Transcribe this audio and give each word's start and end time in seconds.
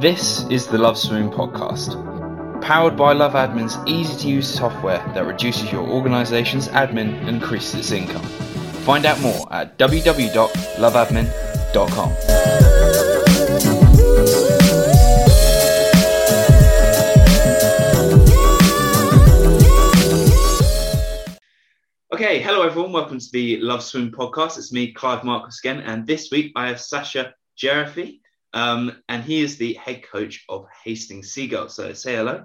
This 0.00 0.48
is 0.48 0.66
the 0.66 0.78
Love 0.78 0.96
Swim 0.96 1.30
podcast, 1.30 1.92
powered 2.62 2.96
by 2.96 3.12
Love 3.12 3.34
Admin's 3.34 3.76
easy 3.86 4.16
to 4.20 4.28
use 4.28 4.48
software 4.48 4.96
that 5.12 5.26
reduces 5.26 5.70
your 5.70 5.86
organization's 5.86 6.68
admin 6.68 7.20
and 7.20 7.28
increases 7.28 7.74
its 7.74 7.90
income. 7.90 8.22
Find 8.86 9.04
out 9.04 9.20
more 9.20 9.46
at 9.52 9.76
www.loveadmin.com. 9.76 12.10
Okay, 22.14 22.40
hello 22.40 22.62
everyone. 22.62 22.92
Welcome 22.92 23.18
to 23.18 23.32
the 23.32 23.60
Love 23.60 23.82
Swim 23.82 24.10
podcast. 24.10 24.56
It's 24.56 24.72
me, 24.72 24.92
Clive 24.92 25.24
Marcus 25.24 25.58
again, 25.58 25.80
and 25.80 26.06
this 26.06 26.30
week 26.30 26.52
I 26.56 26.68
have 26.68 26.80
Sacha 26.80 27.34
Djerfi, 27.62 28.20
um, 28.52 28.96
and 29.08 29.22
he 29.22 29.40
is 29.40 29.56
the 29.56 29.74
head 29.74 30.02
coach 30.02 30.44
of 30.48 30.66
Hastings 30.84 31.32
Seagulls. 31.32 31.74
So 31.74 31.92
say 31.92 32.16
hello. 32.16 32.44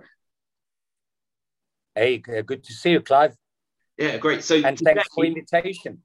Hey, 1.95 2.17
good 2.17 2.63
to 2.63 2.73
see 2.73 2.91
you, 2.91 3.01
Clive. 3.01 3.35
Yeah, 3.97 4.17
great. 4.17 4.43
So 4.43 4.55
and 4.55 4.77
today, 4.77 4.95
thanks 4.95 5.09
for 5.13 5.23
the 5.23 5.29
invitation. 5.29 6.03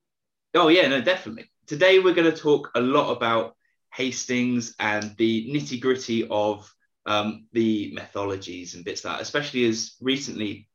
Oh 0.54 0.68
yeah, 0.68 0.88
no, 0.88 1.00
definitely. 1.00 1.50
Today 1.66 1.98
we're 1.98 2.14
going 2.14 2.30
to 2.30 2.36
talk 2.36 2.70
a 2.74 2.80
lot 2.80 3.10
about 3.10 3.56
Hastings 3.92 4.74
and 4.78 5.16
the 5.16 5.52
nitty 5.52 5.80
gritty 5.80 6.26
of 6.28 6.72
um, 7.06 7.46
the 7.52 7.92
methodologies 7.96 8.74
and 8.74 8.84
bits 8.84 9.04
like 9.04 9.16
that, 9.16 9.22
especially 9.22 9.64
as 9.64 9.96
recently 10.00 10.68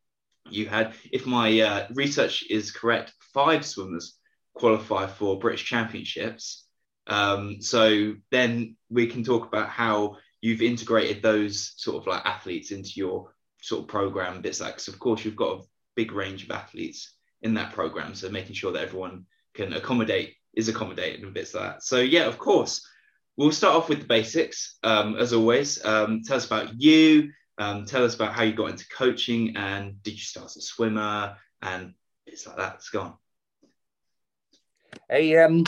you 0.50 0.68
had, 0.68 0.94
if 1.12 1.26
my 1.26 1.60
uh, 1.62 1.88
research 1.94 2.44
is 2.50 2.72
correct, 2.72 3.14
five 3.34 3.66
swimmers 3.66 4.18
qualify 4.54 5.08
for 5.08 5.40
British 5.40 5.66
Championships. 5.66 6.65
Um, 7.08 7.62
so 7.62 8.16
then 8.32 8.76
we 8.90 9.08
can 9.08 9.24
talk 9.24 9.48
about 9.48 9.70
how 9.70 10.18
you've 10.42 10.62
integrated 10.62 11.22
those 11.22 11.74
sort 11.78 11.98
of 11.98 12.08
like 12.08 12.26
athletes 12.26 12.72
into 12.72 12.92
your 12.96 13.34
sort 13.62 13.84
of 13.84 13.88
program 13.88 14.42
bits 14.42 14.62
like 14.62 14.88
of 14.88 15.00
course 15.00 15.26
you've 15.26 15.36
got 15.36 15.60
a 15.60 15.64
big 15.96 16.12
range 16.12 16.44
of 16.44 16.52
athletes 16.52 17.16
in 17.42 17.56
that 17.56 17.74
program 17.74 18.14
so 18.14 18.30
making 18.30 18.54
sure 18.54 18.72
that 18.72 18.84
everyone 18.84 19.26
can 19.56 19.74
accommodate 19.74 20.36
is 20.54 20.70
accommodated 20.70 21.22
and 21.22 21.34
bits 21.34 21.54
like 21.54 21.64
that. 21.64 21.84
So 21.84 22.00
yeah 22.00 22.26
of 22.26 22.38
course 22.38 22.88
we'll 23.38 23.52
start 23.52 23.76
off 23.76 23.90
with 23.90 24.02
the 24.02 24.08
basics 24.08 24.78
um, 24.84 25.16
as 25.18 25.34
always. 25.34 25.84
Um, 25.84 26.22
tell 26.24 26.38
us 26.38 26.46
about 26.46 26.80
you 26.80 27.32
um, 27.58 27.86
tell 27.86 28.04
us 28.04 28.16
about 28.16 28.34
how 28.34 28.44
you 28.44 28.54
got 28.54 28.70
into 28.72 28.88
coaching 28.90 29.56
and 29.56 30.02
did 30.04 30.14
you 30.14 30.20
start 30.20 30.48
as 30.48 30.58
a 30.58 30.62
swimmer 30.62 31.38
and 31.62 31.94
it's 32.28 32.46
like 32.46 32.58
that. 32.58 32.74
Let's 32.74 32.90
go 32.90 33.02
on. 33.02 33.14
Hey, 35.10 35.38
um, 35.38 35.66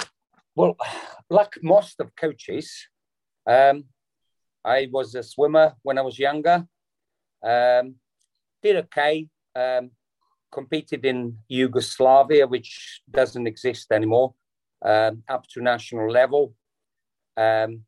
well, 0.58 0.76
like 1.30 1.54
most 1.62 2.00
of 2.00 2.16
coaches, 2.16 2.88
um, 3.46 3.86
I 4.66 4.90
was 4.92 5.16
a 5.16 5.24
swimmer 5.24 5.76
when 5.84 5.98
I 5.98 6.02
was 6.02 6.20
younger. 6.20 6.68
Um, 7.44 7.96
did 8.62 8.76
okay. 8.78 9.30
Um, 9.56 9.92
competed 10.52 11.06
in 11.06 11.38
Yugoslavia, 11.48 12.48
which 12.48 13.02
doesn't 13.10 13.48
exist 13.48 13.92
anymore, 13.92 14.34
um, 14.84 15.24
up 15.30 15.46
to 15.48 15.62
national 15.62 16.10
level. 16.10 16.54
Um, 17.36 17.84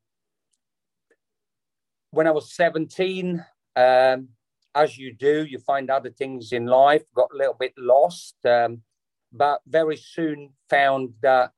when 2.12 2.28
I 2.28 2.32
was 2.32 2.54
17, 2.54 3.44
um, 3.76 4.28
as 4.76 4.98
you 4.98 5.14
do, 5.14 5.46
you 5.46 5.60
find 5.60 5.90
other 5.90 6.10
things 6.10 6.52
in 6.52 6.66
life, 6.66 7.04
got 7.16 7.30
a 7.34 7.38
little 7.38 7.58
bit 7.60 7.74
lost, 7.78 8.36
but 8.44 9.62
very 9.68 9.98
soon 9.98 10.52
found 10.70 11.14
that 11.22 11.52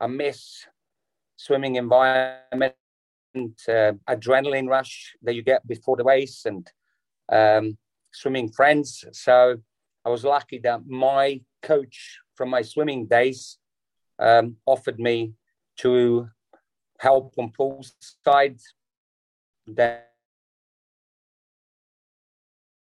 I 0.00 0.06
miss 0.06 0.66
swimming 1.36 1.76
environment, 1.76 2.74
uh, 3.68 3.92
adrenaline 4.08 4.68
rush 4.68 5.16
that 5.22 5.34
you 5.34 5.42
get 5.42 5.66
before 5.66 5.96
the 5.96 6.04
race, 6.04 6.44
and 6.44 6.70
um, 7.30 7.78
swimming 8.12 8.50
friends. 8.50 9.04
So 9.12 9.56
I 10.04 10.10
was 10.10 10.24
lucky 10.24 10.58
that 10.58 10.86
my 10.86 11.40
coach 11.62 12.18
from 12.34 12.50
my 12.50 12.62
swimming 12.62 13.06
days 13.06 13.58
um, 14.18 14.56
offered 14.66 14.98
me 14.98 15.34
to 15.78 16.28
help 16.98 17.34
on 17.38 17.52
poolside 17.52 18.60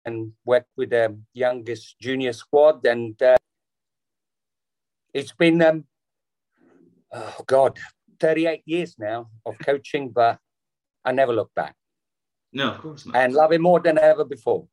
and 0.06 0.32
work 0.46 0.66
with 0.76 0.92
the 0.92 1.18
youngest 1.34 2.00
junior 2.00 2.34
squad. 2.34 2.86
And 2.86 3.22
uh, 3.22 3.38
it's 5.14 5.34
been 5.34 5.62
um, 5.62 5.84
oh 7.12 7.44
God, 7.46 7.78
38 8.20 8.64
years 8.66 8.96
now 8.98 9.30
of 9.46 9.58
coaching, 9.60 10.10
but 10.10 10.40
I 11.06 11.12
never 11.12 11.34
look 11.34 11.52
back. 11.56 11.76
No, 12.54 12.72
of 12.72 12.82
course 12.82 13.06
not. 13.06 13.16
And 13.16 13.34
love 13.34 13.52
it 13.52 13.62
more 13.62 13.80
than 13.80 13.98
ever 13.98 14.26
before. 14.26 14.68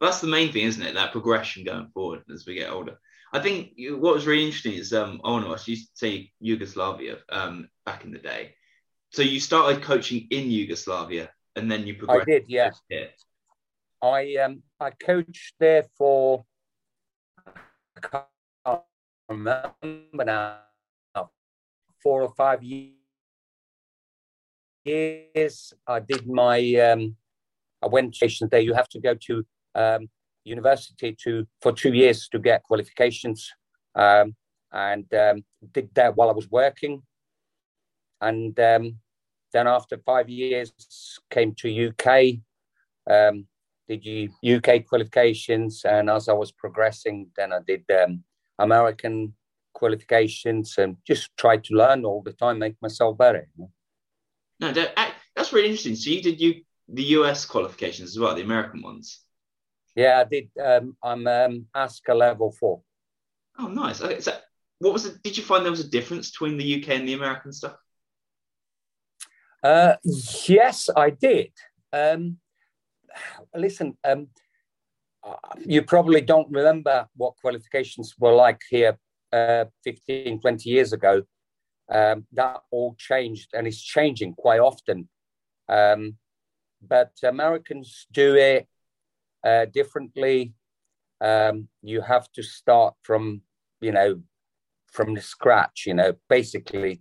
that's 0.00 0.20
the 0.20 0.26
main 0.26 0.52
thing, 0.52 0.64
isn't 0.64 0.82
it? 0.82 0.94
That 0.94 1.12
progression 1.12 1.64
going 1.64 1.88
forward 1.92 2.22
as 2.32 2.46
we 2.46 2.54
get 2.54 2.70
older. 2.70 2.98
I 3.32 3.40
think 3.40 3.72
what 3.76 4.14
was 4.14 4.26
really 4.26 4.46
interesting 4.46 4.74
is 4.74 4.92
um, 4.92 5.20
I 5.24 5.30
want 5.30 5.44
to 5.44 5.52
ask 5.52 5.68
you 5.68 5.76
say 5.94 6.30
Yugoslavia 6.40 7.18
um, 7.28 7.68
back 7.84 8.04
in 8.04 8.12
the 8.12 8.18
day. 8.18 8.54
So 9.12 9.22
you 9.22 9.40
started 9.40 9.82
coaching 9.82 10.26
in 10.30 10.50
Yugoslavia 10.50 11.30
and 11.54 11.70
then 11.70 11.86
you 11.86 11.94
progressed. 11.94 12.28
I 12.28 12.32
did, 12.32 12.44
yeah. 12.48 12.70
I 14.02 14.36
um 14.36 14.62
I 14.78 14.90
coached 14.90 15.54
there 15.58 15.84
for 15.96 16.44
I 17.46 18.00
can't 18.00 18.80
remember 19.28 20.24
now 20.24 20.58
four 22.06 22.22
or 22.22 22.32
five 22.36 22.62
years. 24.84 25.72
I 25.88 25.98
did 25.98 26.24
my, 26.28 26.58
um, 26.88 27.16
I 27.82 27.88
went 27.88 28.14
station 28.14 28.46
there. 28.48 28.60
You 28.60 28.74
have 28.74 28.88
to 28.90 29.00
go 29.00 29.14
to 29.26 29.44
um, 29.74 30.08
university 30.44 31.16
to 31.24 31.48
for 31.60 31.72
two 31.72 31.92
years 31.92 32.28
to 32.28 32.38
get 32.38 32.62
qualifications, 32.62 33.50
um, 33.96 34.36
and 34.70 35.12
um, 35.14 35.44
did 35.72 35.88
that 35.94 36.14
while 36.16 36.30
I 36.30 36.32
was 36.40 36.48
working. 36.48 37.02
And 38.20 38.56
um, 38.60 39.00
then 39.52 39.66
after 39.66 39.98
five 39.98 40.28
years, 40.28 40.72
came 41.28 41.56
to 41.56 41.88
UK. 41.88 42.06
Um, 43.10 43.48
did 43.88 44.30
UK 44.54 44.86
qualifications, 44.86 45.84
and 45.84 46.08
as 46.08 46.28
I 46.28 46.34
was 46.34 46.52
progressing, 46.52 47.32
then 47.36 47.52
I 47.52 47.60
did 47.66 47.84
American 48.60 49.34
qualifications 49.76 50.78
and 50.78 50.96
just 51.06 51.36
try 51.36 51.58
to 51.58 51.74
learn 51.74 52.04
all 52.04 52.22
the 52.22 52.32
time, 52.32 52.58
make 52.58 52.76
myself 52.80 53.18
better. 53.18 53.46
No, 54.58 54.72
that's 54.72 55.52
really 55.52 55.68
interesting. 55.68 55.96
So 55.96 56.10
you 56.10 56.22
did 56.22 56.40
you 56.40 56.62
the 56.88 57.02
US 57.18 57.44
qualifications 57.44 58.10
as 58.10 58.18
well, 58.18 58.34
the 58.34 58.48
American 58.50 58.80
ones. 58.80 59.20
Yeah, 59.94 60.22
I 60.22 60.24
did. 60.24 60.48
Um, 60.70 60.96
I'm 61.02 61.26
um, 61.26 61.66
ASCA 61.74 62.14
level 62.14 62.52
four. 62.52 62.80
Oh, 63.58 63.68
nice. 63.68 64.00
Okay, 64.00 64.20
so 64.20 64.32
what 64.78 64.92
was 64.92 65.06
it? 65.06 65.22
Did 65.22 65.36
you 65.36 65.42
find 65.42 65.64
there 65.64 65.70
was 65.78 65.84
a 65.84 65.88
difference 65.98 66.30
between 66.30 66.56
the 66.56 66.68
UK 66.76 66.88
and 66.90 67.08
the 67.08 67.14
American 67.14 67.52
stuff? 67.52 67.76
Uh, 69.62 69.96
yes, 70.46 70.88
I 70.94 71.10
did. 71.10 71.52
Um, 71.92 72.38
listen, 73.54 73.96
um, 74.04 74.28
uh, 75.24 75.34
you 75.58 75.82
probably 75.82 76.20
don't 76.20 76.50
remember 76.50 77.08
what 77.16 77.36
qualifications 77.42 78.14
were 78.18 78.34
like 78.34 78.60
here 78.70 78.98
uh, 79.32 79.64
15, 79.84 80.40
20 80.40 80.70
years 80.70 80.92
ago, 80.92 81.22
um, 81.90 82.26
that 82.32 82.60
all 82.70 82.94
changed 82.98 83.50
and 83.54 83.66
it's 83.66 83.80
changing 83.80 84.34
quite 84.34 84.60
often. 84.60 85.08
Um, 85.68 86.16
but 86.82 87.12
Americans 87.22 88.06
do 88.12 88.34
it 88.34 88.66
uh, 89.44 89.66
differently. 89.66 90.54
Um, 91.20 91.68
you 91.82 92.02
have 92.02 92.30
to 92.32 92.42
start 92.42 92.94
from, 93.02 93.42
you 93.80 93.92
know, 93.92 94.22
from 94.92 95.14
the 95.14 95.22
scratch, 95.22 95.84
you 95.86 95.94
know, 95.94 96.14
basically 96.28 97.00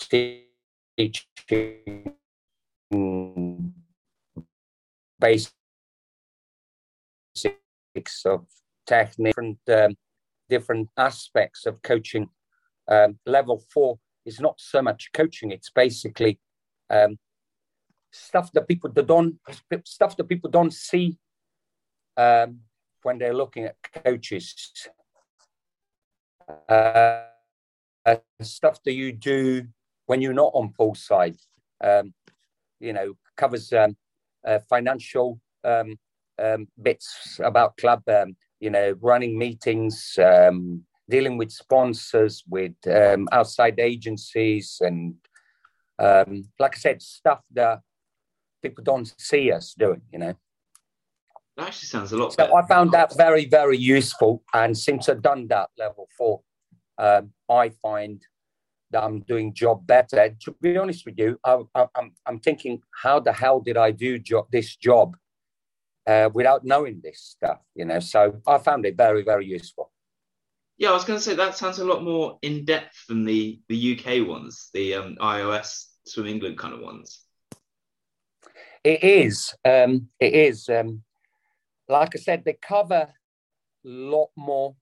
teaching 0.00 0.44
basics 5.20 5.54
of 8.24 8.46
technique, 8.86 9.34
different 9.34 9.58
um, 9.68 9.94
different 10.48 10.88
aspects 10.96 11.66
of 11.66 11.82
coaching. 11.82 12.28
Um, 12.88 13.18
level 13.26 13.62
four 13.72 13.98
is 14.24 14.40
not 14.40 14.60
so 14.60 14.82
much 14.82 15.10
coaching; 15.12 15.50
it's 15.50 15.70
basically 15.70 16.38
um, 16.90 17.18
stuff 18.12 18.52
that 18.52 18.68
people 18.68 18.90
don't 18.90 19.36
stuff 19.84 20.16
that 20.16 20.28
people 20.28 20.50
don't 20.50 20.72
see 20.72 21.18
um, 22.16 22.60
when 23.02 23.18
they're 23.18 23.34
looking 23.34 23.64
at 23.64 23.76
coaches. 24.04 24.54
Uh, 26.68 27.22
uh, 28.06 28.16
stuff 28.42 28.82
that 28.84 28.92
you 28.92 29.12
do 29.12 29.66
when 30.06 30.20
you're 30.20 30.34
not 30.34 30.52
on 30.54 30.72
poolside. 30.78 31.38
Um, 31.82 32.12
you 32.80 32.92
know, 32.92 33.14
covers 33.36 33.72
um, 33.72 33.96
uh, 34.46 34.58
financial 34.68 35.40
um, 35.64 35.96
bits 36.82 37.40
about 37.42 37.76
club, 37.78 38.02
you 38.64 38.70
know, 38.70 38.94
running 39.02 39.38
meetings, 39.38 40.18
um, 40.18 40.82
dealing 41.10 41.36
with 41.36 41.52
sponsors, 41.52 42.42
with 42.48 42.72
um, 42.86 43.28
outside 43.30 43.78
agencies, 43.78 44.78
and 44.80 45.14
um, 45.98 46.48
like 46.58 46.74
I 46.76 46.78
said, 46.78 47.02
stuff 47.02 47.42
that 47.52 47.80
people 48.62 48.82
don't 48.82 49.12
see 49.18 49.52
us 49.52 49.74
doing. 49.74 50.00
You 50.10 50.18
know. 50.18 50.34
That 51.58 51.68
actually 51.68 51.88
sounds 51.88 52.12
a 52.12 52.16
lot. 52.16 52.32
So 52.32 52.38
better. 52.38 52.56
I 52.56 52.66
found 52.66 52.92
that 52.92 53.14
very, 53.16 53.44
very 53.44 53.76
useful. 53.76 54.42
And 54.54 54.76
since 54.76 55.10
I've 55.10 55.22
done 55.22 55.46
that 55.48 55.68
level 55.78 56.08
four, 56.16 56.40
um, 56.96 57.32
I 57.50 57.68
find 57.68 58.22
that 58.92 59.04
I'm 59.04 59.20
doing 59.20 59.52
job 59.52 59.86
better. 59.86 60.34
To 60.44 60.56
be 60.62 60.78
honest 60.78 61.04
with 61.04 61.18
you, 61.18 61.38
I, 61.44 61.60
I, 61.74 61.86
I'm 61.96 62.12
I'm 62.24 62.40
thinking, 62.40 62.80
how 63.02 63.20
the 63.20 63.34
hell 63.34 63.60
did 63.60 63.76
I 63.76 63.90
do 63.90 64.18
jo- 64.18 64.48
this 64.50 64.74
job 64.74 65.16
uh, 66.06 66.30
without 66.32 66.64
knowing 66.64 67.00
this 67.02 67.20
stuff? 67.20 67.58
You 67.74 67.84
know, 67.84 68.00
so 68.00 68.40
I 68.46 68.58
found 68.58 68.86
it 68.86 68.96
very, 68.96 69.22
very 69.22 69.46
useful. 69.46 69.90
Yeah, 70.76 70.90
I 70.90 70.92
was 70.92 71.04
going 71.04 71.18
to 71.18 71.24
say 71.24 71.34
that 71.34 71.56
sounds 71.56 71.78
a 71.78 71.84
lot 71.84 72.02
more 72.02 72.38
in 72.42 72.64
depth 72.64 73.06
than 73.08 73.24
the 73.24 73.60
the 73.68 73.98
UK 73.98 74.26
ones, 74.26 74.70
the 74.74 74.94
um, 74.94 75.16
IOS 75.20 75.86
Swim 76.06 76.26
England 76.26 76.58
kind 76.58 76.74
of 76.74 76.80
ones. 76.80 77.20
It 78.82 79.02
is. 79.02 79.54
Um, 79.64 80.08
it 80.20 80.34
is. 80.34 80.68
Um, 80.68 81.02
like 81.88 82.14
I 82.14 82.18
said, 82.18 82.44
they 82.44 82.58
cover 82.60 83.08
a 83.08 83.88
lot 83.88 84.30
more, 84.36 84.74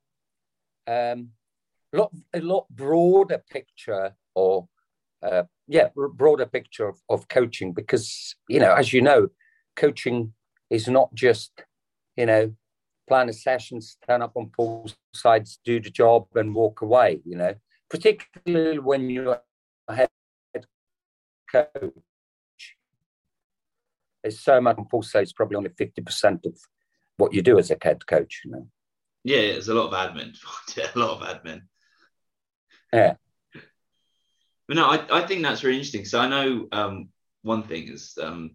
um, 0.86 1.30
lot 1.92 2.10
a 2.32 2.40
lot 2.40 2.66
broader 2.70 3.42
picture 3.50 4.14
or 4.34 4.68
uh, 5.22 5.44
yeah, 5.68 5.88
broader 5.94 6.46
picture 6.46 6.88
of, 6.88 7.00
of 7.08 7.28
coaching 7.28 7.72
because 7.72 8.34
you 8.48 8.60
know, 8.60 8.72
as 8.74 8.92
you 8.92 9.02
know, 9.02 9.28
coaching 9.76 10.32
is 10.72 10.88
not 10.88 11.14
just 11.14 11.52
you 12.16 12.26
know 12.26 12.54
plan 13.06 13.28
a 13.28 13.32
session, 13.32 13.78
turn 14.08 14.22
up 14.22 14.32
on 14.36 14.50
pool 14.56 14.90
sides, 15.14 15.60
do 15.64 15.80
the 15.80 15.90
job, 15.90 16.26
and 16.34 16.54
walk 16.54 16.80
away. 16.80 17.20
You 17.24 17.36
know, 17.36 17.54
particularly 17.90 18.78
when 18.78 19.10
you're 19.10 19.40
a 19.86 19.94
head 19.94 20.08
coach. 21.50 21.92
There's 24.22 24.40
so 24.40 24.60
much 24.60 24.78
on 24.78 24.86
pool 24.86 25.02
sides, 25.02 25.32
probably 25.32 25.56
only 25.56 25.70
fifty 25.76 26.00
percent 26.00 26.46
of 26.46 26.56
what 27.18 27.34
you 27.34 27.42
do 27.42 27.58
as 27.58 27.70
a 27.70 27.76
head 27.80 28.06
coach. 28.06 28.42
You 28.44 28.52
know. 28.52 28.68
Yeah, 29.24 29.38
it's 29.38 29.68
a 29.68 29.74
lot 29.74 29.92
of 29.92 30.14
admin. 30.14 30.36
a 30.94 30.98
lot 30.98 31.20
of 31.20 31.28
admin. 31.28 31.62
Yeah. 32.92 33.14
But 34.68 34.76
no, 34.76 34.86
I, 34.86 35.18
I 35.18 35.26
think 35.26 35.42
that's 35.42 35.64
really 35.64 35.76
interesting. 35.76 36.04
So 36.04 36.18
I 36.18 36.28
know 36.28 36.66
um, 36.72 37.08
one 37.42 37.64
thing 37.64 37.88
is 37.88 38.16
um, 38.20 38.52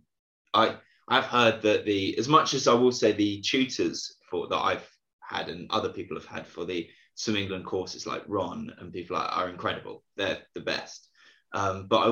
I 0.53 0.77
I've 1.07 1.25
heard 1.25 1.62
that 1.62 1.86
the 1.86 2.18
as 2.18 2.27
much 2.27 2.54
as 2.54 2.68
I 2.68 2.74
will 2.74 2.92
say 2.92 3.12
the 3.12 3.42
tutors 3.42 4.15
for 4.30 4.48
that 4.50 4.57
I've 4.57 4.89
had 5.21 5.50
and 5.50 5.69
other 5.69 5.89
people 5.89 6.18
have 6.18 6.25
had 6.25 6.48
for 6.48 6.65
the 6.65 6.89
Swim 7.15 7.38
England 7.38 7.65
courses 7.65 8.06
like 8.06 8.24
Ron 8.27 8.74
and 8.77 8.94
people 8.94 9.18
like 9.18 9.36
are 9.36 9.50
incredible. 9.50 10.04
They're 10.15 10.39
the 10.54 10.62
best. 10.62 11.09
Um, 11.54 11.88
but 11.88 12.07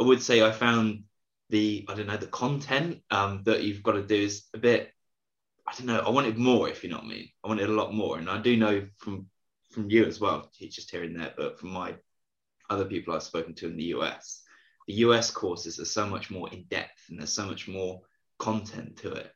I, 0.00 0.02
would 0.02 0.22
say 0.22 0.42
I 0.42 0.50
found 0.50 1.04
the 1.50 1.84
I 1.88 1.94
don't 1.94 2.06
know 2.06 2.16
the 2.16 2.26
content 2.26 3.00
um, 3.10 3.42
that 3.44 3.62
you've 3.62 3.82
got 3.82 3.92
to 3.92 4.02
do 4.02 4.16
is 4.16 4.44
a 4.54 4.58
bit 4.58 4.92
I 5.66 5.72
don't 5.74 5.86
know 5.86 6.00
I 6.00 6.10
wanted 6.10 6.36
more 6.36 6.68
if 6.68 6.82
you 6.82 6.90
know 6.90 6.96
what 6.96 7.04
I 7.04 7.08
mean 7.08 7.28
I 7.44 7.48
wanted 7.48 7.68
a 7.68 7.72
lot 7.72 7.94
more 7.94 8.18
and 8.18 8.28
I 8.28 8.38
do 8.38 8.56
know 8.56 8.86
from 8.98 9.26
from 9.70 9.90
you 9.90 10.04
as 10.04 10.20
well 10.20 10.50
just 10.60 10.90
here 10.90 11.04
and 11.04 11.18
there 11.18 11.32
but 11.36 11.58
from 11.58 11.70
my 11.70 11.94
other 12.70 12.84
people 12.84 13.14
I've 13.14 13.22
spoken 13.22 13.54
to 13.56 13.66
in 13.66 13.76
the 13.76 13.94
US 13.96 14.42
the 14.88 14.94
US 14.94 15.30
courses 15.30 15.78
are 15.78 15.84
so 15.84 16.06
much 16.06 16.30
more 16.30 16.48
in 16.50 16.64
depth 16.64 17.04
and 17.08 17.18
there's 17.18 17.32
so 17.32 17.46
much 17.46 17.68
more 17.68 18.00
content 18.38 18.96
to 18.96 19.12
it 19.12 19.32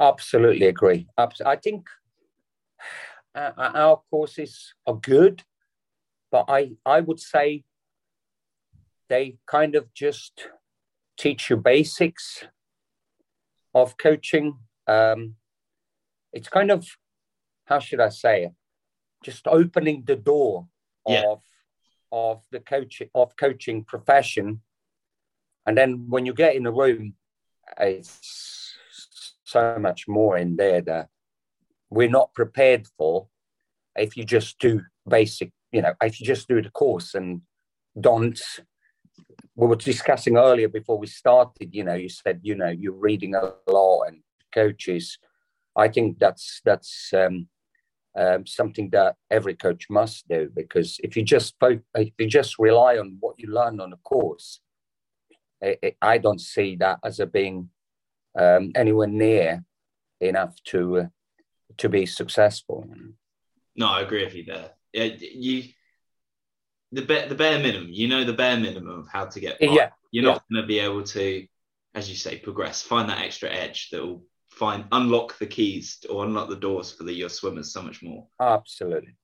absolutely 0.00 0.66
agree 0.66 1.06
I 1.44 1.56
think 1.56 1.88
our 3.34 4.02
courses 4.10 4.74
are 4.86 4.96
good 4.96 5.42
but 6.30 6.44
I 6.48 6.72
I 6.84 7.00
would 7.00 7.20
say 7.20 7.64
they 9.08 9.38
kind 9.46 9.74
of 9.74 9.92
just 9.94 10.48
teach 11.16 11.50
you 11.50 11.56
basics 11.56 12.44
of 13.74 13.96
coaching. 13.96 14.58
Um, 14.86 15.34
it's 16.32 16.48
kind 16.48 16.70
of 16.70 16.86
how 17.66 17.80
should 17.80 18.00
I 18.00 18.08
say 18.08 18.44
it? 18.44 18.52
Just 19.24 19.46
opening 19.46 20.04
the 20.06 20.16
door 20.16 20.68
yeah. 21.06 21.24
of 21.28 21.42
of 22.10 22.42
the 22.50 22.60
coaching 22.60 23.10
of 23.14 23.36
coaching 23.36 23.84
profession, 23.84 24.62
and 25.68 25.76
then 25.76 26.06
when 26.08 26.24
you 26.26 26.32
get 26.32 26.56
in 26.56 26.62
the 26.62 26.72
room, 26.72 27.14
it's 27.78 28.74
so 29.44 29.78
much 29.78 30.08
more 30.08 30.38
in 30.38 30.56
there 30.56 30.80
that 30.80 31.08
we're 31.90 32.08
not 32.08 32.34
prepared 32.34 32.86
for 32.96 33.28
if 33.96 34.16
you 34.16 34.24
just 34.24 34.58
do 34.58 34.82
basic 35.08 35.50
you 35.72 35.80
know 35.80 35.94
if 36.02 36.20
you 36.20 36.26
just 36.26 36.48
do 36.48 36.60
the 36.60 36.70
course 36.70 37.14
and 37.14 37.40
don't 37.98 38.40
we 39.56 39.66
were 39.66 39.76
discussing 39.76 40.36
earlier 40.36 40.68
before 40.68 40.98
we 40.98 41.06
started 41.06 41.74
you 41.74 41.82
know 41.82 41.94
you 41.94 42.08
said 42.08 42.40
you 42.42 42.54
know 42.54 42.68
you're 42.68 42.92
reading 42.92 43.34
a 43.34 43.54
lot 43.70 44.02
and 44.02 44.22
coaches. 44.52 45.18
I 45.76 45.88
think 45.88 46.18
that's 46.18 46.60
that's 46.64 47.12
um, 47.12 47.48
um, 48.16 48.46
something 48.46 48.90
that 48.90 49.16
every 49.30 49.54
coach 49.54 49.86
must 49.90 50.26
do 50.28 50.50
because 50.54 50.98
if 51.02 51.16
you 51.16 51.22
just 51.22 51.54
if 51.94 52.12
you 52.18 52.26
just 52.26 52.58
rely 52.58 52.98
on 52.98 53.16
what 53.20 53.38
you 53.38 53.48
learn 53.52 53.80
on 53.80 53.92
a 53.92 53.96
course 53.98 54.60
it, 55.60 55.78
it, 55.82 55.96
i 56.02 56.18
don't 56.18 56.40
see 56.40 56.76
that 56.76 56.98
as 57.04 57.20
a 57.20 57.26
being 57.26 57.68
um, 58.38 58.72
anywhere 58.74 59.08
near 59.08 59.64
enough 60.20 60.54
to 60.64 60.98
uh, 60.98 61.06
to 61.76 61.88
be 61.88 62.06
successful 62.06 62.86
no 63.76 63.88
i 63.88 64.00
agree 64.00 64.24
with 64.24 64.34
you 64.34 64.44
there 64.44 64.70
yeah, 64.92 65.04
you 65.20 65.64
the 66.92 67.02
bare 67.02 67.28
the 67.28 67.34
bare 67.34 67.58
minimum. 67.58 67.88
You 67.90 68.08
know 68.08 68.24
the 68.24 68.32
bare 68.32 68.56
minimum 68.56 69.00
of 69.00 69.08
how 69.08 69.26
to 69.26 69.40
get. 69.40 69.60
By. 69.60 69.66
Yeah, 69.66 69.90
you're 70.10 70.24
not 70.24 70.42
yeah. 70.50 70.56
going 70.56 70.62
to 70.62 70.66
be 70.66 70.78
able 70.78 71.02
to, 71.04 71.46
as 71.94 72.08
you 72.08 72.16
say, 72.16 72.38
progress. 72.38 72.82
Find 72.82 73.08
that 73.08 73.20
extra 73.20 73.50
edge 73.50 73.90
that 73.90 74.04
will 74.04 74.24
find 74.50 74.86
unlock 74.92 75.38
the 75.38 75.46
keys 75.46 75.98
or 76.08 76.24
unlock 76.24 76.48
the 76.48 76.56
doors 76.56 76.90
for 76.90 77.04
the 77.04 77.12
your 77.12 77.28
swimmers 77.28 77.72
so 77.72 77.82
much 77.82 78.02
more. 78.02 78.26
Absolutely. 78.40 79.16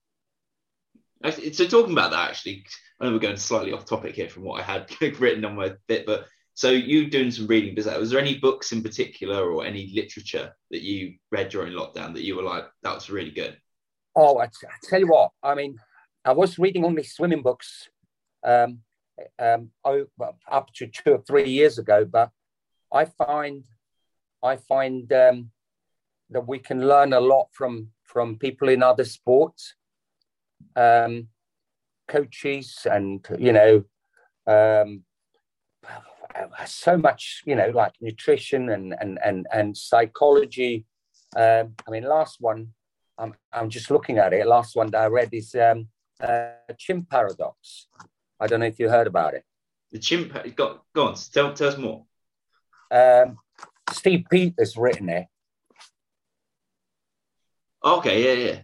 So 1.30 1.66
talking 1.66 1.92
about 1.92 2.10
that, 2.10 2.30
actually, 2.30 2.64
I 3.00 3.04
know 3.04 3.12
we're 3.12 3.18
going 3.18 3.36
slightly 3.36 3.72
off 3.72 3.86
topic 3.86 4.14
here 4.14 4.28
from 4.28 4.42
what 4.44 4.60
I 4.60 4.64
had 4.64 4.90
written 5.20 5.44
on 5.44 5.56
my 5.56 5.72
bit, 5.86 6.06
but 6.06 6.26
so 6.54 6.70
you 6.70 7.10
doing 7.10 7.30
some 7.30 7.48
reading. 7.48 7.74
Was 7.74 8.10
there 8.10 8.20
any 8.20 8.38
books 8.38 8.72
in 8.72 8.82
particular 8.82 9.50
or 9.50 9.64
any 9.64 9.90
literature 9.92 10.54
that 10.70 10.82
you 10.82 11.14
read 11.32 11.48
during 11.48 11.72
lockdown 11.72 12.14
that 12.14 12.24
you 12.24 12.36
were 12.36 12.42
like, 12.42 12.64
that 12.82 12.94
was 12.94 13.10
really 13.10 13.32
good? 13.32 13.58
Oh, 14.14 14.38
I, 14.38 14.46
t- 14.46 14.66
I 14.66 14.74
tell 14.84 15.00
you 15.00 15.08
what. 15.08 15.32
I 15.42 15.56
mean, 15.56 15.76
I 16.24 16.32
was 16.32 16.58
reading 16.58 16.84
only 16.84 17.02
swimming 17.02 17.42
books 17.42 17.88
um, 18.44 18.78
um, 19.38 19.70
up 19.84 20.72
to 20.74 20.86
two 20.86 21.12
or 21.14 21.22
three 21.26 21.48
years 21.50 21.78
ago, 21.78 22.04
but 22.04 22.30
I 22.92 23.06
find 23.06 23.64
I 24.42 24.56
find 24.56 25.12
um, 25.12 25.50
that 26.30 26.46
we 26.46 26.60
can 26.60 26.86
learn 26.86 27.12
a 27.12 27.20
lot 27.20 27.48
from 27.52 27.88
from 28.04 28.38
people 28.38 28.68
in 28.68 28.82
other 28.82 29.04
sports, 29.04 29.74
um, 30.76 31.28
coaches, 32.08 32.86
and 32.90 33.26
you 33.38 33.52
know, 33.52 33.84
um, 34.46 35.04
so 36.66 36.96
much 36.96 37.42
you 37.46 37.54
know, 37.54 37.70
like 37.74 37.92
nutrition 38.00 38.70
and 38.70 38.94
and 39.00 39.18
and 39.24 39.46
and 39.52 39.76
psychology. 39.76 40.86
Um, 41.36 41.74
I 41.86 41.90
mean, 41.90 42.04
last 42.04 42.36
one 42.40 42.72
I'm 43.18 43.34
I'm 43.52 43.70
just 43.70 43.90
looking 43.90 44.18
at 44.18 44.32
it. 44.32 44.46
Last 44.46 44.76
one 44.76 44.90
that 44.90 45.02
I 45.02 45.06
read 45.06 45.32
is 45.32 45.54
um, 45.54 45.88
uh, 46.20 46.50
chimp 46.78 47.08
paradox. 47.08 47.86
I 48.40 48.46
don't 48.46 48.60
know 48.60 48.66
if 48.66 48.78
you 48.78 48.88
heard 48.88 49.06
about 49.06 49.34
it. 49.34 49.44
The 49.92 49.98
chimp. 49.98 50.32
Go, 50.56 50.80
go 50.92 51.08
on. 51.08 51.14
Tell, 51.14 51.52
tell 51.52 51.68
us 51.68 51.78
more. 51.78 52.04
Um, 52.90 53.38
Steve 53.90 54.24
Peters 54.30 54.76
written 54.76 55.08
it. 55.08 55.26
Okay. 57.84 58.24
Yeah. 58.24 58.50
Yeah. 58.50 58.60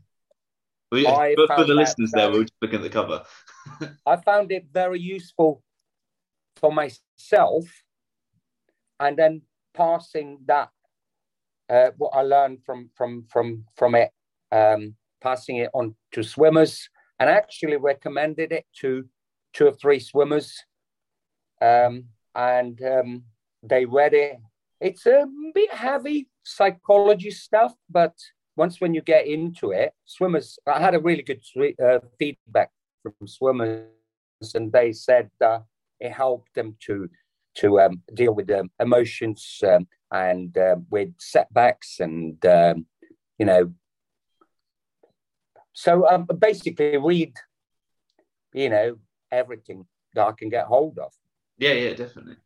We, 0.90 1.04
for, 1.04 1.46
for 1.54 1.64
the 1.64 1.74
listeners 1.74 2.10
there, 2.12 2.30
we're 2.30 2.42
just 2.42 2.54
looking 2.60 2.78
at 2.78 2.82
the 2.82 2.90
cover. 2.90 3.22
I 4.06 4.16
found 4.16 4.50
it 4.50 4.66
very 4.72 5.00
useful 5.00 5.62
for 6.56 6.72
myself, 6.72 7.64
and 8.98 9.16
then 9.16 9.42
passing 9.72 10.38
that 10.46 10.70
uh, 11.68 11.90
what 11.96 12.10
I 12.14 12.22
learned 12.22 12.64
from 12.64 12.90
from 12.96 13.24
from 13.30 13.64
from 13.76 13.94
it, 13.94 14.10
um, 14.50 14.96
passing 15.20 15.58
it 15.58 15.70
on 15.72 15.94
to 16.12 16.24
swimmers, 16.24 16.88
and 17.20 17.30
actually 17.30 17.76
recommended 17.76 18.50
it 18.50 18.66
to 18.80 19.04
two 19.52 19.68
or 19.68 19.72
three 19.72 20.00
swimmers. 20.00 20.64
Um, 21.62 22.06
and 22.34 22.80
um, 22.82 23.24
they 23.62 23.84
read 23.84 24.14
it. 24.14 24.38
It's 24.80 25.06
a 25.06 25.26
bit 25.54 25.72
heavy 25.72 26.28
psychology 26.42 27.30
stuff, 27.30 27.74
but 27.88 28.14
once 28.62 28.80
when 28.80 28.92
you 28.94 29.02
get 29.14 29.26
into 29.26 29.66
it, 29.82 29.90
swimmers, 30.04 30.58
I 30.66 30.80
had 30.86 30.94
a 30.94 31.00
really 31.08 31.24
good 31.30 31.42
uh, 31.86 32.00
feedback 32.18 32.70
from 33.02 33.26
swimmers, 33.26 34.50
and 34.54 34.70
they 34.70 34.92
said 34.92 35.30
uh, 35.50 35.60
it 35.98 36.12
helped 36.12 36.54
them 36.54 36.76
to 36.86 37.08
to 37.60 37.80
um, 37.80 37.94
deal 38.14 38.32
with 38.32 38.46
the 38.46 38.62
emotions 38.78 39.42
um, 39.70 39.82
and 40.12 40.56
uh, 40.56 40.76
with 40.88 41.10
setbacks 41.18 41.90
and 41.98 42.38
um, 42.46 42.86
you 43.40 43.46
know 43.46 43.72
so 45.72 46.06
um, 46.08 46.26
basically, 46.38 46.96
read, 46.96 47.34
you 48.52 48.68
know, 48.68 48.96
everything 49.30 49.86
that 50.14 50.26
I 50.26 50.32
can 50.32 50.48
get 50.48 50.66
hold 50.66 50.98
of. 50.98 51.12
Yeah, 51.58 51.72
yeah, 51.72 51.94
definitely. 51.94 52.36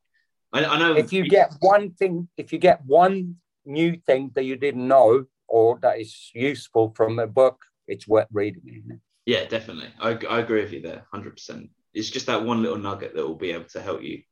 I, 0.52 0.64
I 0.64 0.78
know 0.78 0.94
if 0.94 1.12
you 1.12 1.28
get 1.28 1.54
one 1.60 1.90
thing, 1.90 2.28
if 2.36 2.52
you 2.52 2.58
get 2.58 2.84
one 2.84 3.36
new 3.64 3.96
thing 4.06 4.30
that 4.34 4.44
you 4.44 4.56
didn't 4.56 4.86
know 4.86 5.24
or 5.48 5.78
that 5.82 6.00
is 6.00 6.30
useful 6.34 6.92
from 6.96 7.18
a 7.18 7.26
book, 7.26 7.60
it's 7.86 8.08
worth 8.08 8.28
reading. 8.32 9.00
Yeah, 9.26 9.44
definitely. 9.46 9.88
I, 10.00 10.18
I 10.28 10.40
agree 10.40 10.62
with 10.62 10.72
you 10.72 10.82
there, 10.82 11.06
hundred 11.10 11.34
percent. 11.34 11.70
It's 11.92 12.10
just 12.10 12.26
that 12.26 12.44
one 12.44 12.62
little 12.62 12.78
nugget 12.78 13.14
that 13.14 13.26
will 13.26 13.36
be 13.36 13.52
able 13.52 13.64
to 13.66 13.80
help 13.80 14.02
you 14.02 14.22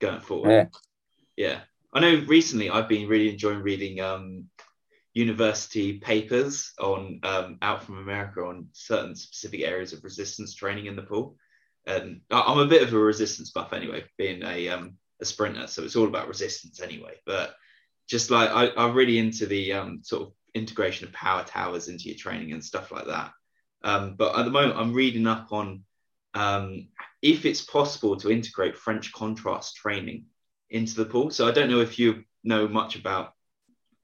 going 0.00 0.20
forward. 0.20 0.50
Yeah. 0.50 0.66
Yeah. 1.36 1.60
I 1.92 2.00
know 2.00 2.24
recently 2.26 2.70
I've 2.70 2.88
been 2.88 3.08
really 3.08 3.30
enjoying 3.30 3.62
reading 3.62 4.00
um, 4.00 4.44
university 5.14 5.98
papers 5.98 6.72
on 6.78 7.20
um, 7.22 7.58
out 7.62 7.82
from 7.82 7.98
America 7.98 8.42
on 8.42 8.68
certain 8.72 9.16
specific 9.16 9.62
areas 9.62 9.94
of 9.94 10.04
resistance 10.04 10.54
training 10.54 10.86
in 10.86 10.96
the 10.96 11.02
pool. 11.02 11.36
And 11.86 12.20
I'm 12.30 12.58
a 12.58 12.66
bit 12.66 12.82
of 12.82 12.92
a 12.92 12.98
resistance 12.98 13.50
buff 13.50 13.72
anyway, 13.72 14.04
being 14.18 14.42
a 14.42 14.68
um, 14.68 14.98
a 15.22 15.24
sprinter, 15.24 15.66
so 15.68 15.82
it's 15.82 15.96
all 15.96 16.06
about 16.06 16.28
resistance 16.28 16.80
anyway. 16.82 17.14
But 17.24 17.54
just 18.08 18.30
like 18.30 18.50
I, 18.50 18.70
I'm 18.76 18.94
really 18.94 19.18
into 19.18 19.46
the 19.46 19.72
um, 19.72 20.00
sort 20.02 20.22
of 20.22 20.32
integration 20.56 21.06
of 21.06 21.12
power 21.12 21.44
towers 21.44 21.88
into 21.88 22.04
your 22.08 22.16
training 22.16 22.52
and 22.52 22.64
stuff 22.64 22.90
like 22.90 23.06
that. 23.06 23.32
Um, 23.84 24.14
but 24.16 24.36
at 24.38 24.44
the 24.44 24.50
moment, 24.50 24.78
I'm 24.78 24.94
reading 24.94 25.26
up 25.26 25.52
on 25.52 25.84
um, 26.34 26.88
if 27.22 27.46
it's 27.46 27.62
possible 27.62 28.16
to 28.16 28.30
integrate 28.30 28.76
French 28.76 29.12
contrast 29.12 29.76
training 29.76 30.26
into 30.70 30.96
the 30.96 31.04
pool. 31.04 31.30
So 31.30 31.46
I 31.46 31.52
don't 31.52 31.70
know 31.70 31.80
if 31.80 31.98
you 31.98 32.24
know 32.44 32.68
much 32.68 32.96
about 32.96 33.32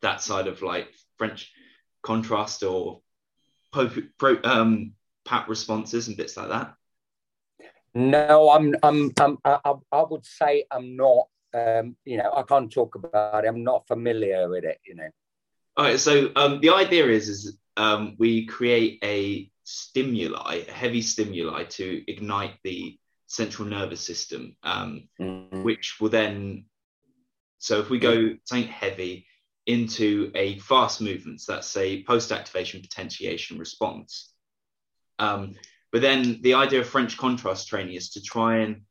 that 0.01 0.23
side 0.23 0.47
of 0.47 0.63
like 0.63 0.89
French 1.19 1.53
contrast 2.03 2.63
or 2.63 3.01
pro, 3.73 3.91
pro, 4.19 4.39
um, 4.45 4.93
PAP 5.25 5.49
responses 5.49 6.09
and 6.09 6.17
bits 6.17 6.37
like 6.37 6.49
that. 6.49 6.75
No, 7.95 8.51
I'm, 8.51 8.75
I'm, 8.83 9.13
I'm 9.21 9.39
I, 9.45 9.75
I 9.93 10.03
would 10.09 10.25
say 10.25 10.65
I'm 10.71 10.97
not. 10.97 11.27
Um, 11.55 11.97
you 12.07 12.17
know, 12.17 12.33
I 12.35 12.43
can't 12.45 12.73
talk 12.73 12.95
about 12.95 13.45
it. 13.45 13.49
I'm 13.49 13.63
not 13.63 13.87
familiar 13.87 14.49
with 14.49 14.65
it. 14.65 14.79
You 14.87 14.95
know. 14.95 15.09
All 15.77 15.85
right. 15.85 15.99
So 15.99 16.31
um, 16.37 16.61
the 16.61 16.71
idea 16.71 17.07
is, 17.07 17.29
is 17.29 17.59
um, 17.77 18.17
we 18.19 18.47
create 18.47 18.99
a 19.03 19.51
stimuli, 19.65 20.65
a 20.69 20.71
heavy 20.71 21.03
stimuli 21.03 21.65
to 21.65 22.05
ignite 22.11 22.57
the 22.63 22.99
central 23.27 23.67
nervous 23.67 24.01
system, 24.01 24.57
um, 24.63 25.09
mm-hmm. 25.21 25.63
which 25.63 25.97
will 26.01 26.11
then. 26.11 26.67
So 27.59 27.81
if 27.81 27.91
we 27.91 27.99
go 27.99 28.35
something 28.45 28.69
heavy 28.69 29.27
into 29.67 30.33
a 30.35 30.59
fast 30.59 31.01
movement, 31.01 31.41
so 31.41 31.53
that's 31.53 31.77
a 31.77 32.03
post-activation 32.03 32.81
potentiation 32.81 33.59
response. 33.59 34.33
Um, 35.19 35.55
but 35.93 36.03
then 36.03 36.41
the 36.43 36.55
idea 36.55 36.81
of 36.81 36.89
French 36.89 37.17
contrast 37.17 37.69
training 37.69 37.95
is 37.95 38.11
to 38.11 38.23
try 38.23 38.59
and 38.59 38.83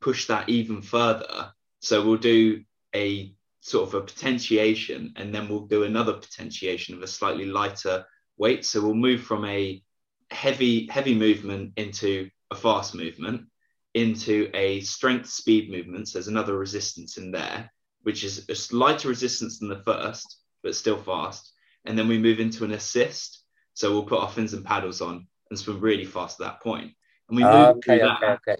push 0.00 0.28
that 0.28 0.48
even 0.48 0.80
further. 0.80 1.52
So 1.80 2.06
we'll 2.06 2.18
do 2.18 2.62
a 2.94 3.34
sort 3.60 3.88
of 3.88 3.94
a 3.94 4.00
potentiation 4.00 5.12
and 5.16 5.34
then 5.34 5.48
we'll 5.48 5.66
do 5.66 5.84
another 5.84 6.14
potentiation 6.14 6.94
of 6.94 7.02
a 7.02 7.06
slightly 7.06 7.46
lighter 7.46 8.04
weight. 8.36 8.64
So 8.64 8.82
we'll 8.82 8.94
move 8.94 9.22
from 9.22 9.44
a 9.44 9.82
heavy, 10.30 10.86
heavy 10.86 11.14
movement 11.14 11.72
into 11.76 12.30
a 12.50 12.54
fast 12.54 12.94
movement 12.94 13.46
into 13.94 14.50
a 14.54 14.80
strength 14.80 15.28
speed 15.28 15.70
movement. 15.70 16.08
So 16.08 16.18
there's 16.18 16.28
another 16.28 16.56
resistance 16.56 17.16
in 17.16 17.30
there, 17.30 17.72
which 18.02 18.24
is 18.24 18.46
a 18.48 18.76
lighter 18.76 19.08
resistance 19.08 19.58
than 19.58 19.68
the 19.68 19.82
first, 19.82 20.38
but 20.62 20.76
still 20.76 20.98
fast. 20.98 21.52
And 21.84 21.98
then 21.98 22.08
we 22.08 22.18
move 22.18 22.40
into 22.40 22.64
an 22.64 22.72
assist. 22.72 23.42
So 23.74 23.92
we'll 23.92 24.04
put 24.04 24.20
our 24.20 24.28
fins 24.28 24.52
and 24.52 24.64
paddles 24.64 25.00
on 25.00 25.26
and 25.48 25.58
swim 25.58 25.80
really 25.80 26.04
fast 26.04 26.40
at 26.40 26.46
that 26.46 26.62
point. 26.62 26.92
And 27.28 27.36
we 27.36 27.42
move 27.42 27.52
okay, 27.52 27.80
through 27.84 27.98
that. 27.98 28.22
Okay, 28.22 28.52
okay. 28.52 28.56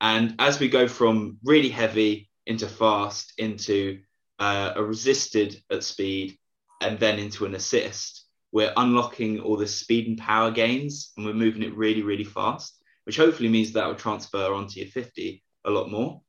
And 0.00 0.34
as 0.38 0.58
we 0.58 0.68
go 0.68 0.88
from 0.88 1.38
really 1.44 1.68
heavy 1.68 2.28
into 2.46 2.66
fast 2.66 3.34
into 3.38 4.00
uh, 4.42 4.72
a 4.74 4.82
resisted 4.82 5.62
at 5.70 5.84
speed 5.84 6.36
and 6.80 6.98
then 6.98 7.20
into 7.20 7.44
an 7.44 7.54
assist, 7.54 8.26
we're 8.50 8.72
unlocking 8.76 9.38
all 9.38 9.56
the 9.56 9.68
speed 9.68 10.08
and 10.08 10.18
power 10.18 10.50
gains 10.50 11.12
and 11.16 11.24
we're 11.24 11.32
moving 11.32 11.62
it 11.62 11.76
really, 11.76 12.02
really 12.02 12.24
fast, 12.24 12.82
which 13.04 13.16
hopefully 13.16 13.48
means 13.48 13.72
that 13.72 13.86
will 13.86 13.94
transfer 13.94 14.52
onto 14.52 14.80
your 14.80 14.88
50 14.88 15.44
a 15.64 15.70
lot 15.70 15.92
more. 15.92 16.20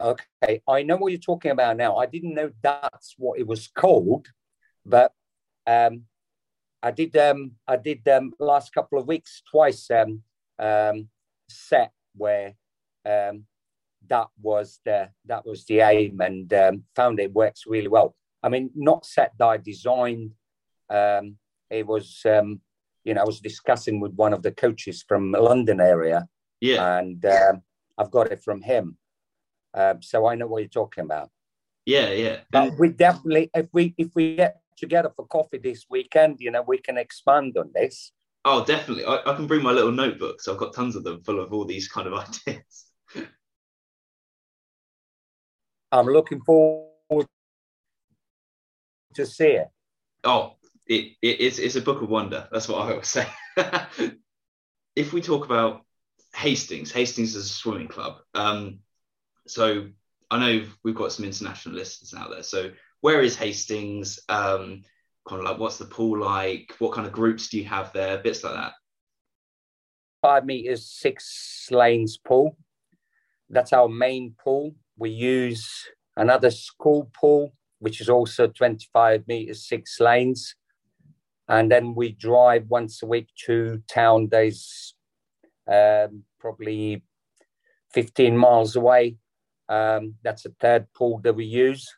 Okay, 0.00 0.62
I 0.66 0.82
know 0.82 0.96
what 0.96 1.12
you're 1.12 1.20
talking 1.20 1.50
about 1.50 1.76
now. 1.76 1.96
I 1.96 2.06
didn't 2.06 2.32
know 2.32 2.50
that's 2.62 3.16
what 3.18 3.38
it 3.38 3.46
was 3.46 3.68
called, 3.68 4.28
but 4.86 5.12
um, 5.66 6.04
I 6.82 6.90
did 6.90 7.14
um 7.18 7.52
I 7.68 7.76
did 7.76 8.08
um 8.08 8.32
last 8.40 8.72
couple 8.72 8.98
of 8.98 9.06
weeks 9.06 9.42
twice 9.48 9.90
um 9.90 10.22
um 10.58 11.08
set 11.48 11.92
where 12.16 12.54
um 13.04 13.44
that 14.08 14.28
was 14.40 14.80
the 14.84 15.08
that 15.26 15.46
was 15.46 15.64
the 15.66 15.80
aim 15.80 16.20
and 16.20 16.52
um, 16.52 16.84
found 16.94 17.20
it 17.20 17.32
works 17.32 17.64
really 17.66 17.88
well. 17.88 18.14
I 18.42 18.48
mean, 18.48 18.70
not 18.74 19.06
set 19.06 19.32
that 19.38 19.46
I 19.46 19.56
designed. 19.56 20.32
Um, 20.90 21.36
it 21.70 21.86
was 21.86 22.20
um, 22.26 22.60
you 23.04 23.14
know 23.14 23.22
I 23.22 23.24
was 23.24 23.40
discussing 23.40 24.00
with 24.00 24.12
one 24.14 24.32
of 24.32 24.42
the 24.42 24.52
coaches 24.52 25.04
from 25.06 25.32
the 25.32 25.40
London 25.40 25.80
area. 25.80 26.28
Yeah, 26.60 26.98
and 26.98 27.24
um, 27.24 27.62
I've 27.98 28.10
got 28.10 28.30
it 28.30 28.42
from 28.42 28.62
him, 28.62 28.96
um, 29.74 30.02
so 30.02 30.26
I 30.26 30.34
know 30.34 30.46
what 30.46 30.58
you're 30.58 30.68
talking 30.68 31.04
about. 31.04 31.30
Yeah, 31.86 32.10
yeah. 32.10 32.40
But 32.50 32.78
we 32.78 32.88
definitely, 32.88 33.50
if 33.54 33.66
we 33.72 33.94
if 33.98 34.10
we 34.14 34.36
get 34.36 34.60
together 34.76 35.12
for 35.14 35.26
coffee 35.26 35.58
this 35.58 35.86
weekend, 35.90 36.36
you 36.40 36.50
know, 36.50 36.62
we 36.62 36.78
can 36.78 36.98
expand 36.98 37.56
on 37.56 37.70
this. 37.74 38.12
Oh, 38.44 38.64
definitely. 38.64 39.04
I, 39.04 39.20
I 39.24 39.36
can 39.36 39.46
bring 39.46 39.62
my 39.62 39.70
little 39.70 39.92
notebooks. 39.92 40.48
I've 40.48 40.56
got 40.56 40.74
tons 40.74 40.96
of 40.96 41.04
them 41.04 41.22
full 41.22 41.40
of 41.40 41.52
all 41.52 41.64
these 41.64 41.88
kind 41.88 42.08
of 42.08 42.14
ideas. 42.48 42.86
I'm 45.92 46.06
looking 46.06 46.40
forward 46.40 47.26
to 49.14 49.26
see 49.26 49.48
it. 49.48 49.68
Oh, 50.24 50.54
it, 50.86 51.12
it, 51.20 51.40
it's, 51.40 51.58
it's 51.58 51.76
a 51.76 51.82
book 51.82 52.00
of 52.00 52.08
wonder. 52.08 52.48
That's 52.50 52.66
what 52.66 52.78
I 52.78 52.90
always 52.92 53.08
say. 53.08 53.26
if 54.96 55.12
we 55.12 55.20
talk 55.20 55.44
about 55.44 55.82
Hastings, 56.34 56.90
Hastings 56.90 57.36
is 57.36 57.44
a 57.44 57.48
swimming 57.48 57.88
club. 57.88 58.16
Um, 58.34 58.78
so 59.46 59.88
I 60.30 60.38
know 60.38 60.66
we've 60.82 60.94
got 60.94 61.12
some 61.12 61.26
international 61.26 61.74
listeners 61.74 62.14
out 62.14 62.30
there. 62.30 62.42
So 62.42 62.70
where 63.02 63.20
is 63.20 63.36
Hastings? 63.36 64.18
Um, 64.30 64.82
kind 65.28 65.40
of 65.40 65.44
like 65.44 65.58
what's 65.58 65.76
the 65.76 65.84
pool 65.84 66.18
like? 66.18 66.74
What 66.78 66.92
kind 66.92 67.06
of 67.06 67.12
groups 67.12 67.48
do 67.48 67.58
you 67.58 67.64
have 67.66 67.92
there? 67.92 68.18
Bits 68.18 68.42
like 68.42 68.54
that. 68.54 68.72
Five 70.22 70.46
meters, 70.46 70.88
six 70.90 71.68
lanes 71.70 72.16
pool. 72.16 72.56
That's 73.50 73.72
our 73.74 73.88
main 73.88 74.34
pool. 74.42 74.74
We 74.96 75.10
use 75.10 75.68
another 76.16 76.50
school 76.50 77.10
pool, 77.18 77.54
which 77.78 78.00
is 78.00 78.08
also 78.08 78.46
25 78.46 79.26
meters, 79.26 79.66
six 79.66 79.98
lanes. 80.00 80.54
And 81.48 81.70
then 81.70 81.94
we 81.94 82.12
drive 82.12 82.66
once 82.68 83.02
a 83.02 83.06
week 83.06 83.28
to 83.46 83.82
town 83.88 84.28
days, 84.28 84.94
um, 85.70 86.24
probably 86.38 87.02
15 87.92 88.36
miles 88.36 88.76
away. 88.76 89.16
Um, 89.68 90.14
that's 90.22 90.46
a 90.46 90.50
third 90.60 90.86
pool 90.94 91.20
that 91.24 91.34
we 91.34 91.44
use. 91.44 91.88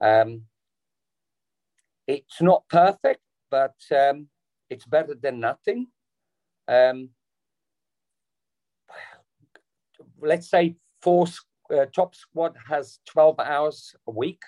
Um, 0.00 0.42
it's 2.06 2.40
not 2.40 2.68
perfect, 2.68 3.20
but 3.50 3.74
um, 3.96 4.28
it's 4.68 4.86
better 4.86 5.14
than 5.14 5.40
nothing. 5.40 5.86
Um, 6.66 7.10
let's 10.20 10.48
say 10.50 10.76
four 11.02 11.26
uh, 11.72 11.86
top 11.94 12.14
squad 12.14 12.56
has 12.68 12.98
12 13.06 13.40
hours 13.40 13.94
a 14.06 14.10
week. 14.10 14.42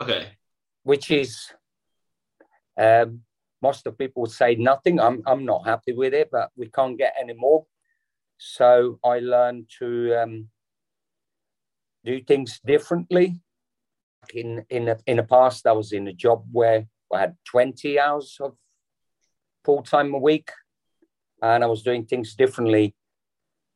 Okay. 0.00 0.28
Which 0.82 1.10
is, 1.10 1.52
um, 2.78 3.20
most 3.62 3.86
of 3.86 3.98
people 3.98 4.26
say 4.26 4.54
nothing. 4.54 5.00
I'm, 5.00 5.22
I'm 5.26 5.44
not 5.44 5.66
happy 5.66 5.92
with 5.92 6.14
it, 6.14 6.28
but 6.30 6.50
we 6.56 6.68
can't 6.68 6.98
get 6.98 7.14
any 7.18 7.34
more. 7.34 7.66
So 8.38 8.98
I 9.04 9.18
learned 9.20 9.70
to 9.78 10.14
um, 10.14 10.48
do 12.04 12.20
things 12.22 12.60
differently 12.64 13.40
in 14.34 14.64
in 14.70 14.88
a, 14.88 14.96
in 15.06 15.16
the 15.16 15.22
past, 15.22 15.66
I 15.66 15.72
was 15.72 15.92
in 15.92 16.08
a 16.08 16.12
job 16.12 16.44
where 16.52 16.86
I 17.12 17.20
had 17.20 17.36
20 17.44 17.98
hours 17.98 18.36
of 18.40 18.56
full 19.64 19.82
time 19.82 20.14
a 20.14 20.18
week, 20.18 20.50
and 21.42 21.62
I 21.62 21.66
was 21.66 21.82
doing 21.82 22.06
things 22.06 22.34
differently 22.34 22.94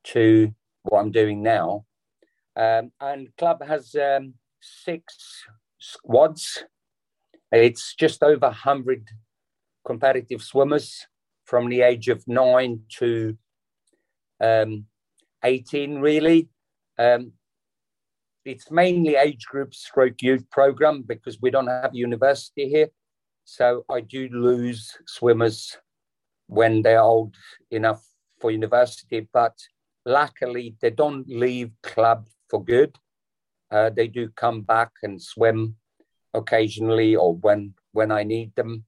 to 0.05 0.55
what 0.83 1.01
I'm 1.01 1.11
doing 1.11 1.43
now. 1.43 1.85
Um, 2.57 2.93
and 3.01 3.35
club 3.37 3.63
has 3.65 3.95
um, 3.95 4.35
six 4.61 5.45
squads. 5.79 6.65
It's 7.53 7.95
just 7.95 8.23
over 8.23 8.47
100 8.47 9.09
competitive 9.87 10.43
swimmers 10.43 11.07
from 11.45 11.69
the 11.69 11.83
age 11.83 12.09
of 12.09 12.27
nine 12.29 12.83
to 12.99 13.37
um, 14.41 14.87
18, 15.45 15.99
really. 15.99 16.49
Um, 16.99 17.33
it's 18.45 18.71
mainly 18.71 19.17
age 19.17 19.45
group 19.47 19.75
stroke 19.75 20.23
youth 20.23 20.49
program 20.51 21.03
because 21.03 21.41
we 21.41 21.51
don't 21.51 21.67
have 21.67 21.95
university 21.95 22.69
here. 22.69 22.89
So 23.45 23.85
I 23.91 24.01
do 24.01 24.29
lose 24.29 24.97
swimmers 25.07 25.77
when 26.47 26.83
they're 26.83 27.03
old 27.03 27.35
enough 27.71 28.05
for 28.41 28.51
university, 28.51 29.29
but 29.33 29.57
luckily 30.07 30.77
they 30.81 30.91
don't 30.91 31.29
leave 31.29 31.71
club 31.83 32.27
for 32.51 32.63
good. 32.63 32.97
Uh, 33.71 33.91
they 33.91 34.09
do 34.09 34.29
come 34.31 34.63
back 34.63 34.91
and 35.03 35.23
swim 35.23 35.77
occasionally 36.35 37.17
or 37.17 37.35
when 37.37 37.75
when 37.93 38.11
I 38.11 38.25
need 38.25 38.55
them. 38.57 38.85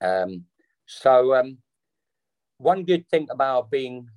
Um, 0.00 0.44
so 0.86 1.34
um, 1.34 1.58
one 2.58 2.84
good 2.84 3.08
thing 3.08 3.28
about 3.30 3.70
being 3.70 4.08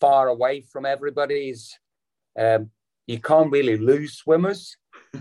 far 0.00 0.28
away 0.28 0.60
from 0.60 0.84
everybody 0.84 1.50
is 1.50 1.74
um, 2.38 2.70
you 3.06 3.20
can't 3.20 3.50
really 3.50 3.76
lose 3.76 4.14
swimmers, 4.14 4.76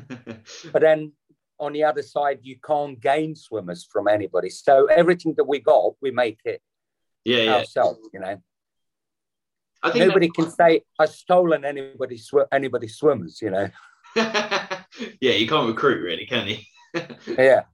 but 0.72 0.82
then 0.82 1.14
on 1.58 1.72
the 1.72 1.84
other 1.84 2.02
side 2.02 2.40
you 2.42 2.58
can't 2.66 3.00
gain 3.00 3.36
swimmers 3.36 3.88
from 3.90 4.08
anybody. 4.08 4.50
So 4.50 4.88
everything 4.88 5.34
that 5.38 5.46
we 5.46 5.60
got, 5.60 5.94
we 6.02 6.12
make 6.12 6.40
it 6.44 6.62
yeah, 7.24 7.44
yeah. 7.44 7.56
ourselves. 7.56 8.00
You 8.14 8.20
know. 8.20 8.42
I 9.86 9.92
think 9.92 10.08
Nobody 10.08 10.30
can 10.30 10.50
say 10.50 10.82
I've 11.00 11.12
stolen 11.12 11.64
anybody 11.64 12.18
sw- 12.18 12.50
anybody 12.52 12.88
swimmers, 12.88 13.40
you 13.40 13.52
know. 13.52 13.70
yeah, 14.16 14.82
you 15.22 15.48
can't 15.48 15.68
recruit 15.68 16.02
really, 16.02 16.26
can 16.26 16.48
you? 16.48 16.58
yeah. 17.38 17.66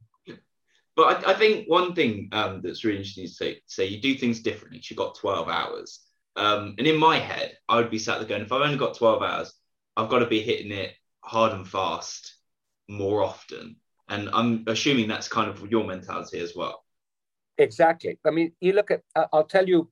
But 0.97 1.25
I, 1.25 1.31
I, 1.31 1.33
think 1.35 1.69
one 1.69 1.95
thing 1.95 2.27
um, 2.33 2.61
that's 2.61 2.83
really 2.83 2.97
interesting 2.97 3.27
to 3.27 3.33
say, 3.33 3.61
say 3.65 3.85
you 3.85 4.01
do 4.01 4.15
things 4.15 4.41
differently. 4.41 4.81
You 4.83 4.95
got 4.97 5.15
12 5.15 5.47
hours. 5.47 6.01
Um, 6.35 6.75
and 6.77 6.85
in 6.85 6.97
my 6.97 7.17
head, 7.17 7.57
I 7.69 7.77
would 7.77 7.89
be 7.89 7.97
sat 7.97 8.19
there 8.19 8.27
going, 8.27 8.41
if 8.41 8.51
I've 8.51 8.61
only 8.61 8.77
got 8.77 8.97
12 8.97 9.23
hours, 9.23 9.53
I've 9.95 10.09
got 10.09 10.19
to 10.19 10.27
be 10.27 10.41
hitting 10.41 10.73
it 10.73 10.93
hard 11.23 11.53
and 11.53 11.65
fast 11.65 12.35
more 12.89 13.23
often. 13.23 13.77
And 14.09 14.29
I'm 14.33 14.65
assuming 14.67 15.07
that's 15.07 15.29
kind 15.29 15.49
of 15.49 15.71
your 15.71 15.85
mentality 15.85 16.39
as 16.39 16.57
well. 16.57 16.83
Exactly. 17.57 18.19
I 18.25 18.31
mean, 18.31 18.51
you 18.59 18.73
look 18.73 18.91
at, 18.91 19.01
I'll 19.31 19.45
tell 19.45 19.65
you 19.65 19.89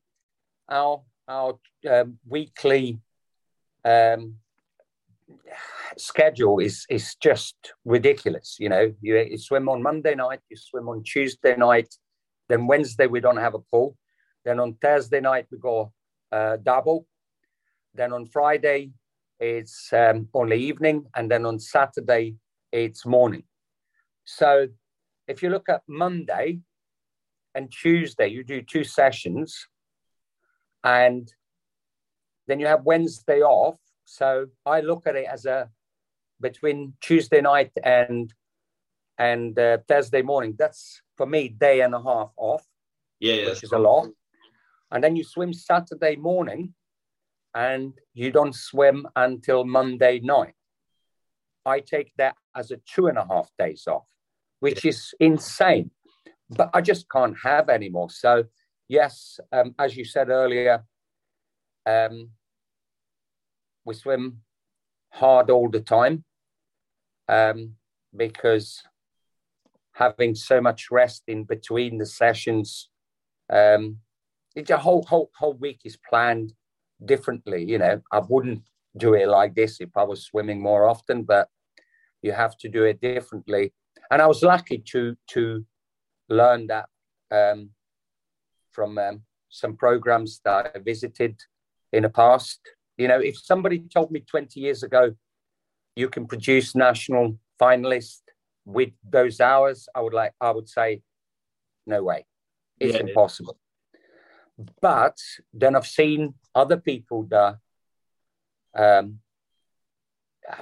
our, 0.68 1.02
our 1.30 1.60
um, 1.90 2.18
weekly 2.28 3.00
um, 3.86 4.36
schedule 5.98 6.60
is 6.60 6.86
is 6.90 7.16
just 7.16 7.56
ridiculous. 7.86 8.58
You 8.60 8.70
know, 8.70 8.94
you, 9.02 9.18
you, 9.18 9.38
swim 9.38 9.70
on 9.70 9.84
Monday 9.84 10.16
night, 10.16 10.40
you 10.50 10.58
swim 10.58 10.90
on 10.90 11.04
Tuesday 11.04 11.56
night, 11.56 11.94
then 12.50 12.68
Wednesday 12.68 13.06
we 13.06 13.20
don't 13.20 13.38
have 13.38 13.54
a 13.54 13.60
pool, 13.60 13.96
then 14.44 14.60
on 14.60 14.74
Thursday 14.82 15.22
night 15.22 15.46
we 15.52 15.60
go 15.60 15.94
uh, 16.32 16.58
double, 16.62 17.06
then 17.94 18.12
on 18.12 18.26
Friday 18.26 18.92
it's 19.40 19.94
um, 19.94 20.28
only 20.34 20.60
evening, 20.60 21.06
and 21.16 21.30
then 21.30 21.46
on 21.46 21.60
Saturday 21.60 22.36
it's 22.72 23.06
morning. 23.06 23.44
So 24.26 24.68
if 25.28 25.44
you 25.44 25.50
look 25.50 25.70
at 25.70 25.82
Monday 25.88 26.60
and 27.56 27.72
Tuesday, 27.72 28.28
you 28.28 28.44
do 28.44 28.62
two 28.62 28.84
sessions, 28.84 29.68
and 30.84 31.32
then 32.48 32.60
you 32.60 32.68
have 32.68 32.84
Wednesday 32.84 33.42
off. 33.42 33.78
So 34.06 34.48
I 34.66 34.82
look 34.82 35.06
at 35.08 35.16
it 35.16 35.28
as 35.32 35.46
a 35.46 35.70
between 36.42 36.94
Tuesday 37.02 37.42
night 37.42 37.72
and 37.84 38.34
and 39.18 39.58
uh, 39.60 39.78
Thursday 39.88 40.22
morning. 40.22 40.56
That's 40.58 41.02
for 41.18 41.26
me 41.26 41.50
day 41.50 41.82
and 41.82 41.94
a 41.94 42.02
half 42.02 42.32
off. 42.38 42.66
Yeah, 43.20 43.50
which 43.50 43.64
is 43.64 43.70
cool. 43.70 43.80
a 43.80 43.82
lot. 43.82 44.08
And 44.92 45.04
then 45.04 45.16
you 45.16 45.24
swim 45.24 45.54
Saturday 45.54 46.16
morning, 46.16 46.74
and 47.54 47.94
you 48.14 48.32
don't 48.32 48.56
swim 48.56 49.08
until 49.16 49.66
Monday 49.66 50.20
night. 50.20 50.56
I 51.66 51.82
take 51.82 52.12
that 52.18 52.36
as 52.56 52.72
a 52.72 52.78
two 52.78 53.08
and 53.08 53.18
a 53.18 53.26
half 53.30 53.50
days 53.60 53.86
off, 53.88 54.08
which 54.60 54.86
yeah. 54.86 54.90
is 54.90 55.14
insane. 55.20 55.92
But 56.50 56.72
I 56.74 56.82
just 56.82 57.08
can't 57.12 57.38
have 57.44 57.70
any 57.70 57.90
more. 57.90 58.10
So 58.10 58.46
yes, 58.89 59.39
um, 59.53 59.74
as 59.79 59.96
you 59.96 60.03
said 60.03 60.29
earlier, 60.29 60.84
um, 61.86 62.31
we 63.86 63.93
swim 63.93 64.41
hard 65.12 65.50
all 65.50 65.69
the 65.69 65.79
time 65.79 66.25
um, 67.29 67.75
because 68.15 68.84
having 69.93 70.36
so 70.36 70.60
much 70.60 70.91
rest 70.91 71.23
in 71.28 71.43
between 71.43 71.97
the 71.97 72.06
sessions, 72.06 72.89
um, 73.52 73.97
a 74.56 74.78
whole 74.78 75.04
whole 75.04 75.30
whole 75.38 75.54
week 75.54 75.82
is 75.86 75.97
planned 76.10 76.54
differently. 77.06 77.63
You 77.63 77.78
know, 77.78 78.02
I 78.12 78.19
wouldn't 78.28 78.63
do 78.97 79.13
it 79.13 79.28
like 79.28 79.56
this 79.56 79.80
if 79.80 79.95
I 79.95 80.04
was 80.04 80.25
swimming 80.25 80.62
more 80.62 80.88
often, 80.88 81.23
but 81.23 81.47
you 82.21 82.34
have 82.34 82.58
to 82.58 82.69
do 82.69 82.84
it 82.84 82.99
differently. 82.99 83.73
And 84.12 84.21
I 84.21 84.28
was 84.28 84.43
lucky 84.43 84.80
to 84.91 85.15
to 85.28 85.65
learn 86.28 86.67
that 86.67 86.89
um, 87.32 87.69
from 88.71 88.97
um, 88.97 89.21
some 89.49 89.75
programs 89.75 90.41
that 90.45 90.71
I 90.75 90.79
visited 90.79 91.39
in 91.91 92.03
the 92.03 92.10
past. 92.10 92.60
You 92.97 93.08
know, 93.08 93.19
if 93.19 93.38
somebody 93.38 93.79
told 93.79 94.12
me 94.12 94.21
20 94.21 94.60
years 94.60 94.84
ago 94.84 95.15
you 95.95 96.10
can 96.10 96.27
produce 96.27 96.75
national 96.75 97.38
finalists 97.60 98.21
with 98.65 98.91
those 99.03 99.41
hours, 99.41 99.88
I 99.93 100.01
would 100.01 100.13
like 100.13 100.34
I 100.39 100.51
would 100.51 100.69
say, 100.69 101.01
no 101.86 102.03
way, 102.03 102.25
it's 102.79 102.95
yeah, 102.95 103.01
impossible. 103.01 103.58
But 104.82 105.17
then 105.53 105.75
I've 105.75 105.88
seen 105.88 106.36
other 106.53 106.77
people 106.77 107.23
that 107.29 107.58
um, 108.77 109.19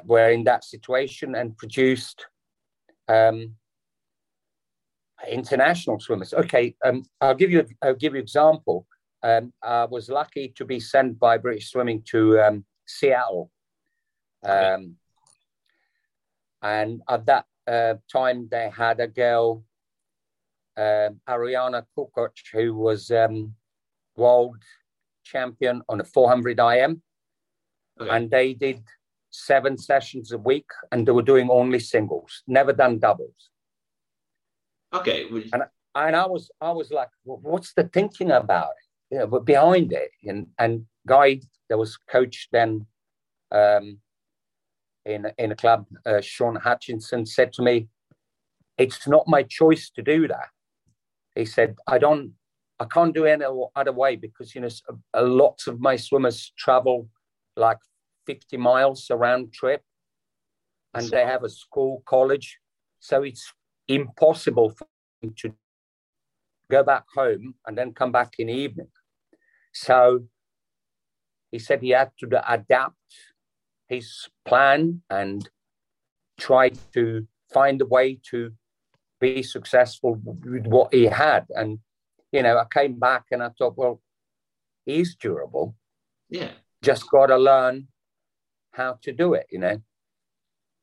were 0.05 0.29
in 0.29 0.43
that 0.45 0.63
situation 0.63 1.35
and 1.35 1.57
produced 1.57 2.25
um, 3.07 3.55
international 5.29 5.99
swimmers. 5.99 6.33
Okay, 6.33 6.75
um, 6.85 7.03
I'll 7.21 7.35
give 7.35 7.51
you 7.51 7.65
I'll 7.81 7.95
give 7.95 8.13
you 8.13 8.19
example. 8.19 8.85
Um, 9.23 9.51
I 9.63 9.85
was 9.85 10.09
lucky 10.09 10.53
to 10.55 10.65
be 10.65 10.79
sent 10.79 11.19
by 11.19 11.37
British 11.37 11.71
Swimming 11.71 12.03
to 12.11 12.39
um, 12.39 12.65
Seattle. 12.85 13.51
Um, 14.43 14.95
and 16.61 17.01
at 17.09 17.25
that 17.25 17.45
uh, 17.67 17.95
time, 18.11 18.47
they 18.49 18.69
had 18.69 18.99
a 18.99 19.07
girl, 19.07 19.63
uh, 20.77 21.09
Ariana 21.27 21.83
Kukors, 21.97 22.31
who 22.53 22.75
was 22.75 23.11
um, 23.11 23.53
world 24.15 24.57
champion 25.23 25.81
on 25.89 25.97
the 25.97 26.03
400 26.03 26.59
IM. 26.59 27.01
Okay. 27.99 28.09
And 28.09 28.29
they 28.29 28.53
did 28.53 28.83
seven 29.31 29.77
sessions 29.77 30.31
a 30.31 30.37
week 30.37 30.69
and 30.91 31.07
they 31.07 31.11
were 31.11 31.21
doing 31.21 31.49
only 31.49 31.79
singles, 31.79 32.43
never 32.47 32.73
done 32.73 32.99
doubles. 32.99 33.49
Okay. 34.93 35.25
And, 35.53 35.63
and 35.95 36.15
I 36.15 36.25
was 36.25 36.49
I 36.61 36.71
was 36.71 36.91
like, 36.91 37.09
well, 37.25 37.39
what's 37.41 37.73
the 37.73 37.83
thinking 37.83 38.31
about 38.31 38.69
it? 38.69 39.15
You 39.15 39.19
know, 39.19 39.27
but 39.27 39.45
behind 39.45 39.91
it. 39.91 40.11
And 40.23 40.47
and 40.59 40.85
Guy 41.07 41.41
that 41.69 41.77
was 41.77 41.97
coach 42.09 42.47
then 42.51 42.85
um, 43.51 43.99
in 45.05 45.31
in 45.37 45.51
a 45.51 45.55
club, 45.55 45.85
uh, 46.05 46.21
Sean 46.21 46.55
Hutchison 46.55 47.25
said 47.25 47.53
to 47.53 47.61
me, 47.61 47.87
"It's 48.77 49.07
not 49.07 49.27
my 49.27 49.43
choice 49.43 49.89
to 49.91 50.01
do 50.01 50.27
that." 50.27 50.49
He 51.35 51.45
said, 51.45 51.75
"I 51.87 51.97
don't, 51.97 52.33
I 52.79 52.85
can't 52.85 53.13
do 53.13 53.25
any 53.25 53.45
other 53.75 53.91
way 53.91 54.15
because 54.15 54.53
you 54.53 54.61
know 54.61 54.69
a, 55.13 55.21
a 55.21 55.23
lot 55.23 55.61
of 55.67 55.79
my 55.79 55.95
swimmers 55.95 56.51
travel 56.57 57.09
like 57.55 57.79
50 58.27 58.57
miles 58.57 59.07
around 59.09 59.53
trip, 59.53 59.81
and 60.93 61.07
they 61.09 61.25
have 61.25 61.43
a 61.43 61.49
school, 61.49 62.03
college, 62.05 62.59
so 62.99 63.23
it's 63.23 63.53
impossible 63.87 64.69
for 64.69 64.87
them 65.21 65.33
to 65.37 65.53
go 66.69 66.83
back 66.83 67.05
home 67.15 67.55
and 67.65 67.77
then 67.77 67.93
come 67.93 68.11
back 68.11 68.33
in 68.39 68.47
the 68.47 68.53
evening. 68.53 68.89
So 69.73 70.25
he 71.51 71.59
said 71.59 71.81
he 71.81 71.89
had 71.89 72.11
to 72.19 72.53
adapt 72.53 72.95
his 73.87 74.27
plan 74.45 75.01
and 75.09 75.49
try 76.37 76.71
to 76.93 77.27
find 77.53 77.81
a 77.81 77.85
way 77.85 78.19
to 78.31 78.51
be 79.19 79.41
successful 79.41 80.19
with 80.23 80.67
what 80.67 80.93
he 80.93 81.05
had. 81.05 81.45
And, 81.49 81.79
you 82.31 82.43
know, 82.43 82.57
I 82.57 82.65
came 82.71 82.99
back 82.99 83.25
and 83.31 83.41
I 83.41 83.49
thought, 83.57 83.77
well, 83.77 84.01
he's 84.85 85.15
durable. 85.15 85.75
Yeah. 86.29 86.51
Just 86.83 87.09
got 87.09 87.27
to 87.27 87.37
learn 87.37 87.87
how 88.71 88.99
to 89.01 89.11
do 89.11 89.33
it, 89.33 89.47
you 89.49 89.59
know. 89.59 89.81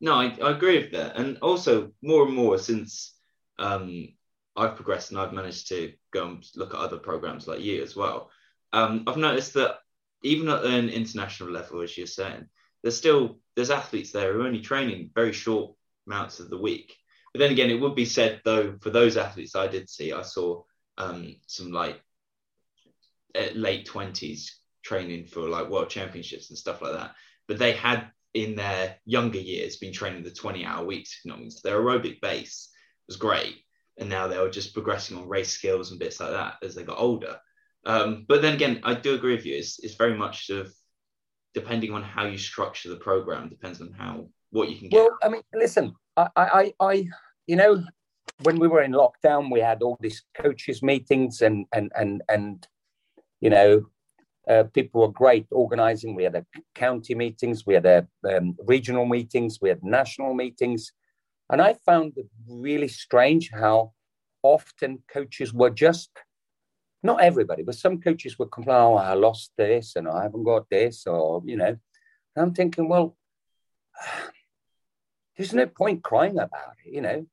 No, 0.00 0.14
I, 0.14 0.36
I 0.42 0.50
agree 0.50 0.78
with 0.78 0.92
that. 0.92 1.16
And 1.16 1.38
also, 1.38 1.92
more 2.02 2.24
and 2.26 2.34
more 2.34 2.58
since 2.58 3.14
um, 3.58 4.08
I've 4.56 4.76
progressed 4.76 5.10
and 5.10 5.20
I've 5.20 5.32
managed 5.32 5.68
to 5.68 5.92
go 6.12 6.26
and 6.26 6.44
look 6.56 6.74
at 6.74 6.80
other 6.80 6.98
programs 6.98 7.46
like 7.46 7.60
you 7.60 7.82
as 7.82 7.96
well, 7.96 8.30
um, 8.72 9.04
I've 9.06 9.16
noticed 9.16 9.54
that 9.54 9.78
even 10.22 10.48
at 10.48 10.64
an 10.64 10.88
international 10.88 11.50
level, 11.50 11.80
as 11.82 11.96
you're 11.96 12.06
saying, 12.06 12.46
there's 12.82 12.96
still 12.96 13.38
there's 13.56 13.70
athletes 13.70 14.10
there 14.10 14.32
who 14.32 14.40
are 14.42 14.46
only 14.46 14.60
training 14.60 15.10
very 15.14 15.32
short 15.32 15.74
amounts 16.06 16.40
of 16.40 16.50
the 16.50 16.58
week. 16.58 16.94
But 17.32 17.38
then 17.38 17.52
again, 17.52 17.70
it 17.70 17.80
would 17.80 17.94
be 17.94 18.04
said 18.04 18.40
though 18.44 18.76
for 18.80 18.90
those 18.90 19.16
athletes 19.16 19.54
I 19.56 19.68
did 19.68 19.88
see, 19.88 20.12
I 20.12 20.22
saw 20.22 20.62
um, 20.98 21.36
some 21.46 21.72
like 21.72 22.00
eh, 23.34 23.50
late 23.54 23.86
twenties 23.86 24.58
training 24.82 25.26
for 25.26 25.48
like 25.48 25.68
world 25.70 25.88
championships 25.88 26.50
and 26.50 26.58
stuff 26.58 26.82
like 26.82 26.92
that. 26.92 27.14
But 27.48 27.58
they 27.58 27.72
had 27.72 28.10
in 28.34 28.56
their 28.56 28.96
younger 29.04 29.38
years 29.38 29.76
been 29.76 29.92
training 29.92 30.24
the 30.24 30.30
20 30.30 30.64
hour 30.64 30.84
weeks, 30.84 31.22
their 31.62 31.80
aerobic 31.80 32.20
base 32.20 32.70
was 33.06 33.16
great. 33.16 33.56
And 33.96 34.08
now 34.08 34.26
they 34.26 34.38
were 34.38 34.50
just 34.50 34.74
progressing 34.74 35.16
on 35.16 35.28
race 35.28 35.50
skills 35.50 35.90
and 35.90 36.00
bits 36.00 36.18
like 36.18 36.30
that 36.30 36.56
as 36.62 36.74
they 36.74 36.82
got 36.82 36.98
older. 36.98 37.38
Um, 37.86 38.24
but 38.28 38.42
then 38.42 38.54
again, 38.54 38.80
I 38.82 38.94
do 38.94 39.14
agree 39.14 39.36
with 39.36 39.46
you. 39.46 39.56
It's, 39.56 39.78
it's 39.78 39.94
very 39.94 40.16
much 40.16 40.50
of 40.50 40.72
depending 41.54 41.92
on 41.92 42.02
how 42.02 42.26
you 42.26 42.36
structure 42.36 42.88
the 42.88 42.96
program, 42.96 43.48
depends 43.48 43.80
on 43.80 43.92
how 43.92 44.26
what 44.50 44.68
you 44.68 44.76
can 44.76 44.88
get. 44.88 44.96
Well, 44.96 45.16
I 45.22 45.28
mean, 45.28 45.42
listen, 45.54 45.94
I, 46.16 46.28
I, 46.36 46.72
I, 46.80 47.08
you 47.46 47.56
know, 47.56 47.84
when 48.42 48.58
we 48.58 48.66
were 48.66 48.82
in 48.82 48.92
lockdown, 48.92 49.52
we 49.52 49.60
had 49.60 49.82
all 49.82 49.96
these 50.00 50.22
coaches 50.34 50.82
meetings, 50.82 51.40
and 51.40 51.66
and 51.72 51.92
and 51.94 52.22
and, 52.28 52.66
you 53.40 53.50
know, 53.50 53.86
uh, 54.48 54.64
people 54.74 55.00
were 55.00 55.12
great 55.12 55.46
organizing. 55.50 56.14
We 56.14 56.24
had 56.24 56.34
a 56.34 56.46
county 56.74 57.14
meetings, 57.14 57.66
we 57.66 57.74
had 57.74 57.86
a 57.86 58.06
um, 58.28 58.56
regional 58.66 59.06
meetings, 59.06 59.58
we 59.60 59.68
had 59.68 59.82
national 59.82 60.34
meetings, 60.34 60.92
and 61.50 61.60
I 61.62 61.74
found 61.86 62.14
it 62.16 62.26
really 62.48 62.88
strange 62.88 63.50
how 63.50 63.92
often 64.42 65.02
coaches 65.08 65.52
were 65.52 65.70
just 65.70 66.10
not 67.02 67.20
everybody, 67.20 67.62
but 67.62 67.74
some 67.74 68.00
coaches 68.00 68.38
would 68.38 68.50
complain, 68.50 68.78
"Oh, 68.78 68.94
I 68.94 69.12
lost 69.12 69.52
this, 69.58 69.94
and 69.94 70.08
I 70.08 70.22
haven't 70.22 70.44
got 70.44 70.68
this," 70.70 71.06
or 71.06 71.42
you 71.44 71.56
know. 71.56 71.76
And 72.36 72.42
I'm 72.42 72.54
thinking, 72.54 72.88
well, 72.88 73.16
there's 75.36 75.52
no 75.52 75.66
point 75.66 76.02
crying 76.02 76.38
about 76.38 76.76
it, 76.84 76.92
you 76.92 77.02
know. 77.02 77.26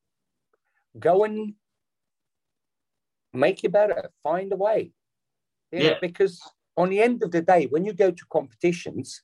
Go 1.00 1.24
and 1.24 1.54
make 3.34 3.64
it 3.64 3.72
better, 3.72 4.12
find 4.24 4.52
a 4.52 4.58
way. 4.58 4.92
Yeah. 5.72 5.92
Know, 5.92 5.98
because 6.02 6.42
on 6.78 6.90
the 6.90 7.02
end 7.02 7.24
of 7.24 7.32
the 7.32 7.42
day, 7.42 7.68
when 7.68 7.86
you 7.86 7.94
go 7.94 8.12
to 8.12 8.26
competitions, 8.32 9.22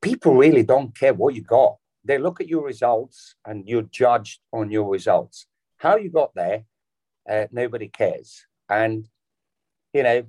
people 0.00 0.34
really 0.34 0.62
don't 0.62 0.96
care 0.96 1.14
what 1.14 1.34
you 1.34 1.42
got. 1.42 1.76
They 2.04 2.18
look 2.18 2.40
at 2.40 2.48
your 2.48 2.64
results 2.64 3.36
and 3.46 3.66
you're 3.68 3.82
judged 3.82 4.40
on 4.52 4.70
your 4.70 4.88
results. 4.90 5.46
How 5.78 5.96
you 5.96 6.10
got 6.10 6.34
there, 6.34 6.64
uh, 7.30 7.46
nobody 7.52 7.88
cares. 7.88 8.44
And, 8.68 9.06
you 9.92 10.02
know, 10.02 10.24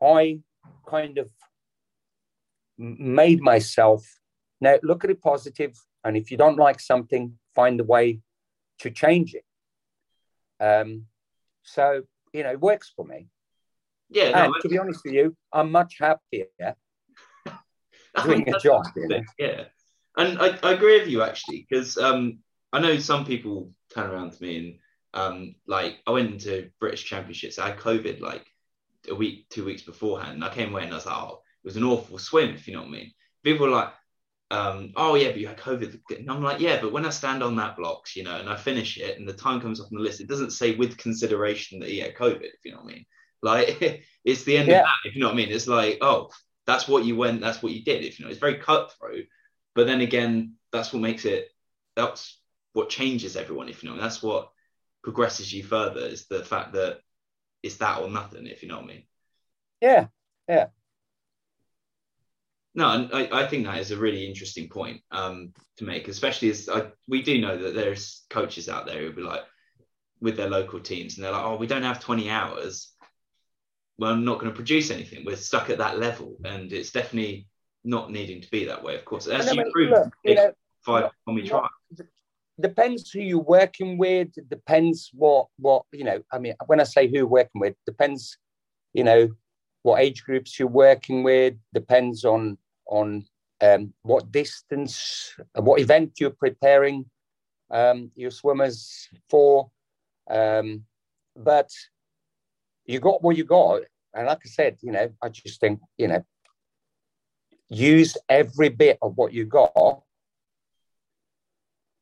I 0.00 0.40
kind 0.88 1.18
of 1.18 1.30
made 2.78 3.40
myself 3.40 4.06
now 4.60 4.78
look 4.82 5.04
at 5.04 5.10
it 5.10 5.22
positive, 5.22 5.74
and 6.04 6.16
if 6.16 6.30
you 6.30 6.36
don't 6.36 6.58
like 6.58 6.80
something, 6.80 7.38
find 7.54 7.80
a 7.80 7.84
way 7.84 8.20
to 8.80 8.90
change 8.90 9.34
it. 9.34 9.44
Um, 10.60 11.06
so 11.62 12.02
you 12.32 12.42
know, 12.42 12.50
it 12.50 12.60
works 12.60 12.92
for 12.94 13.04
me. 13.04 13.28
Yeah, 14.10 14.44
and 14.44 14.52
no, 14.52 14.60
to 14.60 14.68
be 14.68 14.78
honest 14.78 15.00
with 15.04 15.14
you, 15.14 15.36
I'm 15.52 15.70
much 15.70 15.96
happier 16.00 16.46
doing 18.24 18.48
a 18.48 18.58
job. 18.58 18.86
You 18.96 19.08
know? 19.08 19.22
Yeah, 19.38 19.64
and 20.16 20.38
I, 20.38 20.58
I 20.62 20.72
agree 20.72 20.98
with 20.98 21.08
you 21.08 21.22
actually 21.22 21.66
because 21.68 21.98
um, 21.98 22.38
I 22.72 22.80
know 22.80 22.98
some 22.98 23.24
people 23.24 23.70
turn 23.94 24.10
around 24.10 24.32
to 24.32 24.42
me 24.42 24.56
and 24.56 24.78
um, 25.14 25.54
like 25.66 25.98
I 26.06 26.10
went 26.10 26.30
into 26.30 26.70
British 26.80 27.04
Championships. 27.04 27.58
I 27.58 27.68
had 27.68 27.78
COVID 27.78 28.20
like 28.20 28.46
a 29.10 29.14
week, 29.14 29.48
two 29.48 29.64
weeks 29.64 29.82
beforehand. 29.82 30.34
And 30.34 30.44
I 30.44 30.52
came 30.52 30.72
away 30.72 30.84
and 30.84 30.92
I 30.92 30.96
was 30.96 31.06
like, 31.06 31.16
oh, 31.16 31.42
it 31.64 31.66
was 31.66 31.76
an 31.76 31.84
awful 31.84 32.18
swim, 32.18 32.54
if 32.54 32.66
you 32.66 32.74
know 32.74 32.80
what 32.80 32.88
I 32.88 32.92
mean. 32.92 33.12
People 33.44 33.66
were 33.66 33.72
like, 33.72 33.92
um, 34.50 34.92
oh 34.96 35.14
yeah, 35.14 35.28
but 35.28 35.38
you 35.38 35.46
had 35.46 35.58
COVID. 35.58 36.00
And 36.18 36.30
I'm 36.30 36.42
like, 36.42 36.60
yeah, 36.60 36.80
but 36.80 36.92
when 36.92 37.06
I 37.06 37.10
stand 37.10 37.42
on 37.42 37.56
that 37.56 37.76
blocks, 37.76 38.16
you 38.16 38.24
know, 38.24 38.38
and 38.38 38.48
I 38.48 38.56
finish 38.56 38.98
it, 38.98 39.18
and 39.18 39.28
the 39.28 39.34
time 39.34 39.60
comes 39.60 39.80
up 39.80 39.88
on 39.92 39.98
the 39.98 40.02
list, 40.02 40.20
it 40.20 40.28
doesn't 40.28 40.52
say 40.52 40.74
with 40.74 40.96
consideration 40.96 41.78
that 41.80 41.88
he 41.88 41.98
had 41.98 42.14
COVID. 42.14 42.42
If 42.42 42.64
you 42.64 42.72
know 42.72 42.78
what 42.78 42.92
I 42.92 42.94
mean, 42.94 43.06
like 43.42 44.02
it's 44.24 44.44
the 44.44 44.56
end 44.56 44.68
yeah. 44.68 44.80
of 44.80 44.84
that. 44.84 45.08
If 45.08 45.14
you 45.14 45.20
know 45.20 45.28
what 45.28 45.34
I 45.34 45.36
mean, 45.36 45.50
it's 45.50 45.66
like, 45.66 45.98
oh, 46.00 46.30
that's 46.66 46.88
what 46.88 47.04
you 47.04 47.16
went, 47.16 47.40
that's 47.40 47.62
what 47.62 47.72
you 47.72 47.82
did. 47.82 48.04
If 48.04 48.18
you 48.18 48.24
know, 48.24 48.30
it's 48.30 48.40
very 48.40 48.56
cutthroat. 48.56 49.24
But 49.74 49.86
then 49.86 50.00
again, 50.00 50.54
that's 50.72 50.92
what 50.92 51.02
makes 51.02 51.24
it. 51.24 51.48
That's 51.96 52.40
what 52.72 52.90
changes 52.90 53.36
everyone. 53.36 53.68
If 53.68 53.82
you 53.82 53.90
know, 53.90 54.00
that's 54.00 54.22
what 54.22 54.50
progresses 55.02 55.52
you 55.52 55.62
further 55.62 56.00
is 56.00 56.26
the 56.26 56.44
fact 56.44 56.72
that 56.74 57.00
it's 57.62 57.76
that 57.76 58.00
or 58.00 58.10
nothing. 58.10 58.46
If 58.46 58.62
you 58.62 58.68
know 58.68 58.76
what 58.76 58.84
I 58.84 58.88
mean. 58.88 59.02
Yeah, 59.80 60.06
yeah. 60.48 60.66
No, 62.74 62.90
and 62.90 63.10
I, 63.12 63.44
I 63.44 63.46
think 63.48 63.64
that 63.64 63.78
is 63.78 63.90
a 63.90 63.96
really 63.96 64.26
interesting 64.26 64.68
point 64.68 65.00
um, 65.10 65.52
to 65.78 65.84
make, 65.84 66.06
especially 66.06 66.50
as 66.50 66.68
I, 66.68 66.86
we 67.08 67.22
do 67.22 67.40
know 67.40 67.56
that 67.56 67.74
there's 67.74 68.24
coaches 68.30 68.68
out 68.68 68.86
there 68.86 69.00
who 69.00 69.12
be 69.12 69.22
like, 69.22 69.42
with 70.20 70.36
their 70.36 70.50
local 70.50 70.80
teams, 70.80 71.16
and 71.16 71.24
they're 71.24 71.32
like, 71.32 71.44
oh, 71.44 71.56
we 71.56 71.66
don't 71.66 71.82
have 71.82 72.00
20 72.00 72.30
hours. 72.30 72.92
Well, 73.98 74.12
I'm 74.12 74.24
not 74.24 74.38
going 74.38 74.50
to 74.50 74.54
produce 74.54 74.90
anything. 74.90 75.24
We're 75.24 75.36
stuck 75.36 75.70
at 75.70 75.78
that 75.78 75.98
level, 75.98 76.36
and 76.44 76.72
it's 76.72 76.90
definitely 76.90 77.48
not 77.84 78.10
needing 78.10 78.40
to 78.40 78.50
be 78.50 78.64
that 78.64 78.82
way, 78.82 78.94
of 78.94 79.04
course. 79.04 79.26
As 79.26 79.52
you 79.52 79.64
prove, 79.72 79.92
you 80.24 80.34
know, 80.34 80.52
five 80.84 81.10
when 81.24 81.36
we 81.36 81.48
try. 81.48 81.66
Depends 82.60 83.10
who 83.10 83.20
you're 83.20 83.38
working 83.38 83.98
with. 83.98 84.28
Depends 84.48 85.10
what 85.12 85.46
what 85.58 85.84
you 85.92 86.04
know. 86.04 86.20
I 86.32 86.38
mean, 86.38 86.54
when 86.66 86.80
I 86.80 86.84
say 86.84 87.06
who 87.06 87.14
you're 87.14 87.26
working 87.26 87.60
with, 87.60 87.74
depends, 87.86 88.36
you 88.92 89.04
know, 89.04 89.28
what 89.82 90.00
age 90.00 90.24
groups 90.24 90.58
you're 90.58 90.68
working 90.68 91.22
with. 91.22 91.54
Depends 91.72 92.24
on 92.24 92.58
on 92.86 93.26
um, 93.60 93.92
what 94.02 94.30
distance, 94.32 95.34
uh, 95.56 95.62
what 95.62 95.80
event 95.80 96.14
you're 96.18 96.30
preparing 96.30 97.04
um, 97.70 98.10
your 98.14 98.30
swimmers 98.30 99.08
for. 99.28 99.70
Um, 100.30 100.84
but 101.36 101.70
you 102.88 102.98
got 102.98 103.22
what 103.22 103.36
you 103.36 103.44
got. 103.44 103.82
And 104.14 104.26
like 104.26 104.40
I 104.44 104.48
said, 104.48 104.78
you 104.80 104.90
know, 104.90 105.10
I 105.22 105.28
just 105.28 105.60
think, 105.60 105.80
you 105.98 106.08
know, 106.08 106.24
use 107.68 108.16
every 108.28 108.70
bit 108.70 108.98
of 109.02 109.16
what 109.16 109.32
you 109.32 109.44
got 109.44 110.02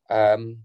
um, 0.09 0.59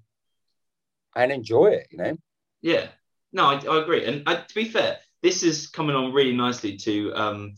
and 1.16 1.32
enjoy 1.32 1.72
it, 1.72 1.88
you 1.90 1.98
know? 1.98 2.18
Yeah. 2.62 2.88
No, 3.34 3.46
I, 3.46 3.56
I 3.56 3.82
agree. 3.82 4.06
And 4.06 4.24
uh, 4.28 4.44
to 4.44 4.56
be 4.56 4.66
fair, 4.66 5.00
this 5.24 5.42
is 5.42 5.68
coming 5.68 5.96
on 5.96 6.14
really 6.14 6.36
nicely 6.36 6.78
to 6.78 7.14
um, 7.16 7.56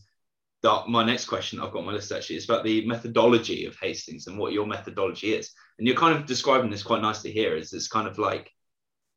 that 0.63 0.87
my 0.87 1.03
next 1.03 1.25
question 1.25 1.59
I've 1.59 1.73
got 1.73 1.79
on 1.79 1.85
my 1.85 1.91
list 1.91 2.13
actually 2.13 2.37
is 2.37 2.45
about 2.45 2.63
the 2.63 2.85
methodology 2.85 3.65
of 3.65 3.75
Hastings 3.81 4.27
and 4.27 4.37
what 4.37 4.53
your 4.53 4.65
methodology 4.65 5.33
is. 5.33 5.51
And 5.77 5.87
you're 5.87 5.97
kind 5.97 6.17
of 6.17 6.25
describing 6.25 6.71
this 6.71 6.83
quite 6.83 7.01
nicely 7.01 7.31
here. 7.31 7.57
Is 7.57 7.73
it's 7.73 7.89
kind 7.89 8.07
of 8.07 8.17
like 8.17 8.49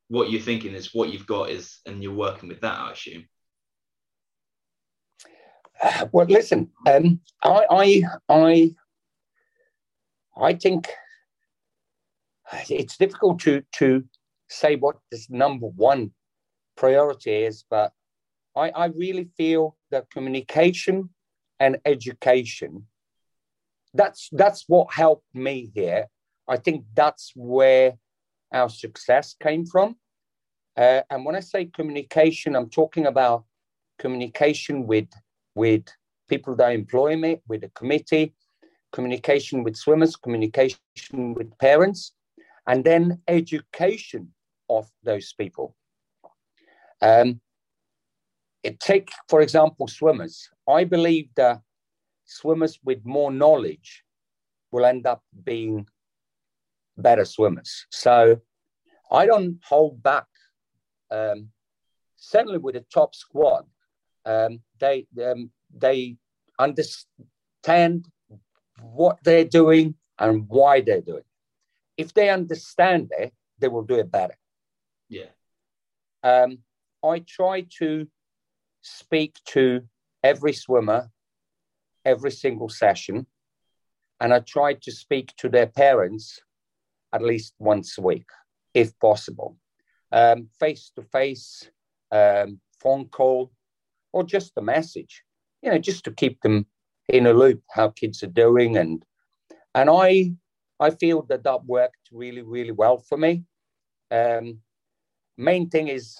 what 0.09 0.31
you're 0.31 0.41
thinking 0.41 0.75
is 0.75 0.93
what 0.93 1.11
you've 1.11 1.27
got 1.27 1.51
is, 1.51 1.79
and 1.87 2.03
you're 2.03 2.13
working 2.13 2.49
with 2.49 2.61
that, 2.63 2.79
I 2.79 2.91
assume. 2.91 3.29
Well, 6.13 6.27
listen, 6.27 6.71
um, 6.87 7.21
I, 7.43 7.67
I, 7.71 8.03
I, 8.29 8.75
I 10.37 10.55
think 10.55 10.89
it's 12.69 12.97
difficult 12.97 13.41
to 13.41 13.63
to 13.73 14.05
say 14.49 14.77
what 14.77 14.97
this 15.11 15.29
number 15.29 15.67
one 15.67 16.13
priority 16.77 17.45
is, 17.45 17.65
but 17.69 17.93
I, 18.55 18.71
I 18.71 18.87
really 18.87 19.29
feel 19.37 19.77
that 19.91 20.11
communication 20.11 21.11
and 21.59 21.79
education. 21.85 22.87
That's 23.95 24.29
that's 24.33 24.65
what 24.69 24.93
helped 24.93 25.35
me 25.35 25.71
here. 25.75 26.07
I 26.49 26.57
think 26.59 26.85
that's 26.95 27.33
where 27.35 27.95
our 28.53 28.69
success 28.69 29.35
came 29.41 29.67
from. 29.67 29.97
Uh, 30.77 31.03
and 31.11 31.25
when 31.25 31.35
I 31.35 31.41
say 31.41 31.65
communication, 31.65 32.55
I'm 32.55 32.69
talking 32.69 33.07
about 33.07 33.45
communication 33.99 34.87
with 34.87 35.09
with 35.57 35.85
people 36.29 36.55
that 36.55 36.73
employ 36.73 37.17
me, 37.17 37.41
with 37.49 37.63
the 37.63 37.71
committee, 37.71 38.35
communication 38.93 39.65
with 39.65 39.75
swimmers, 39.75 40.15
communication 40.15 41.35
with 41.35 41.57
parents, 41.59 42.13
and 42.69 42.85
then 42.85 43.21
education 43.27 44.33
of 44.69 44.89
those 45.03 45.33
people. 45.33 45.75
Um, 47.01 47.41
it 48.63 48.79
take, 48.81 49.11
for 49.29 49.41
example, 49.41 49.89
swimmers. 49.89 50.49
I 50.69 50.85
believe 50.85 51.29
that 51.37 51.61
swimmers 52.25 52.79
with 52.85 53.05
more 53.05 53.31
knowledge 53.31 54.03
will 54.73 54.85
end 54.85 55.07
up 55.07 55.23
being 55.45 55.87
better 56.99 57.25
swimmers. 57.25 57.87
So 57.91 58.41
I 59.11 59.27
don't 59.27 59.59
hold 59.65 60.03
back. 60.03 60.27
Um, 61.11 61.51
certainly 62.17 62.59
with 62.59 62.75
the 62.75 62.85
top 62.93 63.15
squad, 63.15 63.65
um, 64.27 64.61
they 64.79 65.07
um, 65.25 65.51
they 65.75 66.17
understand 66.59 68.07
what 68.81 69.19
they're 69.25 69.45
doing 69.45 69.95
and 70.19 70.47
why 70.49 70.83
they're 70.83 71.01
doing. 71.01 71.25
It. 71.97 72.03
If 72.03 72.13
they 72.13 72.29
understand 72.29 73.13
it, 73.17 73.33
they 73.59 73.69
will 73.69 73.83
do 73.83 73.95
it 73.95 74.11
better. 74.11 74.37
Yeah. 75.09 75.31
Um, 76.23 76.59
I 77.03 77.21
try 77.21 77.67
to 77.79 78.07
speak 78.83 79.37
to 79.47 79.83
every 80.23 80.53
swimmer 80.53 81.11
every 82.07 82.31
single 82.31 82.69
session. 82.69 83.27
And 84.21 84.33
I 84.33 84.41
try 84.41 84.75
to 84.75 84.93
speak 84.93 85.35
to 85.39 85.51
their 85.51 85.67
parents 85.67 86.41
at 87.13 87.23
least 87.23 87.55
once 87.59 87.99
a 87.99 88.03
week, 88.03 88.29
if 88.73 88.99
possible. 88.99 89.59
Face 90.59 90.93
to 90.97 91.03
face, 91.03 91.69
phone 92.11 93.09
call, 93.11 93.51
or 94.17 94.25
just 94.25 94.55
the 94.55 94.63
message, 94.63 95.23
you 95.61 95.71
know, 95.71 95.77
just 95.77 96.03
to 96.05 96.11
keep 96.11 96.41
them 96.41 96.65
in 97.11 97.27
a 97.27 97.35
loop 97.35 97.63
how 97.71 97.91
kids 97.91 98.23
are 98.23 98.39
doing. 98.45 98.79
And 98.79 99.05
and 99.75 99.91
I 99.91 100.33
I 100.81 100.89
feel 100.91 101.21
that 101.29 101.45
that 101.45 101.67
worked 101.67 102.09
really, 102.11 102.41
really 102.41 102.73
well 102.73 102.97
for 102.97 103.19
me. 103.19 103.45
Um, 104.11 104.61
main 105.37 105.69
thing 105.69 105.89
is 105.89 106.17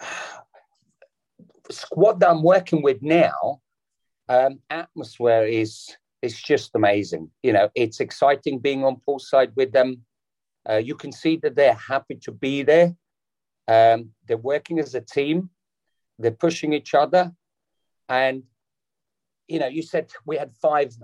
squad 1.70 2.20
that 2.20 2.30
I'm 2.30 2.44
working 2.44 2.82
with 2.82 3.02
now, 3.02 3.60
um, 4.28 4.60
atmosphere 4.70 5.42
is 5.44 5.96
it's 6.22 6.40
just 6.40 6.70
amazing. 6.76 7.30
You 7.42 7.52
know, 7.52 7.68
it's 7.74 7.98
exciting 7.98 8.60
being 8.60 8.84
on 8.84 9.00
poolside 9.08 9.56
with 9.56 9.72
them. 9.72 10.04
Uh, 10.68 10.76
you 10.76 10.94
can 10.94 11.10
see 11.10 11.36
that 11.38 11.56
they're 11.56 11.82
happy 11.94 12.14
to 12.26 12.30
be 12.30 12.62
there. 12.62 12.94
Um, 13.66 14.10
they're 14.28 14.36
working 14.52 14.78
as 14.78 14.94
a 14.94 15.00
team. 15.00 15.50
They're 16.20 16.30
pushing 16.30 16.72
each 16.72 16.94
other, 16.94 17.32
and 18.08 18.42
you 19.48 19.58
know, 19.58 19.66
you 19.66 19.82
said 19.82 20.10
we 20.26 20.36
had 20.36 20.54
five 20.54 20.94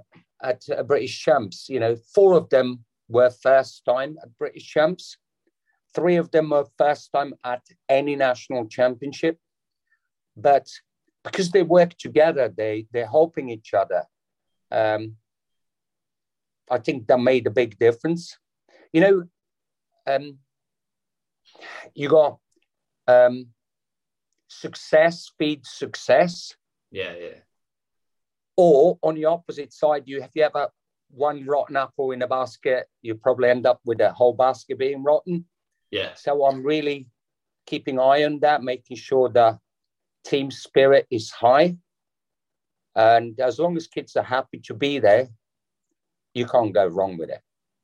at 0.42 0.62
uh, 0.70 0.82
British 0.82 1.18
Champs. 1.20 1.68
You 1.68 1.80
know, 1.80 1.96
four 2.14 2.34
of 2.34 2.48
them 2.50 2.84
were 3.08 3.30
first 3.30 3.84
time 3.84 4.18
at 4.22 4.36
British 4.38 4.66
Champs. 4.68 5.16
Three 5.94 6.16
of 6.16 6.30
them 6.30 6.50
were 6.50 6.66
first 6.78 7.10
time 7.12 7.34
at 7.42 7.62
any 7.88 8.14
national 8.14 8.66
championship. 8.68 9.38
But 10.36 10.68
because 11.24 11.50
they 11.50 11.62
work 11.62 11.96
together, 11.96 12.52
they 12.54 12.86
they're 12.92 13.08
helping 13.08 13.48
each 13.48 13.74
other. 13.74 14.04
Um, 14.70 15.16
I 16.70 16.78
think 16.78 17.06
that 17.06 17.18
made 17.18 17.46
a 17.46 17.50
big 17.62 17.78
difference. 17.78 18.38
You 18.92 19.00
know, 19.00 19.24
um, 20.06 20.38
you 21.94 22.08
got 22.08 22.38
um, 23.08 23.46
success 24.60 25.30
feeds 25.38 25.70
success. 25.70 26.54
Yeah, 26.90 27.14
yeah. 27.20 27.38
Or 28.56 28.98
on 29.02 29.14
the 29.14 29.26
opposite 29.26 29.72
side, 29.72 30.04
you 30.06 30.22
if 30.22 30.30
you 30.34 30.42
have 30.42 30.54
a 30.54 30.70
one 31.10 31.44
rotten 31.46 31.76
apple 31.76 32.12
in 32.12 32.22
a 32.22 32.26
basket, 32.28 32.86
you 33.02 33.14
probably 33.14 33.50
end 33.50 33.66
up 33.66 33.80
with 33.84 34.00
a 34.00 34.12
whole 34.12 34.32
basket 34.32 34.78
being 34.78 35.02
rotten. 35.02 35.44
Yeah. 35.90 36.14
So 36.14 36.46
I'm 36.46 36.62
really 36.62 37.08
keeping 37.66 38.00
eye 38.00 38.24
on 38.24 38.40
that, 38.40 38.62
making 38.62 38.96
sure 38.96 39.28
the 39.28 39.58
team 40.24 40.50
spirit 40.50 41.06
is 41.10 41.30
high. 41.30 41.76
And 42.94 43.38
as 43.40 43.58
long 43.58 43.76
as 43.76 43.86
kids 43.86 44.16
are 44.16 44.22
happy 44.22 44.58
to 44.64 44.74
be 44.74 44.98
there, 44.98 45.28
you 46.34 46.46
can't 46.46 46.72
go 46.72 46.86
wrong 46.86 47.18
with 47.18 47.30
it. 47.30 47.40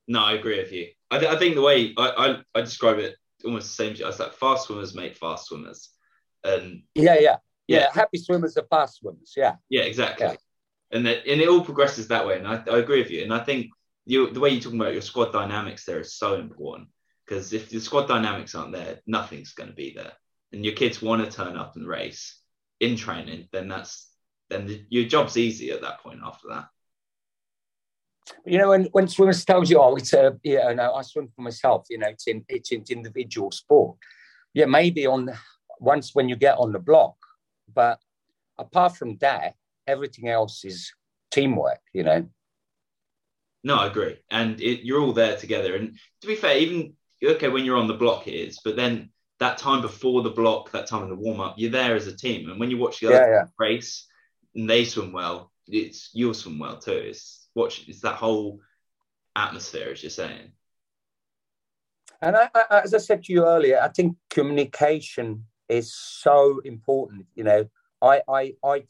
No, 0.09 0.25
I 0.25 0.33
agree 0.33 0.59
with 0.59 0.73
you. 0.73 0.89
I, 1.11 1.19
th- 1.19 1.31
I 1.31 1.39
think 1.39 1.55
the 1.55 1.63
way 1.63 1.95
I, 1.97 2.09
I, 2.55 2.59
I 2.59 2.61
describe 2.63 2.99
it 2.99 3.17
almost 3.45 3.69
the 3.69 3.75
same. 3.75 4.09
It's 4.09 4.19
like 4.19 4.33
fast 4.33 4.67
swimmers 4.67 4.95
make 4.95 5.17
fast 5.17 5.47
swimmers. 5.47 5.91
And 6.45 6.83
yeah, 6.95 7.15
yeah, 7.15 7.21
yeah. 7.21 7.37
yeah. 7.79 7.87
Happy 7.93 8.19
swimmers 8.19 8.57
are 8.57 8.67
fast 8.71 8.97
swimmers. 8.97 9.35
Yeah. 9.37 9.57
Yeah, 9.69 9.83
exactly. 9.83 10.27
Yeah 10.27 10.37
and 10.93 11.07
that 11.07 11.27
and 11.27 11.41
it 11.41 11.49
all 11.49 11.65
progresses 11.65 12.09
that 12.09 12.27
way. 12.27 12.39
And 12.39 12.47
I, 12.47 12.63
I 12.71 12.79
agree 12.79 13.01
with 13.03 13.11
you. 13.11 13.23
And 13.23 13.35
I 13.35 13.41
think 13.41 13.71
you 14.05 14.31
the 14.31 14.41
way 14.41 14.51
you're 14.51 14.61
talking 14.61 14.81
about 14.81 14.93
your 14.93 15.03
squad 15.03 15.33
dynamics 15.33 15.85
there 15.85 16.01
is 16.01 16.15
so 16.15 16.35
important 16.35 16.89
because 17.27 17.53
if 17.53 17.71
the 17.71 17.81
squad 17.81 18.07
dynamics 18.07 18.55
aren't 18.55 18.73
there, 18.73 19.01
nothing's 19.07 19.55
going 19.55 19.71
to 19.71 19.75
be 19.75 19.93
there. 19.95 20.13
And 20.53 20.65
your 20.65 20.75
kids 20.75 21.01
want 21.01 21.25
to 21.25 21.35
turn 21.35 21.57
up 21.57 21.77
and 21.77 21.89
race 21.89 22.39
in 22.81 22.97
training, 22.97 23.49
then 23.53 23.69
that's 23.69 24.11
then 24.51 24.67
the, 24.67 24.85
your 24.91 25.09
job's 25.09 25.39
easy 25.39 25.71
at 25.71 25.81
that 25.81 26.01
point 26.01 26.21
after 26.23 26.49
that. 26.49 26.67
You 28.45 28.59
know, 28.59 28.69
when, 28.69 28.85
when 28.93 29.09
swimmers 29.09 29.45
tells 29.45 29.71
you, 29.71 29.81
oh, 29.81 29.97
it's 29.97 30.13
a, 30.13 30.39
yeah, 30.45 30.73
no, 30.73 30.95
I 30.95 31.03
swim 31.03 31.29
for 31.35 31.43
myself, 31.43 31.87
you 31.91 31.99
know, 31.99 32.09
it's 32.09 32.27
in, 32.27 32.45
it's 32.49 32.71
in 32.71 32.85
individual 32.89 33.51
sport. 33.51 33.97
Yeah, 34.55 34.67
maybe 34.67 35.07
on 35.07 35.31
once 35.83 36.15
when 36.15 36.29
you 36.29 36.37
get 36.37 36.59
on 36.59 36.73
the 36.73 36.79
block, 36.79 37.17
but 37.75 37.99
apart 38.59 38.97
from 38.97 39.17
that, 39.19 39.55
everything 39.87 40.29
else 40.29 40.65
is 40.65 40.93
teamwork, 41.31 41.81
you 41.93 42.05
know. 42.05 42.27
No, 43.65 43.77
I 43.77 43.87
agree, 43.87 44.17
and 44.31 44.61
it, 44.61 44.85
you're 44.85 45.01
all 45.01 45.13
there 45.13 45.37
together. 45.37 45.77
And 45.77 45.97
to 46.21 46.27
be 46.27 46.35
fair, 46.35 46.59
even 46.59 46.95
okay 47.23 47.49
when 47.49 47.65
you're 47.65 47.77
on 47.77 47.89
the 47.89 47.95
block, 47.95 48.27
it 48.27 48.35
is, 48.35 48.61
but 48.65 48.77
then 48.77 49.11
that 49.43 49.59
time 49.59 49.83
before 49.83 50.23
the 50.23 50.31
block, 50.31 50.71
that 50.71 50.87
time 50.87 51.03
in 51.03 51.09
the 51.09 51.17
warm 51.17 51.41
up, 51.41 51.55
you're 51.59 51.71
there 51.71 51.97
as 51.97 52.07
a 52.07 52.17
team. 52.17 52.49
And 52.49 52.61
when 52.61 52.71
you 52.71 52.79
watch 52.79 53.01
the 53.01 53.09
other 53.09 53.17
yeah, 53.17 53.31
yeah. 53.31 53.45
race 53.59 54.07
and 54.55 54.71
they 54.71 54.85
swim 54.85 55.13
well, 55.13 55.51
it's 55.67 56.11
you'll 56.13 56.35
swim 56.35 56.61
well 56.61 56.79
too. 56.79 56.93
It's 56.93 57.49
watch, 57.55 57.85
it's 57.89 58.03
that 58.03 58.15
whole 58.15 58.61
atmosphere, 59.35 59.91
as 59.91 60.03
you're 60.03 60.11
saying. 60.11 60.53
And 62.21 62.37
I, 62.37 62.49
I, 62.55 62.81
as 62.85 62.95
I 62.95 62.99
said 62.99 63.25
to 63.25 63.33
you 63.33 63.45
earlier, 63.45 63.81
I 63.81 63.89
think 63.89 64.17
communication 64.31 65.45
is 65.69 65.95
so 65.95 66.61
important. 66.65 67.27
You 67.35 67.45
know, 67.45 67.71
I, 68.01 68.23
I, 68.29 68.55
I 68.65 68.85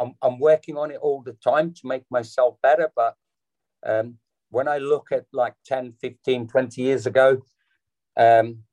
I'm, 0.00 0.14
I'm 0.22 0.38
working 0.38 0.76
on 0.78 0.90
it 0.90 0.98
all 1.00 1.22
the 1.22 1.34
time 1.34 1.74
to 1.74 1.86
make 1.86 2.04
myself 2.10 2.56
better. 2.62 2.90
But 2.96 3.14
um, 3.86 4.16
when 4.48 4.66
I 4.66 4.78
look 4.78 5.12
at 5.12 5.26
like 5.32 5.54
10, 5.66 5.92
15, 6.00 6.48
20 6.48 6.82
years 6.82 7.06
ago, 7.06 7.42
um, 8.16 8.64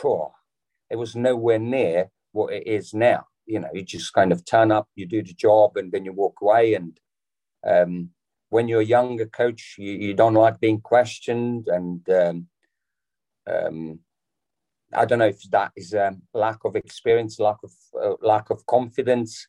whew, 0.00 0.28
it 0.90 0.96
was 0.96 1.16
nowhere 1.16 1.58
near 1.58 2.10
what 2.32 2.52
it 2.52 2.66
is 2.66 2.92
now. 2.92 3.26
You 3.46 3.60
know, 3.60 3.70
you 3.72 3.82
just 3.82 4.12
kind 4.12 4.32
of 4.32 4.44
turn 4.44 4.70
up, 4.70 4.88
you 4.94 5.06
do 5.06 5.22
the 5.22 5.32
job, 5.32 5.76
and 5.76 5.90
then 5.90 6.04
you 6.04 6.12
walk 6.12 6.40
away. 6.42 6.74
And 6.74 6.98
um, 7.66 8.10
when 8.50 8.68
you're 8.68 8.80
a 8.80 8.84
younger 8.84 9.26
coach, 9.26 9.76
you, 9.78 9.92
you 9.92 10.14
don't 10.14 10.34
like 10.34 10.60
being 10.60 10.80
questioned. 10.80 11.68
And 11.68 12.08
um, 12.10 12.48
um, 13.46 14.00
I 14.92 15.04
don't 15.04 15.18
know 15.18 15.26
if 15.26 15.42
that 15.50 15.72
is 15.76 15.92
a 15.92 16.16
lack 16.32 16.64
of 16.64 16.76
experience, 16.76 17.40
lack 17.40 17.58
of 17.62 17.72
uh, 18.00 18.14
lack 18.20 18.50
of 18.50 18.64
confidence 18.66 19.48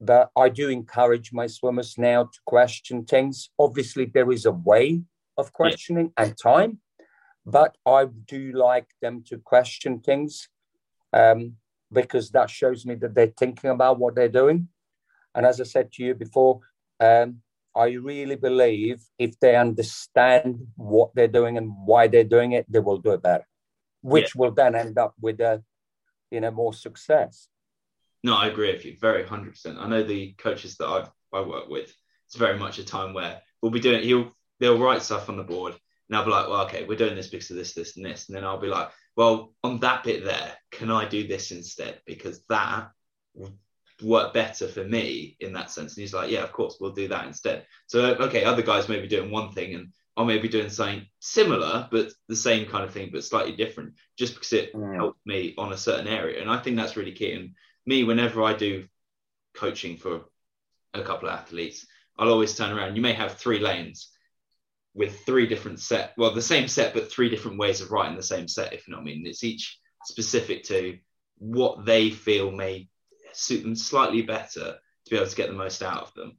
but 0.00 0.30
I 0.36 0.48
do 0.48 0.68
encourage 0.68 1.32
my 1.32 1.46
swimmers 1.46 1.96
now 1.96 2.24
to 2.24 2.38
question 2.44 3.04
things. 3.04 3.50
Obviously, 3.58 4.04
there 4.06 4.30
is 4.30 4.44
a 4.44 4.52
way 4.52 5.02
of 5.36 5.52
questioning 5.52 6.12
and 6.16 6.36
time, 6.36 6.80
but 7.46 7.76
I 7.86 8.06
do 8.26 8.52
like 8.52 8.88
them 9.00 9.24
to 9.28 9.38
question 9.38 10.00
things 10.00 10.48
um, 11.12 11.54
because 11.92 12.30
that 12.30 12.50
shows 12.50 12.84
me 12.84 12.96
that 12.96 13.14
they're 13.14 13.34
thinking 13.38 13.70
about 13.70 13.98
what 13.98 14.14
they're 14.14 14.28
doing. 14.28 14.68
And 15.34 15.46
as 15.46 15.60
I 15.60 15.64
said 15.64 15.92
to 15.92 16.04
you 16.04 16.14
before, 16.14 16.60
um, 17.00 17.40
I 17.74 17.86
really 17.92 18.36
believe 18.36 19.02
if 19.18 19.38
they 19.40 19.56
understand 19.56 20.66
what 20.76 21.14
they're 21.14 21.26
doing 21.28 21.56
and 21.56 21.72
why 21.86 22.06
they're 22.08 22.24
doing 22.24 22.52
it, 22.52 22.70
they 22.70 22.78
will 22.78 22.98
do 22.98 23.12
it 23.12 23.22
better, 23.22 23.46
which 24.04 24.34
yeah. 24.34 24.40
will 24.40 24.50
then 24.50 24.74
end 24.74 24.98
up 24.98 25.14
with 25.18 25.40
a, 25.40 25.62
you 26.30 26.40
know, 26.40 26.50
more 26.50 26.74
success. 26.74 27.48
No, 28.22 28.36
I 28.36 28.48
agree 28.48 28.72
with 28.72 28.84
you. 28.84 28.96
Very 29.00 29.26
hundred 29.26 29.52
percent. 29.52 29.78
I 29.78 29.88
know 29.88 30.02
the 30.02 30.32
coaches 30.34 30.76
that 30.76 30.88
I've 30.88 31.10
I 31.32 31.40
work 31.40 31.68
with. 31.68 31.92
It's 32.26 32.36
very 32.36 32.58
much 32.58 32.78
a 32.78 32.84
time 32.84 33.14
where 33.14 33.40
we'll 33.60 33.72
be 33.72 33.80
doing. 33.80 34.02
He'll 34.02 34.30
they'll 34.60 34.78
write 34.78 35.02
stuff 35.02 35.28
on 35.28 35.36
the 35.36 35.42
board, 35.42 35.74
and 36.08 36.16
I'll 36.16 36.24
be 36.24 36.30
like, 36.30 36.48
well, 36.48 36.64
okay, 36.66 36.84
we're 36.84 36.98
doing 36.98 37.16
this 37.16 37.28
because 37.28 37.50
of 37.50 37.56
this, 37.56 37.72
this, 37.72 37.96
and 37.96 38.04
this, 38.04 38.28
and 38.28 38.36
then 38.36 38.44
I'll 38.44 38.60
be 38.60 38.68
like, 38.68 38.90
well, 39.16 39.54
on 39.62 39.80
that 39.80 40.04
bit 40.04 40.24
there, 40.24 40.52
can 40.70 40.90
I 40.90 41.08
do 41.08 41.26
this 41.26 41.50
instead? 41.50 42.00
Because 42.06 42.42
that 42.50 42.90
would 43.34 43.56
work 44.02 44.34
better 44.34 44.68
for 44.68 44.84
me 44.84 45.36
in 45.40 45.54
that 45.54 45.70
sense. 45.70 45.96
And 45.96 46.02
he's 46.02 46.14
like, 46.14 46.30
yeah, 46.30 46.42
of 46.42 46.52
course, 46.52 46.76
we'll 46.78 46.92
do 46.92 47.08
that 47.08 47.26
instead. 47.26 47.66
So 47.86 48.04
okay, 48.16 48.44
other 48.44 48.62
guys 48.62 48.88
may 48.88 49.00
be 49.00 49.08
doing 49.08 49.30
one 49.30 49.52
thing, 49.52 49.74
and 49.74 49.92
I 50.16 50.24
may 50.24 50.38
be 50.38 50.48
doing 50.48 50.70
something 50.70 51.06
similar, 51.18 51.88
but 51.90 52.12
the 52.28 52.36
same 52.36 52.66
kind 52.66 52.84
of 52.84 52.92
thing, 52.92 53.10
but 53.12 53.24
slightly 53.24 53.56
different, 53.56 53.94
just 54.16 54.34
because 54.34 54.52
it 54.52 54.72
mm. 54.72 54.94
helped 54.94 55.18
me 55.26 55.54
on 55.58 55.72
a 55.72 55.76
certain 55.76 56.06
area. 56.06 56.40
And 56.40 56.50
I 56.50 56.58
think 56.58 56.76
that's 56.76 56.96
really 56.96 57.12
key. 57.12 57.32
And 57.32 57.54
me, 57.84 58.04
whenever 58.04 58.42
I 58.42 58.54
do 58.54 58.86
coaching 59.54 59.96
for 59.96 60.22
a 60.92 61.02
couple 61.02 61.28
of 61.28 61.34
athletes, 61.34 61.86
I'll 62.16 62.30
always 62.30 62.56
turn 62.56 62.70
around. 62.70 62.94
You 62.94 63.02
may 63.02 63.12
have 63.12 63.34
three 63.34 63.58
lanes 63.58 64.10
with 64.94 65.18
three 65.26 65.48
different 65.48 65.80
set, 65.80 66.12
well, 66.16 66.32
the 66.32 66.40
same 66.40 66.68
set, 66.68 66.94
but 66.94 67.10
three 67.10 67.28
different 67.28 67.58
ways 67.58 67.80
of 67.80 67.90
writing 67.90 68.16
the 68.16 68.22
same 68.22 68.46
set, 68.46 68.72
if 68.72 68.86
you 68.86 68.92
know 68.92 68.98
what 68.98 69.02
I 69.02 69.14
mean. 69.14 69.26
It's 69.26 69.42
each 69.42 69.80
specific 70.04 70.62
to 70.64 70.98
what 71.38 71.84
they 71.84 72.10
feel 72.10 72.52
may 72.52 72.88
suit 73.32 73.62
them 73.64 73.74
slightly 73.74 74.22
better 74.22 74.76
to 75.04 75.10
be 75.10 75.16
able 75.16 75.26
to 75.26 75.36
get 75.36 75.48
the 75.48 75.54
most 75.54 75.82
out 75.82 76.02
of 76.02 76.14
them. 76.14 76.36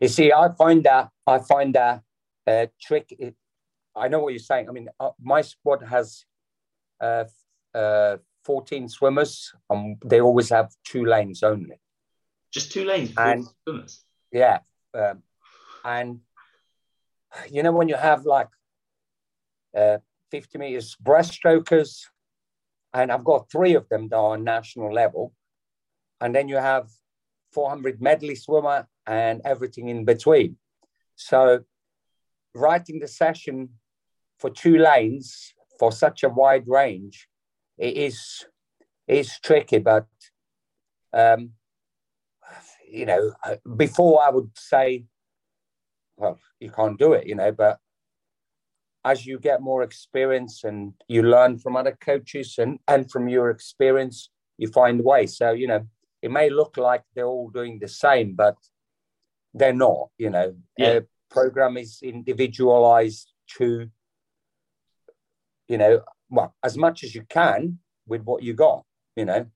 You 0.00 0.08
see, 0.08 0.32
I 0.32 0.48
find 0.56 0.82
that 0.84 1.10
I 1.26 1.38
find 1.38 1.74
that 1.74 2.02
uh, 2.46 2.66
trick. 2.80 3.12
I 3.94 4.08
know 4.08 4.20
what 4.20 4.32
you're 4.32 4.38
saying. 4.38 4.68
I 4.68 4.72
mean, 4.72 4.88
uh, 4.98 5.10
my 5.20 5.42
squad 5.42 5.82
has 5.82 6.24
uh, 7.00 7.24
uh, 7.74 8.16
14 8.44 8.88
swimmers, 8.88 9.52
and 9.68 9.96
they 10.04 10.20
always 10.20 10.48
have 10.48 10.72
two 10.84 11.04
lanes 11.04 11.42
only. 11.42 11.78
Just 12.50 12.72
two 12.72 12.84
lanes 12.84 13.12
and, 13.16 13.46
swimmers? 13.64 14.04
Yeah. 14.32 14.60
Um, 14.94 15.22
and, 15.84 16.20
you 17.50 17.62
know, 17.62 17.72
when 17.72 17.88
you 17.88 17.96
have 17.96 18.24
like 18.24 18.48
uh, 19.76 19.98
50 20.30 20.58
meters 20.58 20.96
breaststrokers, 21.02 22.06
and 22.92 23.12
I've 23.12 23.24
got 23.24 23.50
three 23.50 23.74
of 23.74 23.88
them 23.88 24.08
that 24.08 24.16
are 24.16 24.36
national 24.36 24.92
level, 24.92 25.32
and 26.20 26.34
then 26.34 26.48
you 26.48 26.56
have 26.56 26.88
400 27.52 28.00
medley 28.00 28.34
swimmer 28.34 28.88
and 29.06 29.40
everything 29.44 29.88
in 29.88 30.04
between. 30.04 30.56
So, 31.16 31.64
writing 32.54 32.98
the 33.00 33.08
session 33.08 33.70
for 34.38 34.50
two 34.50 34.78
lanes 34.78 35.54
for 35.78 35.92
such 35.92 36.22
a 36.22 36.28
wide 36.28 36.64
range 36.66 37.28
it 37.80 37.96
is 37.96 38.44
is 39.08 39.40
tricky, 39.42 39.78
but 39.78 40.06
um, 41.12 41.52
you 42.88 43.06
know, 43.06 43.32
before 43.76 44.22
I 44.22 44.30
would 44.30 44.50
say, 44.56 45.06
well, 46.16 46.38
you 46.60 46.70
can't 46.70 46.98
do 46.98 47.14
it, 47.14 47.26
you 47.26 47.34
know, 47.34 47.50
but 47.50 47.78
as 49.04 49.24
you 49.26 49.38
get 49.38 49.62
more 49.62 49.82
experience 49.82 50.62
and 50.64 50.92
you 51.08 51.22
learn 51.22 51.58
from 51.58 51.74
other 51.74 51.96
coaches 52.00 52.56
and, 52.58 52.78
and 52.86 53.10
from 53.10 53.28
your 53.28 53.48
experience, 53.48 54.30
you 54.58 54.68
find 54.68 55.02
ways. 55.02 55.38
So, 55.38 55.52
you 55.52 55.66
know, 55.66 55.86
it 56.20 56.30
may 56.30 56.50
look 56.50 56.76
like 56.76 57.02
they're 57.14 57.26
all 57.26 57.48
doing 57.48 57.78
the 57.78 57.88
same, 57.88 58.34
but 58.34 58.56
they're 59.54 59.72
not. 59.74 60.08
You 60.18 60.30
know, 60.30 60.56
Yeah. 60.76 61.00
program 61.30 61.76
is 61.76 62.00
individualized 62.02 63.32
to, 63.58 63.90
you 65.68 65.78
know, 65.78 66.02
well, 66.28 66.54
as 66.62 66.76
much 66.76 67.04
as 67.04 67.14
you 67.14 67.22
can 67.28 67.78
with 68.06 68.22
what 68.22 68.42
you 68.42 68.54
got. 68.54 68.84
You 69.16 69.24
know, 69.24 69.46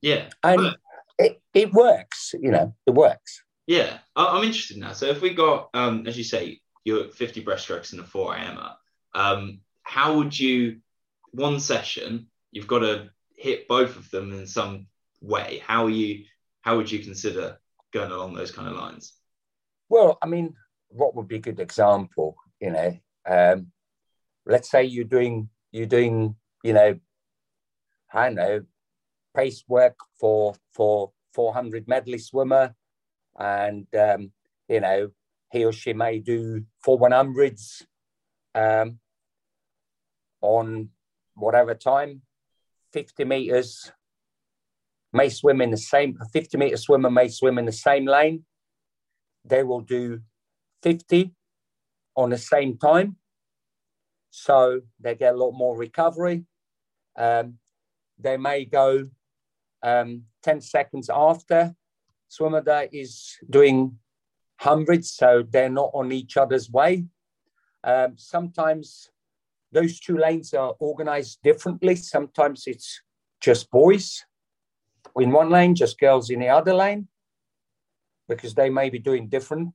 Yeah. 0.00 0.30
and 0.42 0.56
But- 0.62 0.80
it, 1.18 1.42
it 1.52 1.72
works. 1.72 2.34
You 2.40 2.50
know, 2.50 2.74
it 2.86 2.92
works. 2.92 3.42
Yeah, 3.66 3.98
I- 4.16 4.36
I'm 4.38 4.44
interested 4.44 4.78
now. 4.78 4.92
So 4.92 5.06
if 5.06 5.20
we 5.20 5.34
got, 5.34 5.68
um, 5.74 6.06
as 6.06 6.16
you 6.16 6.24
say, 6.24 6.60
your 6.84 7.08
50 7.10 7.44
breaststrokes 7.44 7.92
and 7.92 8.00
a 8.00 8.04
4 8.04 8.34
AMer, 8.36 8.76
um, 9.14 9.60
how 9.82 10.16
would 10.16 10.38
you, 10.38 10.80
one 11.32 11.60
session, 11.60 12.30
you've 12.52 12.66
got 12.66 12.80
to 12.80 13.10
hit 13.36 13.68
both 13.68 13.96
of 13.96 14.10
them 14.10 14.32
in 14.32 14.46
some 14.46 14.86
way. 15.20 15.58
How 15.64 15.84
are 15.84 15.90
you, 15.90 16.24
how 16.62 16.76
would 16.76 16.90
you 16.90 17.00
consider 17.00 17.60
going 17.92 18.10
along 18.10 18.34
those 18.34 18.50
kind 18.52 18.68
of 18.68 18.74
lines? 18.76 19.12
Well, 19.90 20.18
I 20.22 20.26
mean, 20.28 20.54
what 20.88 21.16
would 21.16 21.26
be 21.26 21.36
a 21.36 21.40
good 21.40 21.58
example? 21.58 22.36
You 22.60 22.70
know, 22.70 22.98
um, 23.28 23.72
let's 24.46 24.70
say 24.70 24.84
you're 24.84 25.04
doing 25.04 25.50
you're 25.72 25.86
doing 25.86 26.36
you 26.62 26.72
know, 26.72 26.98
I 28.14 28.26
don't 28.26 28.36
know, 28.36 28.60
pace 29.36 29.64
work 29.66 29.98
for 30.18 30.54
for 30.72 31.10
400 31.34 31.88
medley 31.88 32.18
swimmer, 32.18 32.74
and 33.36 33.88
um, 33.98 34.30
you 34.68 34.80
know 34.80 35.10
he 35.50 35.64
or 35.64 35.72
she 35.72 35.92
may 35.92 36.20
do 36.20 36.64
four 36.84 36.96
100s 36.96 37.82
um, 38.54 39.00
on 40.40 40.90
whatever 41.34 41.74
time, 41.74 42.22
50 42.92 43.24
meters. 43.24 43.90
May 45.12 45.28
swim 45.28 45.60
in 45.60 45.72
the 45.72 45.76
same. 45.76 46.16
50 46.32 46.56
meter 46.56 46.76
swimmer 46.76 47.10
may 47.10 47.26
swim 47.26 47.58
in 47.58 47.64
the 47.64 47.72
same 47.72 48.06
lane 48.06 48.44
they 49.50 49.62
will 49.62 49.80
do 49.80 50.20
50 50.82 51.34
on 52.16 52.30
the 52.30 52.38
same 52.38 52.78
time. 52.78 53.16
So 54.30 54.80
they 54.98 55.14
get 55.16 55.34
a 55.34 55.36
lot 55.36 55.52
more 55.52 55.76
recovery. 55.76 56.44
Um, 57.18 57.58
they 58.18 58.36
may 58.36 58.64
go 58.64 59.10
um, 59.82 60.22
10 60.42 60.60
seconds 60.60 61.10
after 61.12 61.74
swimmer 62.28 62.60
that 62.62 62.94
is 62.94 63.36
doing 63.48 63.98
hundreds, 64.60 65.10
so 65.10 65.42
they're 65.50 65.68
not 65.68 65.90
on 65.92 66.12
each 66.12 66.36
other's 66.36 66.70
way. 66.70 67.06
Um, 67.82 68.12
sometimes 68.16 69.10
those 69.72 69.98
two 69.98 70.16
lanes 70.16 70.54
are 70.54 70.74
organized 70.78 71.40
differently. 71.42 71.96
Sometimes 71.96 72.64
it's 72.66 73.00
just 73.40 73.70
boys 73.70 74.24
in 75.18 75.32
one 75.32 75.50
lane, 75.50 75.74
just 75.74 75.98
girls 75.98 76.30
in 76.30 76.40
the 76.40 76.48
other 76.48 76.74
lane 76.74 77.08
because 78.30 78.54
they 78.54 78.70
may 78.70 78.88
be 78.88 78.98
doing 78.98 79.28
different 79.28 79.68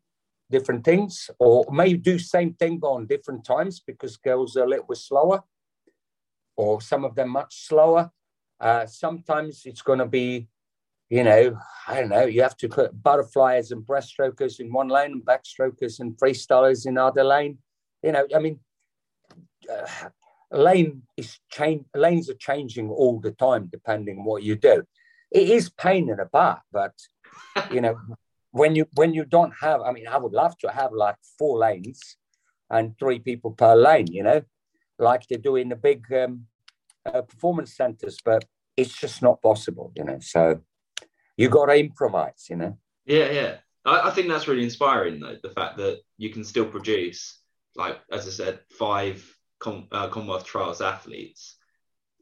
different 0.49 0.83
things 0.85 1.29
or 1.39 1.65
may 1.71 1.93
do 1.93 2.17
same 2.19 2.53
thing 2.53 2.77
but 2.77 2.89
on 2.97 3.07
different 3.07 3.43
times 3.43 3.81
because 3.85 4.15
girls 4.17 4.55
are 4.55 4.63
a 4.63 4.69
little 4.69 4.85
bit 4.87 4.97
slower 4.97 5.43
or 6.55 6.81
some 6.81 7.03
of 7.03 7.15
them 7.15 7.29
much 7.29 7.67
slower. 7.67 8.11
Uh, 8.59 8.85
sometimes 8.85 9.63
it's 9.65 9.81
going 9.81 9.99
to 9.99 10.05
be 10.05 10.47
you 11.09 11.23
know 11.23 11.55
i 11.87 11.99
don't 11.99 12.09
know 12.09 12.25
you 12.25 12.41
have 12.41 12.57
to 12.57 12.67
put 12.67 13.03
butterflies 13.03 13.69
and 13.69 13.85
breaststrokers 13.85 14.59
in 14.59 14.73
one 14.73 14.87
lane 14.87 15.11
and 15.11 15.23
backstrokers 15.23 15.99
and 15.99 16.17
freestylers 16.17 16.87
in 16.87 16.97
other 16.97 17.23
lane. 17.23 17.57
You 18.01 18.13
know 18.13 18.25
i 18.35 18.39
mean 18.39 18.59
uh, 19.71 20.09
lane 20.51 21.03
is 21.17 21.37
change 21.51 21.85
lanes 21.93 22.29
are 22.29 22.41
changing 22.49 22.89
all 22.89 23.19
the 23.19 23.31
time 23.31 23.67
depending 23.71 24.23
what 24.23 24.41
you 24.41 24.55
do. 24.55 24.83
It 25.31 25.49
is 25.49 25.69
pain 25.69 26.09
in 26.09 26.17
the 26.17 26.25
butt 26.25 26.61
but 26.71 26.93
you 27.71 27.81
know 27.81 27.97
when 28.55 28.75
you 28.75 28.85
when 28.93 29.13
you 29.13 29.25
don't 29.25 29.53
have 29.59 29.81
i 29.81 29.91
mean 29.91 30.07
i 30.07 30.17
would 30.17 30.31
love 30.31 30.57
to 30.57 30.69
have 30.69 30.91
like 30.93 31.17
four 31.37 31.57
lanes 31.57 32.17
and 32.69 32.97
three 32.97 33.19
people 33.19 33.51
per 33.51 33.75
lane 33.75 34.07
you 34.07 34.23
know 34.23 34.41
like 34.97 35.27
they 35.27 35.35
do 35.35 35.57
in 35.57 35.69
the 35.69 35.75
big 35.75 36.01
um, 36.13 36.45
uh, 37.05 37.21
performance 37.21 37.75
centers 37.75 38.17
but 38.23 38.45
it's 38.77 38.97
just 38.97 39.21
not 39.21 39.41
possible 39.41 39.91
you 39.95 40.03
know 40.03 40.17
so 40.21 40.59
you 41.37 41.49
got 41.49 41.65
to 41.65 41.75
improvise 41.75 42.47
you 42.49 42.55
know 42.55 42.77
Yeah, 43.05 43.29
yeah. 43.31 43.55
I, 43.85 44.09
I 44.09 44.11
think 44.11 44.27
that's 44.27 44.47
really 44.47 44.63
inspiring, 44.63 45.19
though, 45.19 45.37
the 45.41 45.49
fact 45.49 45.77
that 45.77 45.99
you 46.17 46.29
can 46.31 46.43
still 46.43 46.65
produce, 46.65 47.39
like, 47.75 47.99
as 48.11 48.27
I 48.27 48.31
said, 48.31 48.59
five 48.71 49.17
Com- 49.59 49.87
uh, 49.91 50.07
Commonwealth 50.09 50.45
Trials 50.45 50.81
athletes 50.81 51.57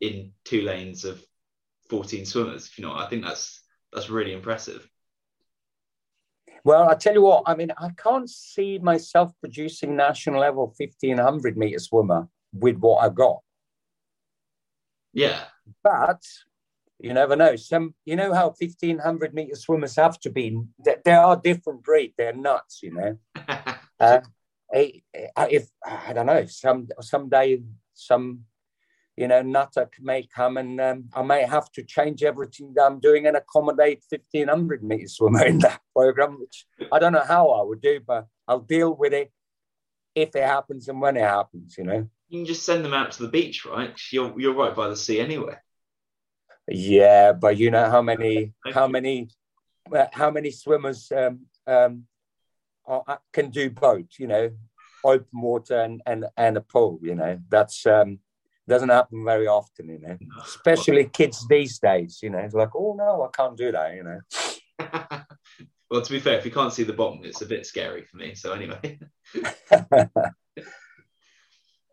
in 0.01 0.33
two 0.43 0.61
lanes 0.61 1.05
of 1.05 1.23
14 1.89 2.25
swimmers. 2.25 2.67
If 2.67 2.77
you 2.77 2.85
know, 2.85 2.93
I 2.93 3.07
think 3.07 3.23
that's 3.23 3.63
that's 3.91 4.09
really 4.09 4.33
impressive. 4.33 4.87
Well 6.63 6.89
i 6.89 6.95
tell 6.95 7.13
you 7.13 7.21
what 7.21 7.43
i 7.45 7.55
mean 7.55 7.71
i 7.77 7.89
can't 7.97 8.29
see 8.29 8.79
myself 8.79 9.31
producing 9.41 9.95
national 9.95 10.39
level 10.39 10.73
1500 10.77 11.57
meter 11.57 11.79
swimmer 11.79 12.27
with 12.53 12.77
what 12.77 12.97
i've 13.03 13.15
got 13.15 13.39
Yeah, 15.13 15.41
but 15.83 16.21
you 16.99 17.13
never 17.13 17.35
know. 17.35 17.55
Some, 17.55 17.93
you 18.05 18.15
know 18.15 18.33
how 18.33 18.51
fifteen 18.51 18.97
hundred 18.99 19.33
meter 19.33 19.55
swimmers 19.55 19.95
have 19.97 20.17
to 20.21 20.29
be. 20.31 20.57
They, 20.83 20.95
they 21.05 21.11
are 21.11 21.35
different 21.35 21.83
breed. 21.83 22.13
They're 22.17 22.33
nuts. 22.47 22.81
You 22.81 22.91
know. 22.97 23.11
Uh, 23.99 24.19
I- 24.73 25.01
I- 25.37 25.49
if 25.59 25.65
I 25.85 26.13
don't 26.13 26.25
know, 26.25 26.45
some 26.47 26.87
someday 26.99 27.61
some, 27.93 28.45
you 29.15 29.27
know, 29.27 29.41
nutter 29.41 29.89
may 30.01 30.23
come 30.23 30.57
and 30.57 30.81
um, 30.81 31.05
I 31.13 31.21
may 31.21 31.43
have 31.43 31.71
to 31.73 31.83
change 31.83 32.23
everything 32.23 32.73
that 32.75 32.83
I'm 32.83 32.99
doing 32.99 33.27
and 33.27 33.37
accommodate 33.37 34.03
fifteen 34.09 34.47
hundred 34.47 34.83
meter 34.83 35.07
swimmer 35.07 35.45
in 35.45 35.59
that 35.59 35.81
program. 35.95 36.39
Which 36.39 36.65
I 36.91 36.99
don't 36.99 37.13
know 37.13 37.23
how 37.27 37.49
I 37.49 37.63
would 37.63 37.81
do, 37.81 37.99
but 38.05 38.27
I'll 38.47 38.59
deal 38.59 38.95
with 38.95 39.13
it 39.13 39.31
if 40.15 40.35
it 40.35 40.43
happens 40.43 40.87
and 40.87 40.99
when 40.99 41.17
it 41.17 41.21
happens. 41.21 41.75
You 41.77 41.83
know. 41.83 42.09
you 42.29 42.39
can 42.39 42.45
just 42.45 42.65
send 42.65 42.83
them 42.83 42.93
out 42.93 43.11
to 43.13 43.23
the 43.23 43.29
beach, 43.29 43.65
right? 43.65 43.93
You're 44.11 44.33
you're 44.39 44.55
right 44.55 44.75
by 44.75 44.87
the 44.89 44.97
sea 44.97 45.19
anyway. 45.19 45.55
Yeah, 46.67 47.33
but 47.33 47.57
you 47.57 47.69
know 47.69 47.89
how 47.89 48.01
many 48.01 48.53
how 48.73 48.87
many 48.87 49.29
how 50.11 50.31
many 50.31 50.49
swimmers 50.49 51.11
um, 51.15 51.41
um, 51.67 52.05
are, 52.85 53.03
uh, 53.07 53.17
can 53.31 53.51
do 53.51 53.69
both? 53.69 54.07
You 54.17 54.27
know, 54.27 54.51
open 55.03 55.41
water 55.41 55.81
and 55.81 56.01
and 56.07 56.25
and 56.35 56.57
a 56.57 56.61
pool. 56.61 56.99
You 57.03 57.15
know, 57.15 57.39
that's 57.49 57.85
um, 57.85 58.19
doesn't 58.67 58.89
happen 58.89 59.25
very 59.25 59.47
often. 59.47 59.89
You 59.89 59.99
know, 59.99 60.17
especially 60.43 61.05
kids 61.05 61.45
these 61.47 61.79
days. 61.79 62.19
You 62.21 62.29
know, 62.29 62.39
it's 62.39 62.53
like, 62.53 62.75
oh 62.75 62.95
no, 62.97 63.23
I 63.23 63.29
can't 63.35 63.57
do 63.57 63.71
that. 63.71 63.95
You 63.95 64.03
know. 64.03 64.19
well, 65.89 66.01
to 66.01 66.11
be 66.11 66.19
fair, 66.19 66.37
if 66.37 66.45
you 66.45 66.51
can't 66.51 66.73
see 66.73 66.83
the 66.83 66.93
bottom, 66.93 67.21
it's 67.23 67.41
a 67.41 67.45
bit 67.45 67.65
scary 67.65 68.03
for 68.03 68.17
me. 68.17 68.35
So 68.35 68.53
anyway. 68.53 68.99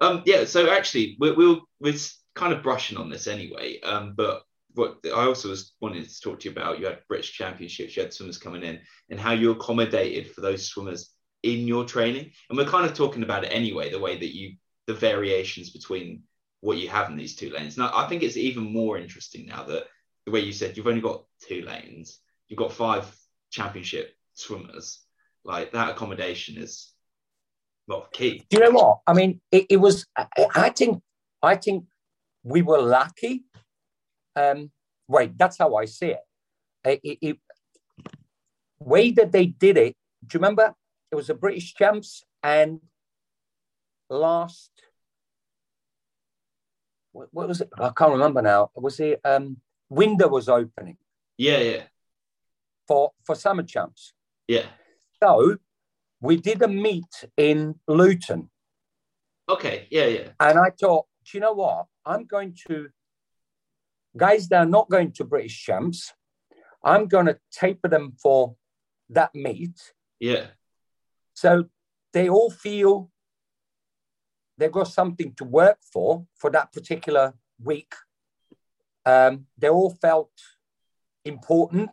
Um, 0.01 0.23
yeah, 0.25 0.45
so 0.45 0.71
actually, 0.71 1.17
we're, 1.21 1.37
we're, 1.37 1.59
we're 1.79 1.95
kind 2.35 2.53
of 2.53 2.63
brushing 2.63 2.97
on 2.97 3.11
this 3.11 3.27
anyway. 3.27 3.81
Um, 3.81 4.15
but 4.17 4.43
what 4.75 4.99
I 5.05 5.27
also 5.27 5.51
was 5.51 5.75
wanting 5.81 6.05
to 6.05 6.21
talk 6.21 6.41
to 6.41 6.49
you 6.49 6.53
about, 6.53 6.79
you 6.79 6.87
had 6.87 7.01
British 7.09 7.33
Championships, 7.33 7.97
you 7.97 8.03
had 8.03 8.13
swimmers 8.13 8.39
coming 8.39 8.63
in, 8.63 8.81
and 9.11 9.21
how 9.21 9.33
you 9.33 9.51
accommodated 9.51 10.31
for 10.31 10.41
those 10.41 10.67
swimmers 10.67 11.11
in 11.43 11.67
your 11.67 11.85
training. 11.85 12.31
And 12.49 12.57
we're 12.57 12.67
kind 12.67 12.87
of 12.87 12.95
talking 12.95 13.23
about 13.23 13.45
it 13.45 13.49
anyway, 13.49 13.91
the 13.91 13.99
way 13.99 14.17
that 14.19 14.35
you, 14.35 14.55
the 14.87 14.95
variations 14.95 15.71
between 15.71 16.23
what 16.61 16.79
you 16.79 16.89
have 16.89 17.11
in 17.11 17.17
these 17.17 17.37
two 17.37 17.51
lanes. 17.51 17.77
Now, 17.77 17.91
I 17.95 18.07
think 18.07 18.23
it's 18.23 18.37
even 18.37 18.73
more 18.73 18.99
interesting 18.99 19.47
now 19.47 19.65
that 19.65 19.85
the 20.27 20.33
way 20.33 20.41
you 20.41 20.53
said 20.53 20.77
you've 20.77 20.87
only 20.87 21.01
got 21.01 21.25
two 21.47 21.63
lanes, 21.63 22.19
you've 22.49 22.59
got 22.59 22.73
five 22.73 23.05
championship 23.51 24.15
swimmers. 24.35 25.01
Like 25.45 25.73
that 25.73 25.91
accommodation 25.91 26.59
is 26.59 26.93
well 27.87 28.09
key. 28.13 28.45
Do 28.51 28.59
you 28.59 28.65
know 28.65 28.71
what? 28.71 28.99
I 29.07 29.15
mean, 29.15 29.41
it, 29.51 29.67
it 29.71 29.77
was. 29.79 30.07
I, 30.17 30.27
I 30.55 30.71
think. 30.71 31.03
I 31.43 31.57
think 31.57 31.85
we 32.43 32.61
were 32.61 32.83
lucky. 32.83 33.45
Um, 34.37 34.71
wait, 35.09 35.39
that's 35.39 35.57
how 35.57 35.75
I 35.77 35.87
see 35.87 36.09
it. 36.09 36.21
It, 36.85 37.01
it, 37.03 37.19
it. 37.23 37.39
Way 38.79 39.13
that 39.13 39.33
they 39.33 39.47
did 39.47 39.79
it. 39.79 39.97
Do 40.27 40.37
you 40.37 40.41
remember? 40.41 40.75
It 41.11 41.15
was 41.15 41.29
the 41.29 41.35
British 41.35 41.75
champs 41.75 42.23
and 42.43 42.81
last. 44.11 44.71
What, 47.13 47.29
what 47.33 47.49
was 47.49 47.61
it? 47.61 47.71
I 47.79 47.91
can't 47.91 48.13
remember 48.13 48.43
now. 48.43 48.71
Was 48.75 49.01
it? 49.01 49.21
Um, 49.25 49.57
window 49.89 50.29
was 50.29 50.49
opening 50.49 50.97
Yeah, 51.37 51.59
yeah, 51.59 51.83
for 52.87 53.13
for 53.25 53.35
summer 53.35 53.63
champs. 53.65 54.13
yeah. 54.49 54.67
So 55.23 55.57
we 56.21 56.37
did 56.37 56.63
a 56.63 56.69
meet 56.69 57.25
in 57.37 57.75
Luton. 57.89 58.51
Okay, 59.49 59.87
yeah, 59.91 60.07
yeah. 60.07 60.29
And 60.39 60.59
I 60.59 60.71
thought, 60.71 61.07
do 61.25 61.37
you 61.37 61.41
know 61.41 61.53
what? 61.53 61.87
I'm 62.07 62.25
going 62.25 62.55
to, 62.69 62.89
guys 64.17 64.49
they 64.49 64.57
are 64.57 64.65
not 64.67 64.89
going 64.89 65.13
to 65.13 65.25
British 65.25 65.63
champs, 65.65 66.13
I'm 66.85 67.07
going 67.07 67.27
to 67.27 67.39
taper 67.51 67.89
them 67.89 68.13
for 68.23 68.55
that 69.11 69.35
meet. 69.35 69.93
Yeah, 70.21 70.47
So 71.35 71.65
they 72.13 72.29
all 72.29 72.51
feel 72.51 73.11
they've 74.61 74.71
got 74.71 74.89
something 74.89 75.33
to 75.35 75.45
work 75.45 75.79
for 75.93 76.27
for 76.37 76.51
that 76.51 76.73
particular 76.73 77.35
week. 77.63 77.95
Um, 79.05 79.47
they 79.59 79.69
all 79.69 79.97
felt 80.01 80.31
important 81.25 81.91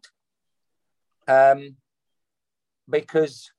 um, 1.27 1.77
because 2.89 3.51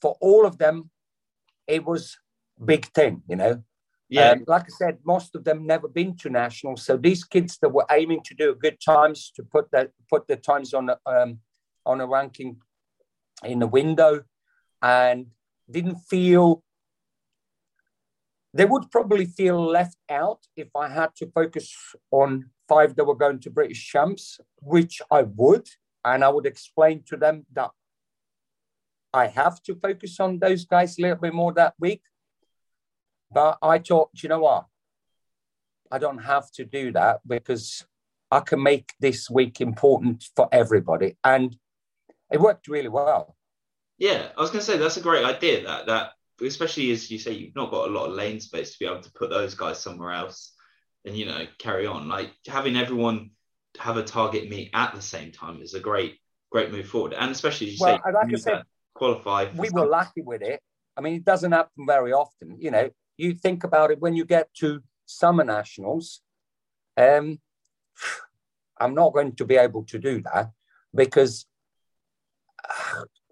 for 0.00 0.16
all 0.20 0.46
of 0.46 0.56
them, 0.56 0.90
it 1.66 1.84
was 1.84 2.18
big 2.64 2.86
thing, 2.86 3.22
you 3.28 3.36
know. 3.36 3.62
Yeah. 4.08 4.30
Um, 4.30 4.44
like 4.48 4.62
I 4.62 4.74
said, 4.76 4.98
most 5.04 5.36
of 5.36 5.44
them 5.44 5.66
never 5.66 5.86
been 5.86 6.16
to 6.16 6.30
nationals. 6.30 6.84
So 6.84 6.96
these 6.96 7.22
kids 7.22 7.58
that 7.62 7.68
were 7.68 7.86
aiming 7.90 8.22
to 8.24 8.34
do 8.34 8.54
good 8.54 8.78
times 8.84 9.30
to 9.36 9.42
put 9.44 9.70
that 9.70 9.90
put 10.08 10.26
their 10.26 10.38
times 10.38 10.74
on 10.74 10.88
a, 10.88 10.98
um, 11.06 11.38
on 11.86 12.00
a 12.00 12.06
ranking 12.06 12.56
in 13.44 13.60
the 13.60 13.66
window, 13.66 14.24
and 14.82 15.26
didn't 15.70 15.98
feel 16.08 16.64
they 18.52 18.64
would 18.64 18.90
probably 18.90 19.26
feel 19.26 19.64
left 19.64 19.96
out 20.08 20.40
if 20.56 20.68
I 20.76 20.88
had 20.88 21.14
to 21.16 21.30
focus 21.30 21.72
on 22.10 22.50
five 22.68 22.96
that 22.96 23.04
were 23.04 23.14
going 23.14 23.40
to 23.40 23.50
British 23.50 23.86
champs, 23.86 24.40
which 24.60 25.00
I 25.10 25.22
would, 25.22 25.68
and 26.04 26.24
I 26.24 26.28
would 26.28 26.46
explain 26.46 27.02
to 27.06 27.16
them 27.16 27.46
that 27.52 27.70
I 29.12 29.26
have 29.26 29.62
to 29.64 29.74
focus 29.74 30.18
on 30.20 30.38
those 30.38 30.64
guys 30.64 30.98
a 30.98 31.02
little 31.02 31.18
bit 31.18 31.34
more 31.34 31.52
that 31.54 31.74
week 31.78 32.02
but 33.32 33.58
I 33.62 33.78
thought, 33.78 34.10
you 34.22 34.28
know 34.28 34.40
what? 34.40 34.66
I 35.90 35.98
don't 35.98 36.18
have 36.18 36.50
to 36.52 36.64
do 36.64 36.92
that 36.92 37.20
because 37.26 37.84
I 38.30 38.40
can 38.40 38.62
make 38.62 38.92
this 39.00 39.28
week 39.30 39.60
important 39.60 40.24
for 40.36 40.48
everybody. 40.52 41.16
And 41.24 41.56
it 42.32 42.40
worked 42.40 42.68
really 42.68 42.88
well. 42.88 43.36
Yeah, 43.98 44.28
I 44.36 44.40
was 44.40 44.50
going 44.50 44.60
to 44.60 44.66
say 44.66 44.78
that's 44.78 44.96
a 44.96 45.02
great 45.02 45.24
idea. 45.24 45.64
That 45.64 45.86
that 45.86 46.12
especially 46.40 46.90
as 46.90 47.10
you 47.10 47.18
say, 47.18 47.32
you've 47.32 47.54
not 47.54 47.70
got 47.70 47.88
a 47.88 47.92
lot 47.92 48.06
of 48.06 48.14
lane 48.14 48.40
space 48.40 48.72
to 48.72 48.78
be 48.78 48.86
able 48.86 49.02
to 49.02 49.12
put 49.12 49.30
those 49.30 49.54
guys 49.54 49.80
somewhere 49.80 50.12
else, 50.12 50.54
and 51.04 51.16
you 51.16 51.26
know 51.26 51.46
carry 51.58 51.86
on. 51.86 52.08
Like 52.08 52.32
having 52.46 52.76
everyone 52.76 53.30
have 53.78 53.96
a 53.96 54.02
target 54.02 54.48
meet 54.48 54.70
at 54.74 54.94
the 54.94 55.02
same 55.02 55.32
time 55.32 55.60
is 55.62 55.74
a 55.74 55.80
great 55.80 56.18
great 56.50 56.72
move 56.72 56.88
forward. 56.88 57.14
And 57.14 57.30
especially 57.30 57.68
as 57.68 57.72
you 57.74 57.78
well, 57.80 58.00
say, 58.04 58.12
like 58.12 58.34
I 58.34 58.38
said, 58.38 58.62
qualify. 58.94 59.46
We 59.54 59.70
were 59.70 59.86
lucky 59.86 60.22
with 60.22 60.42
it. 60.42 60.60
I 60.96 61.00
mean, 61.00 61.14
it 61.14 61.24
doesn't 61.24 61.52
happen 61.52 61.86
very 61.86 62.12
often. 62.12 62.56
You 62.58 62.70
know, 62.70 62.90
you 63.16 63.34
think 63.34 63.64
about 63.64 63.90
it 63.90 64.00
when 64.00 64.14
you 64.14 64.24
get 64.24 64.52
to 64.54 64.80
summer 65.06 65.44
nationals. 65.44 66.20
Um, 66.96 67.38
I'm 68.78 68.94
not 68.94 69.12
going 69.12 69.36
to 69.36 69.44
be 69.44 69.56
able 69.56 69.84
to 69.84 69.98
do 69.98 70.22
that 70.22 70.50
because 70.94 71.46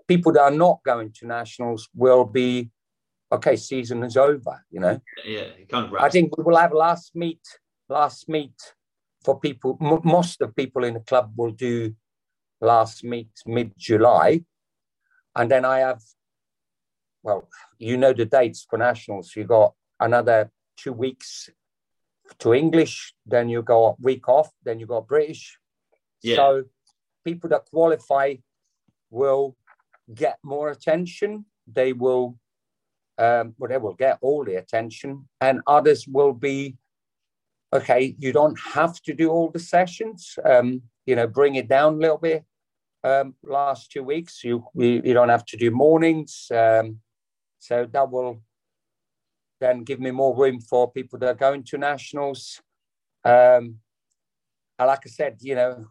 people 0.07 0.33
that 0.33 0.43
are 0.43 0.51
not 0.51 0.81
going 0.85 1.13
to 1.13 1.27
nationals 1.27 1.89
will 1.95 2.25
be 2.25 2.71
okay. 3.33 3.57
Season 3.57 4.03
is 4.03 4.17
over, 4.17 4.65
you 4.71 4.81
know. 4.81 5.01
Yeah, 5.25 5.49
kind 5.69 5.87
of 5.87 5.95
I 6.01 6.09
think 6.09 6.37
we 6.37 6.45
will 6.45 6.57
have 6.57 6.73
last 6.73 7.15
meet, 7.15 7.43
last 7.89 8.29
meet 8.29 8.75
for 9.25 9.39
people. 9.39 9.79
M- 9.81 10.01
most 10.05 10.41
of 10.41 10.55
people 10.55 10.85
in 10.85 10.95
the 10.95 11.01
club 11.01 11.33
will 11.37 11.53
do 11.53 11.95
last 12.61 13.05
meet 13.05 13.31
mid 13.47 13.73
July, 13.77 14.45
and 15.35 15.51
then 15.51 15.65
I 15.65 15.81
have 15.81 16.03
well, 17.23 17.49
you 17.79 17.97
know 17.97 18.13
the 18.13 18.25
dates 18.25 18.67
for 18.69 18.79
nationals. 18.79 19.35
You 19.37 19.45
got 19.45 19.75
another 20.01 20.51
two 20.77 20.93
weeks 20.93 21.51
to 22.39 22.55
English, 22.55 23.15
then 23.27 23.49
you 23.49 23.63
go 23.63 23.87
a 23.87 23.95
week 24.01 24.29
off, 24.29 24.51
then 24.65 24.79
you 24.79 24.87
go 24.87 25.01
British. 25.01 25.59
Yeah. 26.23 26.37
So 26.37 26.65
people 27.25 27.51
that 27.51 27.67
qualify 27.71 28.37
will 29.11 29.57
get 30.15 30.39
more 30.43 30.71
attention. 30.71 31.47
They 31.67 31.93
will, 31.93 32.39
um, 33.19 33.55
they 33.69 33.79
will 33.79 33.95
get 33.95 34.19
all 34.21 34.45
the 34.45 34.57
attention, 34.57 35.29
and 35.41 35.61
others 35.67 36.07
will 36.07 36.33
be, 36.33 36.77
okay, 37.73 38.15
you 38.19 38.33
don't 38.33 38.59
have 38.61 39.01
to 39.03 39.15
do 39.15 39.31
all 39.31 39.51
the 39.51 39.59
sessions. 39.59 40.39
Um, 40.45 40.83
you 41.07 41.17
know, 41.17 41.27
bring 41.27 41.57
it 41.57 41.69
down 41.69 41.95
a 41.95 41.99
little 41.99 42.19
bit. 42.19 42.45
Um, 43.03 43.35
last 43.43 43.91
two 43.91 44.05
weeks, 44.05 44.45
you 44.45 44.65
you, 44.75 45.03
you 45.05 45.15
don't 45.15 45.29
have 45.29 45.45
to 45.47 45.57
do 45.57 45.71
mornings. 45.71 46.47
Um, 46.55 47.01
so 47.59 47.89
that 47.93 48.11
will 48.11 48.41
then 49.61 49.83
give 49.83 50.01
me 50.01 50.11
more 50.11 50.37
room 50.37 50.61
for 50.61 50.91
people 50.91 51.19
that 51.19 51.29
are 51.29 51.35
going 51.35 51.65
to 51.65 51.79
nationals. 51.79 52.61
Um, 53.25 53.81
and 54.79 54.87
like 54.87 55.03
I 55.05 55.09
said, 55.09 55.39
you 55.41 55.57
know, 55.57 55.87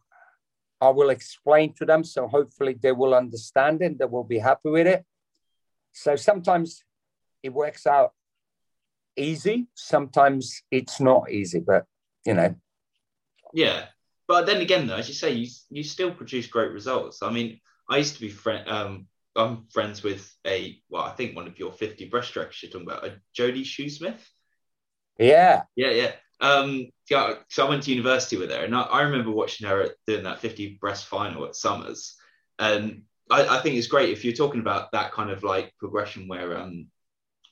I 0.79 0.89
will 0.89 1.09
explain 1.09 1.73
to 1.73 1.85
them. 1.85 2.03
So 2.03 2.27
hopefully 2.27 2.77
they 2.81 2.93
will 2.93 3.13
understand 3.13 3.81
it. 3.81 3.99
They 3.99 4.05
will 4.05 4.23
be 4.23 4.39
happy 4.39 4.69
with 4.69 4.87
it. 4.87 5.03
So 5.91 6.15
sometimes 6.15 6.83
it 7.43 7.49
works 7.53 7.87
out 7.87 8.13
easy. 9.15 9.67
Sometimes 9.75 10.61
it's 10.71 10.99
not 10.99 11.31
easy, 11.31 11.59
but 11.59 11.85
you 12.25 12.33
know. 12.33 12.55
Yeah. 13.53 13.85
But 14.27 14.45
then 14.45 14.61
again, 14.61 14.87
though, 14.87 14.95
as 14.95 15.07
you 15.07 15.13
say, 15.13 15.31
you, 15.31 15.49
you 15.69 15.83
still 15.83 16.11
produce 16.11 16.47
great 16.47 16.71
results. 16.71 17.23
I 17.23 17.31
mean, 17.31 17.59
I 17.89 17.97
used 17.97 18.15
to 18.15 18.21
be 18.21 18.29
friend, 18.29 18.67
um, 18.69 19.07
I'm 19.35 19.67
friends 19.71 20.03
with 20.03 20.33
a 20.45 20.77
well, 20.89 21.03
I 21.03 21.11
think 21.11 21.35
one 21.35 21.47
of 21.47 21.57
your 21.57 21.71
50 21.71 22.09
breaststrokes 22.09 22.61
you're 22.61 22.71
talking 22.71 22.87
about, 22.87 23.05
a 23.05 23.21
Jodie 23.37 23.61
Shoesmith. 23.61 24.19
Yeah. 25.17 25.63
Yeah, 25.75 25.91
yeah. 25.91 26.11
Um, 26.39 26.89
yeah, 27.09 27.35
so 27.49 27.65
I 27.65 27.69
went 27.69 27.83
to 27.83 27.91
university 27.91 28.37
with 28.37 28.51
her, 28.51 28.63
and 28.63 28.75
I, 28.75 28.81
I 28.81 29.01
remember 29.03 29.31
watching 29.31 29.67
her 29.67 29.89
doing 30.05 30.23
that 30.23 30.39
50 30.39 30.77
breast 30.79 31.07
final 31.07 31.45
at 31.45 31.55
Summers. 31.55 32.15
And 32.59 33.03
I, 33.31 33.57
I, 33.57 33.59
think 33.59 33.75
it's 33.75 33.87
great 33.87 34.09
if 34.09 34.23
you're 34.23 34.33
talking 34.33 34.59
about 34.59 34.91
that 34.91 35.11
kind 35.13 35.31
of 35.31 35.43
like 35.43 35.73
progression 35.79 36.27
where 36.27 36.57
um 36.57 36.87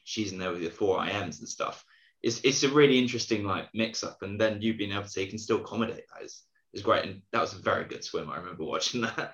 she's 0.05 0.31
in 0.31 0.39
there 0.39 0.51
with 0.51 0.61
the 0.61 0.69
four 0.69 0.99
IMs 0.99 1.39
and 1.39 1.49
stuff. 1.49 1.83
It's 2.23 2.39
it's 2.43 2.63
a 2.63 2.69
really 2.69 2.97
interesting 2.97 3.43
like 3.43 3.67
mix 3.73 4.03
up, 4.03 4.21
and 4.21 4.39
then 4.39 4.61
you 4.61 4.73
being 4.73 4.93
able 4.93 5.03
to 5.03 5.09
say 5.09 5.23
you 5.23 5.29
can 5.29 5.37
still 5.37 5.57
accommodate 5.57 6.05
that 6.13 6.23
is, 6.23 6.43
is 6.73 6.81
great. 6.81 7.03
And 7.03 7.21
that 7.33 7.41
was 7.41 7.53
a 7.53 7.57
very 7.57 7.83
good 7.85 8.03
swim. 8.03 8.31
I 8.31 8.37
remember 8.37 8.63
watching 8.63 9.01
that. 9.01 9.33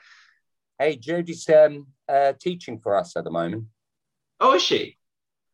Hey, 0.80 0.98
Jodie's 0.98 1.48
um, 1.50 1.88
uh, 2.10 2.34
teaching 2.40 2.80
for 2.80 2.96
us 2.96 3.16
at 3.16 3.24
the 3.24 3.30
moment. 3.30 3.66
Oh, 4.40 4.56
is 4.56 4.64
she? 4.64 4.98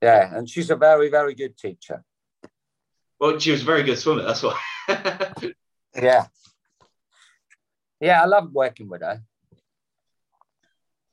Yeah, 0.01 0.33
and 0.33 0.49
she's 0.49 0.69
a 0.69 0.75
very, 0.75 1.09
very 1.09 1.35
good 1.35 1.57
teacher. 1.57 2.03
Well, 3.19 3.37
she 3.39 3.51
was 3.51 3.63
a 3.63 3.65
very 3.65 3.83
good 3.83 3.97
swimmer. 3.97 4.23
That's 4.23 4.43
why. 4.43 4.59
yeah. 5.95 6.27
Yeah, 7.99 8.21
I 8.21 8.25
love 8.25 8.51
working 8.53 8.87
with 8.87 9.01
her. 9.01 9.21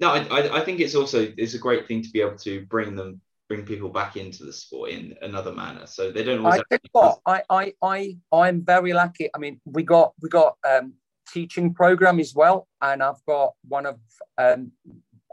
No, 0.01 0.11
I, 0.11 0.59
I 0.59 0.65
think 0.65 0.81
it's 0.81 0.95
also 0.95 1.33
it's 1.37 1.55
a 1.55 1.59
great 1.59 1.89
thing 1.89 2.03
to 2.03 2.11
be 2.11 2.21
able 2.21 2.37
to 2.39 2.67
bring 2.67 2.95
them 2.95 3.23
bring 3.49 3.65
people 3.65 3.91
back 3.91 4.17
into 4.17 4.45
the 4.45 4.53
sport 4.53 4.91
in 4.91 5.15
another 5.23 5.53
manner, 5.53 5.87
so 5.87 6.11
they 6.11 6.23
don't. 6.23 6.45
I 6.47 6.61
think 6.71 6.83
what 6.93 7.19
I 7.27 7.43
I 7.51 7.73
I 7.83 8.17
I'm 8.33 8.65
very 8.65 8.93
lucky. 8.93 9.29
I 9.35 9.39
mean, 9.39 9.61
we 9.65 9.83
got 9.83 10.15
we 10.21 10.29
got 10.29 10.57
um, 10.69 10.95
teaching 11.33 11.75
program 11.75 12.21
as 12.21 12.35
well. 12.35 12.69
And 12.81 13.03
I've 13.03 13.25
got 13.27 13.55
one 13.67 13.87
of 13.87 13.99
um, 14.39 14.73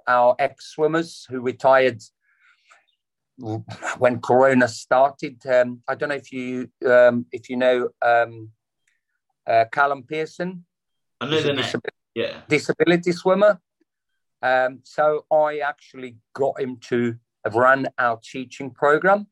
our 0.07 0.36
ex 0.39 0.72
swimmers 0.74 1.26
who 1.30 1.41
retired 1.41 2.01
when 3.97 4.20
Corona 4.22 4.68
started. 4.68 5.41
Um, 5.45 5.82
I 5.88 5.95
don't 5.95 6.09
know 6.09 6.16
if 6.16 6.32
you 6.32 6.70
um, 6.86 7.26
if 7.32 7.49
you 7.49 7.57
know 7.57 7.89
um, 8.01 8.49
uh, 9.47 9.66
Callum 9.72 10.03
Pearson. 10.03 10.66
I 11.20 11.26
know 11.30 11.41
the 11.41 11.53
name. 11.53 11.66
Yeah, 12.14 12.41
disability 12.49 13.12
swimmer. 13.14 13.59
Um, 14.43 14.80
so 14.84 15.26
I 15.32 15.59
actually 15.59 16.18
got 16.34 16.59
him 16.59 16.78
to 16.89 17.16
run 17.54 17.88
our 17.98 18.20
teaching 18.24 18.72
program, 18.72 19.28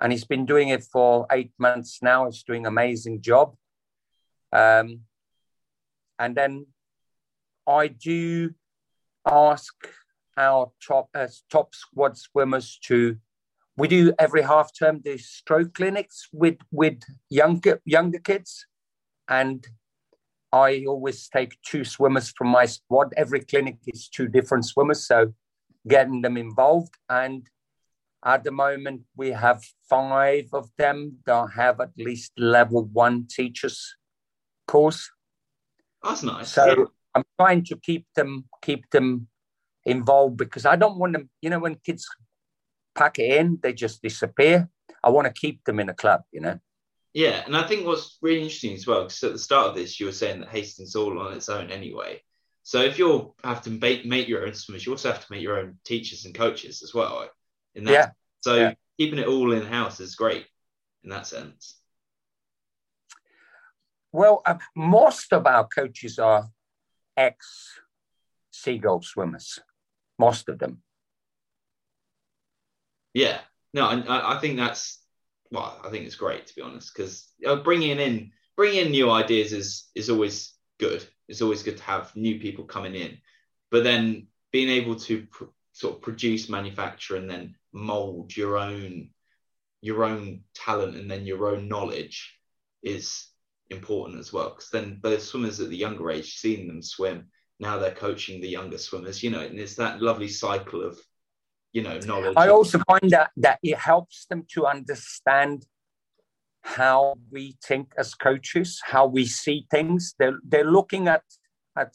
and 0.00 0.12
he's 0.12 0.24
been 0.24 0.46
doing 0.46 0.68
it 0.68 0.84
for 0.84 1.26
eight 1.30 1.52
months 1.58 2.00
now. 2.02 2.26
He's 2.26 2.42
doing 2.42 2.62
an 2.62 2.72
amazing 2.72 3.22
job. 3.22 3.54
Um, 4.52 5.00
and 6.18 6.36
then 6.36 6.66
I 7.66 7.88
do 7.88 8.54
ask 9.26 9.74
our 10.36 10.72
top 10.86 11.08
uh, 11.14 11.28
top 11.50 11.74
squad 11.74 12.16
swimmers 12.16 12.78
to 12.84 13.16
we 13.76 13.88
do 13.88 14.12
every 14.18 14.42
half 14.42 14.70
term 14.76 15.00
the 15.04 15.18
stroke 15.18 15.74
clinics 15.74 16.28
with 16.32 16.58
with 16.70 17.00
younger 17.28 17.80
younger 17.84 18.18
kids 18.18 18.66
and 19.28 19.66
I 20.52 20.84
always 20.86 21.28
take 21.28 21.56
two 21.62 21.82
swimmers 21.82 22.30
from 22.36 22.48
my 22.48 22.66
squad. 22.66 23.14
Every 23.16 23.40
clinic 23.40 23.78
is 23.86 24.08
two 24.08 24.28
different 24.28 24.66
swimmers, 24.66 25.06
so 25.06 25.32
getting 25.86 26.22
them 26.22 26.36
involved. 26.36 26.94
And 27.08 27.48
at 28.24 28.44
the 28.44 28.52
moment, 28.52 29.02
we 29.16 29.30
have 29.30 29.62
five 29.88 30.48
of 30.52 30.70
them 30.78 31.18
that 31.26 31.50
have 31.54 31.80
at 31.80 31.90
least 31.96 32.32
level 32.36 32.84
one 32.92 33.26
teachers 33.28 33.96
course. 34.66 35.10
That's 36.02 36.22
nice. 36.22 36.52
So 36.52 36.66
yeah. 36.66 36.84
I'm 37.14 37.24
trying 37.38 37.64
to 37.64 37.76
keep 37.76 38.06
them 38.14 38.44
keep 38.62 38.88
them 38.90 39.28
involved 39.84 40.36
because 40.36 40.66
I 40.66 40.76
don't 40.76 40.98
want 40.98 41.12
them. 41.12 41.30
You 41.40 41.50
know, 41.50 41.58
when 41.58 41.76
kids 41.76 42.06
pack 42.94 43.18
it 43.18 43.38
in, 43.38 43.58
they 43.62 43.72
just 43.72 44.02
disappear. 44.02 44.68
I 45.04 45.10
want 45.10 45.26
to 45.26 45.32
keep 45.32 45.64
them 45.64 45.80
in 45.80 45.88
a 45.88 45.94
club. 45.94 46.22
You 46.32 46.40
know. 46.40 46.58
Yeah, 47.12 47.42
and 47.44 47.54
I 47.56 47.66
think 47.66 47.86
what's 47.86 48.16
really 48.22 48.42
interesting 48.42 48.74
as 48.74 48.86
well, 48.86 49.02
because 49.02 49.22
at 49.22 49.32
the 49.32 49.38
start 49.38 49.68
of 49.68 49.74
this, 49.74 50.00
you 50.00 50.06
were 50.06 50.12
saying 50.12 50.40
that 50.40 50.48
Hastings 50.48 50.96
all 50.96 51.18
on 51.18 51.34
its 51.34 51.50
own 51.50 51.70
anyway. 51.70 52.22
So 52.62 52.80
if 52.80 52.98
you 52.98 53.34
have 53.42 53.62
to 53.62 53.70
make, 53.70 54.06
make 54.06 54.28
your 54.28 54.46
own 54.46 54.54
swimmers, 54.54 54.86
you 54.86 54.92
also 54.92 55.10
have 55.10 55.24
to 55.24 55.32
make 55.32 55.42
your 55.42 55.58
own 55.58 55.78
teachers 55.84 56.24
and 56.24 56.34
coaches 56.34 56.82
as 56.82 56.94
well. 56.94 57.28
In 57.74 57.84
that, 57.84 57.92
yeah. 57.92 58.08
so 58.40 58.54
yeah. 58.56 58.74
keeping 58.98 59.18
it 59.18 59.26
all 59.26 59.52
in 59.52 59.66
house 59.66 59.98
is 60.00 60.14
great 60.14 60.46
in 61.02 61.10
that 61.10 61.26
sense. 61.26 61.78
Well, 64.12 64.42
uh, 64.44 64.58
most 64.76 65.32
of 65.32 65.46
our 65.46 65.66
coaches 65.66 66.18
are 66.18 66.48
ex 67.16 67.80
seagull 68.50 69.02
swimmers, 69.02 69.58
most 70.18 70.48
of 70.48 70.58
them. 70.58 70.82
Yeah, 73.14 73.38
no, 73.74 73.86
I, 73.86 74.36
I 74.36 74.38
think 74.38 74.56
that's 74.56 75.02
well, 75.50 75.80
I 75.84 75.90
think 75.90 76.06
it's 76.06 76.14
great 76.14 76.46
to 76.46 76.54
be 76.54 76.62
honest 76.62 76.94
because 76.94 77.28
uh, 77.46 77.56
bringing 77.56 77.98
in 77.98 78.32
bringing 78.56 78.86
in 78.86 78.90
new 78.90 79.10
ideas 79.10 79.52
is 79.52 79.90
is 79.94 80.08
always 80.08 80.54
good. 80.82 81.06
It's 81.28 81.42
always 81.42 81.62
good 81.62 81.76
to 81.76 81.82
have 81.84 82.14
new 82.16 82.40
people 82.40 82.64
coming 82.64 82.96
in, 82.96 83.18
but 83.70 83.84
then 83.84 84.26
being 84.50 84.68
able 84.68 84.96
to 84.96 85.26
pr- 85.30 85.44
sort 85.72 85.94
of 85.94 86.02
produce, 86.02 86.48
manufacture, 86.48 87.16
and 87.16 87.30
then 87.30 87.54
mold 87.72 88.36
your 88.36 88.58
own 88.58 89.10
your 89.80 90.04
own 90.04 90.40
talent 90.54 90.96
and 90.96 91.10
then 91.10 91.24
your 91.26 91.48
own 91.48 91.68
knowledge 91.68 92.38
is 92.82 93.26
important 93.70 94.18
as 94.20 94.32
well. 94.32 94.50
Because 94.50 94.70
then 94.70 95.00
the 95.02 95.18
swimmers 95.18 95.58
at 95.60 95.70
the 95.70 95.76
younger 95.76 96.08
age, 96.10 96.36
seeing 96.36 96.68
them 96.68 96.82
swim, 96.82 97.26
now 97.58 97.78
they're 97.78 97.94
coaching 98.06 98.40
the 98.40 98.48
younger 98.48 98.78
swimmers. 98.78 99.22
You 99.22 99.30
know, 99.30 99.40
and 99.40 99.58
it's 99.58 99.76
that 99.76 100.02
lovely 100.02 100.28
cycle 100.28 100.82
of 100.82 100.98
you 101.72 101.82
know 101.82 101.98
knowledge. 102.00 102.34
I 102.36 102.48
also 102.48 102.80
find 102.90 103.08
that 103.10 103.30
that 103.36 103.60
it 103.62 103.78
helps 103.78 104.26
them 104.26 104.44
to 104.54 104.66
understand 104.66 105.64
how 106.62 107.14
we 107.30 107.56
think 107.62 107.92
as 107.98 108.14
coaches, 108.14 108.80
how 108.84 109.06
we 109.06 109.26
see 109.26 109.66
things. 109.70 110.14
They're 110.18 110.38
they're 110.44 110.70
looking 110.70 111.08
at 111.08 111.24
at 111.76 111.94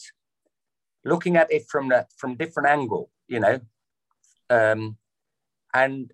looking 1.03 1.37
at 1.37 1.51
it 1.51 1.65
from 1.69 1.89
the 1.89 2.05
from 2.17 2.35
different 2.35 2.69
angle, 2.69 3.09
you 3.27 3.39
know, 3.39 3.59
um, 4.49 4.97
and 5.73 6.11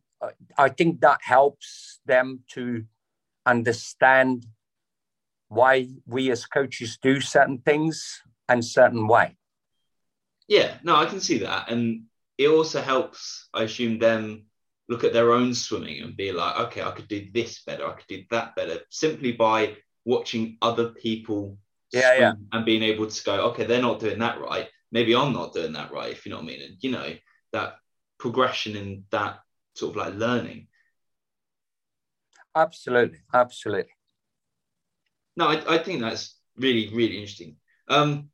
I 0.58 0.70
think 0.70 1.02
that 1.02 1.20
helps 1.22 2.00
them 2.06 2.44
to 2.52 2.86
understand 3.46 4.46
why 5.50 5.90
we 6.08 6.32
as 6.32 6.46
coaches 6.46 6.98
do 7.02 7.20
certain 7.20 7.60
things 7.60 8.22
and 8.48 8.64
certain 8.64 9.08
way. 9.08 9.36
Yeah, 10.48 10.76
no, 10.84 10.96
I 10.96 11.06
can 11.06 11.22
see 11.22 11.40
that, 11.40 11.70
and 11.70 12.04
it 12.38 12.48
also 12.48 12.82
helps, 12.82 13.48
I 13.54 13.64
assume, 13.64 14.00
them 14.00 14.46
look 14.90 15.04
at 15.04 15.14
their 15.14 15.32
own 15.32 15.54
swimming 15.54 16.02
and 16.02 16.16
be 16.16 16.32
like, 16.32 16.60
okay, 16.60 16.82
I 16.82 16.92
could 16.92 17.08
do 17.08 17.28
this 17.34 17.64
better, 17.64 17.88
I 17.88 17.94
could 17.94 18.08
do 18.08 18.24
that 18.32 18.56
better, 18.56 18.80
simply 18.90 19.32
by 19.32 19.78
watching 20.06 20.58
other 20.62 20.90
people 20.90 21.58
yeah, 21.92 22.16
yeah. 22.18 22.34
and 22.52 22.66
being 22.66 22.84
able 22.84 23.08
to 23.08 23.24
go, 23.24 23.50
okay, 23.50 23.66
they're 23.66 23.82
not 23.82 24.00
doing 24.00 24.20
that 24.20 24.42
right. 24.42 24.68
Maybe 24.92 25.16
I'm 25.16 25.34
not 25.34 25.54
doing 25.54 25.74
that 25.74 25.92
right, 25.92 26.12
if 26.12 26.26
you 26.26 26.32
know 26.32 26.38
what 26.38 26.44
I 26.44 26.48
mean. 26.48 26.62
And 26.62 26.78
you 26.82 26.92
know, 26.92 27.14
that 27.54 27.76
progression 28.18 28.76
in 28.76 29.06
that 29.12 29.40
sort 29.76 29.92
of 29.92 29.96
like 29.98 30.16
learning. 30.16 30.68
Absolutely, 32.56 33.20
absolutely. 33.34 33.92
No, 35.36 35.48
I, 35.48 35.76
I 35.76 35.78
think 35.80 36.02
that's 36.02 36.36
really, 36.58 36.90
really 36.94 37.18
interesting. 37.18 37.56
Um, 37.88 38.30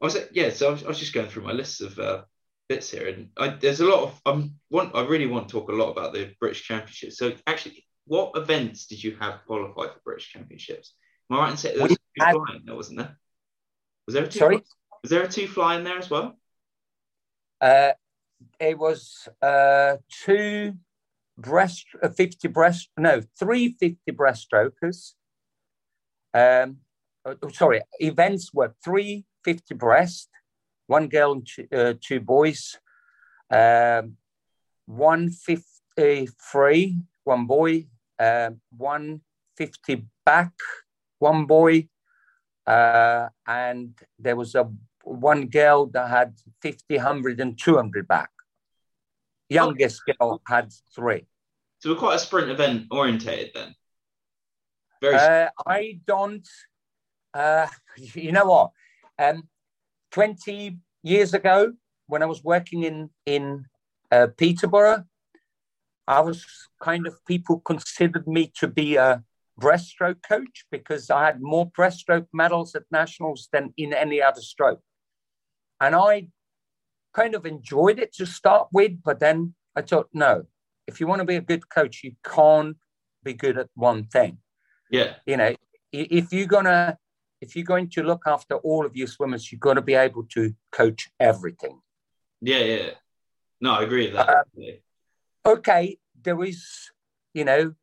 I 0.00 0.04
was 0.04 0.18
yeah, 0.32 0.50
so 0.50 0.68
I 0.68 0.72
was, 0.72 0.84
I 0.84 0.88
was 0.88 0.98
just 0.98 1.14
going 1.14 1.28
through 1.28 1.44
my 1.44 1.52
list 1.52 1.80
of 1.80 1.98
uh, 1.98 2.22
bits 2.68 2.90
here, 2.90 3.08
and 3.08 3.28
I, 3.36 3.48
there's 3.48 3.80
a 3.80 3.86
lot 3.86 4.02
of 4.04 4.20
um, 4.26 4.54
want 4.70 4.94
I 4.94 5.04
really 5.04 5.26
want 5.26 5.48
to 5.48 5.52
talk 5.52 5.70
a 5.70 5.74
lot 5.74 5.90
about 5.90 6.12
the 6.12 6.32
British 6.40 6.64
Championships. 6.64 7.18
So 7.18 7.32
actually, 7.46 7.84
what 8.06 8.32
events 8.36 8.86
did 8.86 9.02
you 9.02 9.16
have 9.20 9.40
qualify 9.46 9.92
for 9.92 10.00
British 10.04 10.32
Championships? 10.32 10.94
Am 11.30 11.38
I 11.38 11.40
right 11.40 11.50
in 11.52 11.56
saying 11.56 11.78
there 11.78 11.88
was 11.88 11.96
two 11.96 12.24
had, 12.24 12.34
flying 12.34 12.62
there, 12.64 12.74
wasn't 12.74 12.98
there? 12.98 13.18
Was 14.06 14.14
there 14.14 14.24
a 14.24 14.28
two? 14.28 14.38
Sorry, 14.38 14.62
was 15.02 15.10
there 15.10 15.22
a 15.22 15.28
two 15.28 15.48
flying 15.48 15.84
there 15.84 15.98
as 15.98 16.10
well? 16.10 16.38
Uh, 17.60 17.92
it 18.60 18.78
was 18.78 19.28
uh, 19.42 19.96
two 20.24 20.74
breast, 21.38 21.86
uh, 22.02 22.08
50 22.08 22.48
breast, 22.48 22.90
no, 22.96 23.22
three 23.38 23.76
50 23.78 24.12
breaststrokers. 24.12 25.12
Um, 26.34 26.78
oh, 27.24 27.36
sorry, 27.52 27.82
events 27.98 28.52
were 28.52 28.74
three 28.84 29.24
50 29.44 29.74
breast, 29.74 30.28
one 30.86 31.08
girl 31.08 31.32
and 31.32 31.46
two, 31.46 31.66
uh, 31.72 31.94
two 32.00 32.20
boys, 32.20 32.78
um, 33.50 34.16
one 34.86 35.30
53, 35.30 36.98
one 37.24 37.46
boy, 37.46 37.86
uh, 38.18 38.50
one 38.76 39.20
50 39.56 40.06
back, 40.24 40.52
one 41.18 41.46
boy, 41.46 41.88
uh, 42.66 43.28
and 43.46 43.94
there 44.18 44.36
was 44.36 44.54
a 44.54 44.70
one 45.04 45.46
girl 45.46 45.86
that 45.86 46.08
had 46.08 46.34
50, 46.62 46.96
100, 46.96 47.40
and 47.40 47.58
200 47.58 48.08
back. 48.08 48.30
Youngest 49.48 50.02
okay. 50.08 50.16
girl 50.18 50.42
had 50.46 50.72
three. 50.94 51.26
So 51.78 51.90
we're 51.90 51.96
quite 51.98 52.16
a 52.16 52.18
sprint 52.18 52.50
event 52.50 52.86
orientated 52.90 53.52
then. 53.54 53.74
Very. 55.00 55.14
Uh, 55.14 55.48
I 55.64 56.00
don't. 56.06 56.46
Uh, 57.32 57.68
you 58.14 58.32
know 58.32 58.46
what? 58.46 58.70
Um, 59.18 59.48
Twenty 60.10 60.78
years 61.02 61.34
ago, 61.34 61.74
when 62.06 62.22
I 62.22 62.26
was 62.26 62.42
working 62.42 62.82
in 62.82 63.10
in 63.24 63.66
uh, 64.10 64.28
Peterborough, 64.36 65.04
I 66.06 66.20
was 66.20 66.44
kind 66.80 67.06
of 67.06 67.24
people 67.26 67.60
considered 67.60 68.26
me 68.26 68.52
to 68.58 68.68
be 68.68 68.96
a 68.96 69.22
breaststroke 69.60 70.22
coach 70.26 70.66
because 70.70 71.10
I 71.10 71.26
had 71.26 71.40
more 71.40 71.70
breaststroke 71.70 72.26
medals 72.32 72.74
at 72.74 72.84
nationals 72.90 73.48
than 73.52 73.72
in 73.76 73.92
any 73.92 74.22
other 74.22 74.40
stroke. 74.40 74.80
And 75.80 75.94
I 75.94 76.28
kind 77.14 77.34
of 77.34 77.46
enjoyed 77.46 77.98
it 77.98 78.12
to 78.14 78.26
start 78.26 78.68
with, 78.72 79.02
but 79.02 79.20
then 79.20 79.54
I 79.74 79.82
thought, 79.82 80.08
no, 80.12 80.44
if 80.86 81.00
you 81.00 81.06
want 81.06 81.20
to 81.20 81.24
be 81.24 81.36
a 81.36 81.40
good 81.40 81.68
coach, 81.68 82.02
you 82.04 82.12
can't 82.24 82.76
be 83.24 83.34
good 83.34 83.58
at 83.58 83.68
one 83.74 84.04
thing. 84.04 84.38
Yeah. 84.90 85.14
You 85.26 85.36
know, 85.36 85.54
if 85.92 86.32
you're 86.32 86.46
gonna 86.46 86.98
if 87.40 87.54
you're 87.54 87.64
going 87.64 87.88
to 87.90 88.02
look 88.02 88.22
after 88.26 88.56
all 88.56 88.86
of 88.86 88.96
your 88.96 89.06
swimmers, 89.06 89.50
you've 89.50 89.60
got 89.60 89.74
to 89.74 89.82
be 89.82 89.94
able 89.94 90.24
to 90.24 90.54
coach 90.72 91.10
everything. 91.20 91.80
Yeah, 92.40 92.58
yeah. 92.58 92.90
No, 93.60 93.72
I 93.72 93.82
agree 93.82 94.06
with 94.06 94.14
that. 94.14 94.28
Uh, 94.28 95.50
okay, 95.50 95.98
there 96.22 96.42
is, 96.44 96.90
you 97.34 97.44
know, 97.44 97.74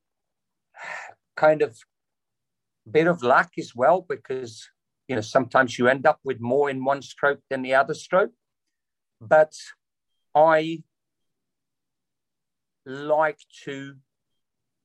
kind 1.36 1.62
of 1.62 1.78
bit 2.90 3.08
of 3.08 3.24
luck 3.24 3.52
as 3.58 3.74
well 3.76 4.06
because 4.08 4.70
you 5.08 5.16
know 5.16 5.22
sometimes 5.22 5.78
you 5.78 5.88
end 5.88 6.06
up 6.06 6.20
with 6.24 6.40
more 6.40 6.70
in 6.70 6.84
one 6.84 7.02
stroke 7.02 7.40
than 7.50 7.62
the 7.62 7.74
other 7.74 7.94
stroke 7.94 8.32
but 9.22 9.54
i 10.36 10.84
like 12.86 13.40
to 13.64 13.96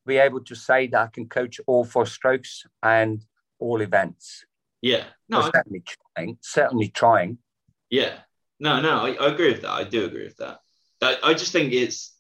be 0.07 0.17
able 0.17 0.41
to 0.41 0.55
say 0.55 0.87
that 0.87 1.01
i 1.01 1.07
can 1.09 1.29
coach 1.29 1.61
all 1.67 1.85
four 1.85 2.07
strokes 2.07 2.65
and 2.83 3.25
all 3.59 3.81
events 3.81 4.47
yeah. 4.81 5.05
No 5.29 5.41
I, 5.41 5.51
certainly 5.55 5.83
trying 6.17 6.39
certainly 6.43 6.89
trying. 6.89 7.39
Yeah. 7.91 8.15
No 8.61 8.81
no 8.81 9.07
I, 9.07 9.13
I, 9.13 9.33
agree 9.33 9.53
with 9.53 9.63
that. 9.63 9.71
I 9.71 9.85
do 9.85 10.05
agree 10.05 10.25
with 10.25 10.37
that. 10.39 10.61
I, 11.03 11.17
I 11.23 11.35
just 11.35 11.53
think 11.53 11.73
it's 11.73 12.17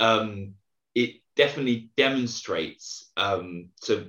um 0.00 0.54
it 0.94 1.16
definitely 1.36 1.90
demonstrates 1.96 3.10
um 3.16 3.70
so 3.80 4.06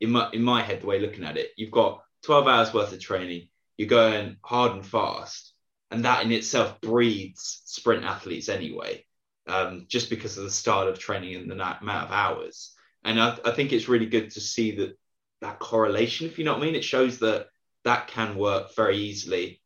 in 0.00 0.10
my 0.10 0.30
in 0.32 0.42
my 0.42 0.62
head 0.62 0.82
the 0.82 0.86
way 0.86 1.00
looking 1.00 1.24
at 1.24 1.36
it 1.36 1.50
you've 1.56 1.70
got 1.70 2.02
12 2.22 2.46
hours 2.46 2.74
worth 2.74 2.92
of 2.92 3.00
training 3.00 3.48
you're 3.76 3.88
going 3.88 4.36
hard 4.42 4.72
and 4.72 4.86
fast 4.86 5.54
and 5.90 6.04
that 6.04 6.24
in 6.24 6.32
itself 6.32 6.80
breeds 6.80 7.62
sprint 7.64 8.04
athletes 8.04 8.48
anyway 8.48 9.04
um, 9.46 9.86
just 9.88 10.10
because 10.10 10.38
of 10.38 10.44
the 10.44 10.50
style 10.50 10.88
of 10.88 10.98
training 10.98 11.36
and 11.36 11.50
the 11.50 11.54
amount 11.54 12.06
of 12.06 12.12
hours. 12.12 12.74
And 13.04 13.20
I, 13.20 13.36
I 13.44 13.50
think 13.50 13.72
it's 13.72 13.88
really 13.88 14.06
good 14.06 14.30
to 14.32 14.40
see 14.40 14.76
that 14.76 14.98
that 15.44 15.58
correlation 15.58 16.26
if 16.26 16.38
you 16.38 16.44
know 16.44 16.52
what 16.52 16.62
i 16.62 16.64
mean 16.64 16.74
it 16.74 16.84
shows 16.84 17.18
that 17.18 17.46
that 17.84 18.08
can 18.08 18.36
work 18.36 18.74
very 18.74 18.96
easily 18.96 19.60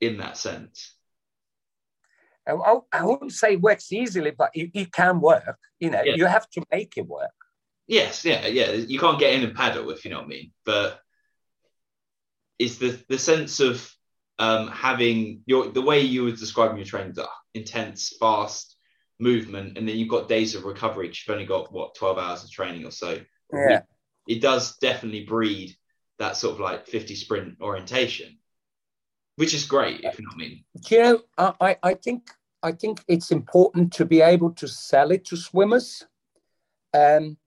in 0.00 0.18
that 0.18 0.36
sense 0.36 0.94
I, 2.46 3.04
wouldn't 3.04 3.32
say 3.32 3.56
works 3.56 3.92
easily, 3.92 4.32
but 4.36 4.50
it, 4.54 4.70
it 4.74 4.92
can 4.92 5.20
work. 5.20 5.58
You 5.78 5.90
know, 5.90 6.02
yeah. 6.02 6.14
you 6.16 6.26
have 6.26 6.48
to 6.50 6.64
make 6.72 6.94
it 6.96 7.06
work. 7.06 7.30
Yes, 7.86 8.24
yeah, 8.24 8.46
yeah. 8.46 8.72
You 8.72 8.98
can't 8.98 9.18
get 9.18 9.34
in 9.34 9.44
and 9.44 9.54
paddle 9.54 9.90
if 9.90 10.04
you 10.04 10.10
know 10.10 10.18
what 10.18 10.26
I 10.26 10.28
mean. 10.28 10.52
But 10.64 11.00
it's 12.58 12.78
the 12.78 13.00
the 13.08 13.18
sense 13.18 13.60
of 13.60 13.88
um, 14.38 14.68
having 14.68 15.42
your 15.46 15.68
the 15.68 15.82
way 15.82 16.00
you 16.00 16.24
were 16.24 16.30
describing 16.30 16.76
your 16.76 16.86
training, 16.86 17.12
the 17.14 17.28
intense, 17.54 18.14
fast 18.18 18.76
movement, 19.18 19.78
and 19.78 19.88
then 19.88 19.96
you've 19.96 20.08
got 20.08 20.28
days 20.28 20.54
of 20.54 20.64
recovery. 20.64 21.08
You've 21.08 21.32
only 21.32 21.46
got 21.46 21.72
what 21.72 21.94
twelve 21.94 22.18
hours 22.18 22.44
of 22.44 22.50
training 22.50 22.86
or 22.86 22.90
so. 22.90 23.20
Yeah, 23.52 23.82
it 24.26 24.40
does 24.40 24.76
definitely 24.78 25.24
breed 25.24 25.76
that 26.18 26.36
sort 26.36 26.54
of 26.54 26.60
like 26.60 26.86
fifty 26.86 27.14
sprint 27.14 27.60
orientation 27.60 28.38
which 29.36 29.54
is 29.54 29.64
great 29.64 30.00
if 30.04 30.18
you 30.18 30.24
know 30.24 30.30
what 30.30 30.34
I 30.34 30.48
mean. 30.48 30.64
Do 30.86 30.94
you 30.94 31.02
know, 31.02 31.54
I, 31.60 31.76
I 31.82 31.94
think 31.94 32.30
I 32.62 32.72
think 32.72 33.02
it's 33.08 33.30
important 33.30 33.92
to 33.94 34.04
be 34.04 34.20
able 34.20 34.52
to 34.52 34.68
sell 34.68 35.10
it 35.10 35.24
to 35.26 35.36
swimmers. 35.36 36.06
Um, 36.94 37.38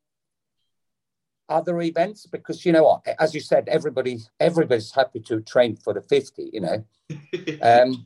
other 1.47 1.79
events 1.81 2.25
because 2.25 2.65
you 2.65 2.71
know 2.71 2.83
what 2.83 3.05
as 3.19 3.35
you 3.35 3.39
said 3.39 3.67
everybody 3.67 4.17
everybody's 4.39 4.91
happy 4.91 5.19
to 5.19 5.41
train 5.41 5.75
for 5.75 5.93
the 5.93 6.01
50 6.01 6.49
you 6.51 6.59
know 6.59 6.83
um, 7.61 8.03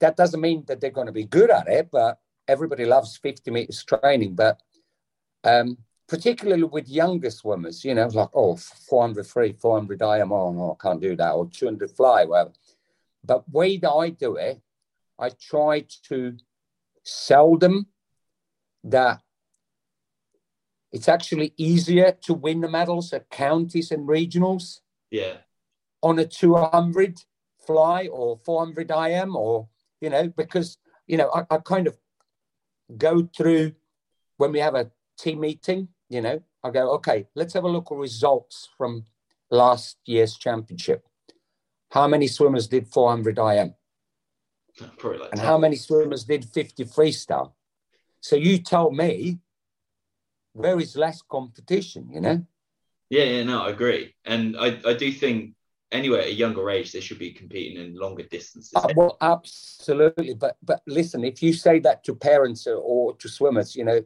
that 0.00 0.14
doesn't 0.14 0.42
mean 0.42 0.62
that 0.66 0.78
they're 0.78 0.90
going 0.90 1.06
to 1.06 1.12
be 1.12 1.24
good 1.24 1.50
at 1.50 1.66
it 1.68 1.88
but 1.90 2.18
everybody 2.46 2.84
loves 2.84 3.16
50 3.16 3.50
meters 3.50 3.82
training 3.82 4.34
but 4.34 4.60
um, 5.42 5.78
particularly 6.08 6.64
with 6.64 6.88
younger 6.88 7.30
swimmers, 7.30 7.84
you 7.84 7.94
know, 7.94 8.06
like, 8.06 8.30
oh, 8.34 8.56
400 8.56 9.26
free, 9.26 9.52
400 9.52 10.02
IMO, 10.02 10.52
no, 10.52 10.76
I 10.78 10.82
can't 10.82 11.00
do 11.00 11.14
that, 11.16 11.32
or 11.32 11.48
200 11.48 11.90
fly, 11.90 12.24
whatever. 12.24 12.52
But 13.22 13.48
way 13.50 13.76
that 13.76 13.90
I 13.90 14.10
do 14.10 14.36
it, 14.36 14.60
I 15.18 15.28
try 15.28 15.84
to 16.08 16.36
sell 17.02 17.56
them 17.56 17.88
that 18.84 19.20
it's 20.92 21.08
actually 21.08 21.52
easier 21.58 22.16
to 22.22 22.32
win 22.32 22.62
the 22.62 22.70
medals 22.70 23.12
at 23.12 23.28
counties 23.28 23.90
and 23.90 24.08
regionals. 24.08 24.80
Yeah. 25.10 25.38
On 26.02 26.18
a 26.18 26.24
200 26.24 27.20
fly 27.66 28.08
or 28.10 28.40
400 28.46 28.90
IM 28.90 29.36
or, 29.36 29.68
you 30.00 30.08
know, 30.08 30.28
because, 30.28 30.78
you 31.06 31.18
know, 31.18 31.30
I, 31.34 31.44
I 31.54 31.58
kind 31.58 31.86
of 31.86 31.98
go 32.96 33.28
through 33.36 33.72
when 34.38 34.52
we 34.52 34.60
have 34.60 34.74
a 34.74 34.90
team 35.18 35.40
meeting, 35.40 35.88
you 36.08 36.20
know, 36.20 36.40
I 36.64 36.70
go, 36.70 36.92
okay, 36.94 37.26
let's 37.34 37.54
have 37.54 37.64
a 37.64 37.68
look 37.68 37.88
at 37.90 37.96
results 37.96 38.68
from 38.76 39.04
last 39.50 39.98
year's 40.04 40.36
championship. 40.36 41.06
How 41.90 42.06
many 42.06 42.26
swimmers 42.26 42.68
did 42.68 42.88
400 42.88 43.38
IM? 43.38 43.74
Probably 44.98 45.18
like 45.18 45.32
and 45.32 45.40
how 45.40 45.58
many 45.58 45.76
swimmers 45.76 46.24
did 46.24 46.44
50 46.44 46.84
freestyle? 46.84 47.52
So 48.20 48.36
you 48.36 48.58
tell 48.58 48.90
me 48.90 49.38
where 50.52 50.78
is 50.78 50.96
less 50.96 51.22
competition, 51.22 52.08
you 52.10 52.20
know? 52.20 52.44
Yeah, 53.10 53.24
yeah, 53.24 53.42
no, 53.44 53.62
I 53.62 53.70
agree. 53.70 54.14
And 54.24 54.56
I, 54.56 54.78
I 54.84 54.94
do 54.94 55.10
think 55.12 55.54
anyway, 55.90 56.20
at 56.20 56.26
a 56.26 56.34
younger 56.34 56.70
age, 56.70 56.92
they 56.92 57.00
should 57.00 57.18
be 57.18 57.32
competing 57.32 57.82
in 57.82 57.96
longer 57.96 58.24
distances. 58.24 58.72
Uh, 58.74 58.88
well, 58.94 59.16
absolutely. 59.20 60.34
But 60.34 60.56
but 60.62 60.82
listen, 60.86 61.24
if 61.24 61.42
you 61.42 61.52
say 61.52 61.78
that 61.80 62.04
to 62.04 62.14
parents 62.14 62.66
or 62.66 63.16
to 63.16 63.28
swimmers, 63.28 63.74
you 63.74 63.84
know, 63.84 64.00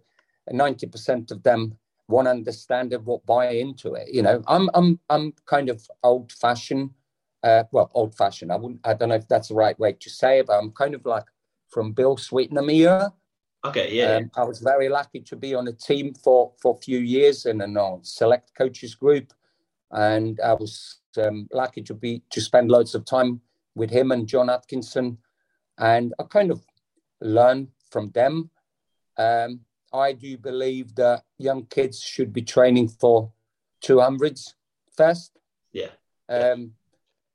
90% 0.51 1.31
of 1.31 1.43
them 1.43 1.77
won't 2.09 2.29
understand 2.29 2.93
it, 2.93 3.03
won't 3.03 3.25
buy 3.27 3.51
into 3.51 3.95
it. 3.95 4.09
You 4.13 4.23
know, 4.23 4.43
I'm 4.47 4.69
I'm 4.75 5.01
I'm 5.09 5.33
kind 5.47 5.69
of 5.69 5.87
old 6.03 6.33
fashioned. 6.33 6.91
Uh, 7.43 7.65
well, 7.73 7.91
old 7.95 8.15
fashioned. 8.15 8.53
I 8.53 8.57
wouldn't. 8.57 8.81
I 8.85 8.95
don't 8.95 9.09
know 9.09 9.17
if 9.17 9.29
that's 9.29 9.49
the 9.49 9.55
right 9.55 9.79
way 9.79 9.93
to 9.93 10.11
say 10.11 10.39
it, 10.39 10.47
but 10.47 10.59
I'm 10.59 10.71
kind 10.71 10.95
of 10.95 11.05
like 11.05 11.25
from 11.69 11.93
Bill 11.93 12.17
Sweetenham 12.17 12.71
era. 12.71 13.13
Okay, 13.65 13.95
yeah. 13.95 14.17
Um, 14.17 14.31
I 14.37 14.45
was 14.45 14.61
very 14.61 14.89
lucky 14.89 15.21
to 15.21 15.37
be 15.37 15.55
on 15.55 15.69
a 15.69 15.73
team 15.73 16.15
for 16.15 16.53
for 16.61 16.77
a 16.77 16.83
few 16.83 16.99
years 16.99 17.47
in 17.47 17.61
a 17.61 17.99
select 18.03 18.53
coaches 18.57 18.95
group, 18.95 19.33
and 19.91 20.41
I 20.41 20.55
was 20.55 21.01
um, 21.17 21.49
lucky 21.53 21.83
to 21.83 21.95
be 21.95 22.23
to 22.31 22.41
spend 22.41 22.71
loads 22.71 22.95
of 22.95 23.05
time 23.05 23.41
with 23.75 23.91
him 23.91 24.11
and 24.11 24.27
John 24.27 24.51
Atkinson, 24.51 25.19
and 25.79 26.13
I 26.19 26.25
kind 26.25 26.51
of 26.51 26.65
learned 27.21 27.69
from 27.91 28.11
them. 28.11 28.51
Um, 29.17 29.61
I 29.93 30.13
do 30.13 30.39
believe 30.39 30.95
that 30.97 31.25
young 31.39 31.67
kids 31.67 32.01
should 32.01 32.33
be 32.33 32.43
training 32.43 32.89
for 32.89 33.33
200s 33.85 34.55
first. 34.97 35.33
Yeah. 35.73 35.91
Um, 36.29 36.73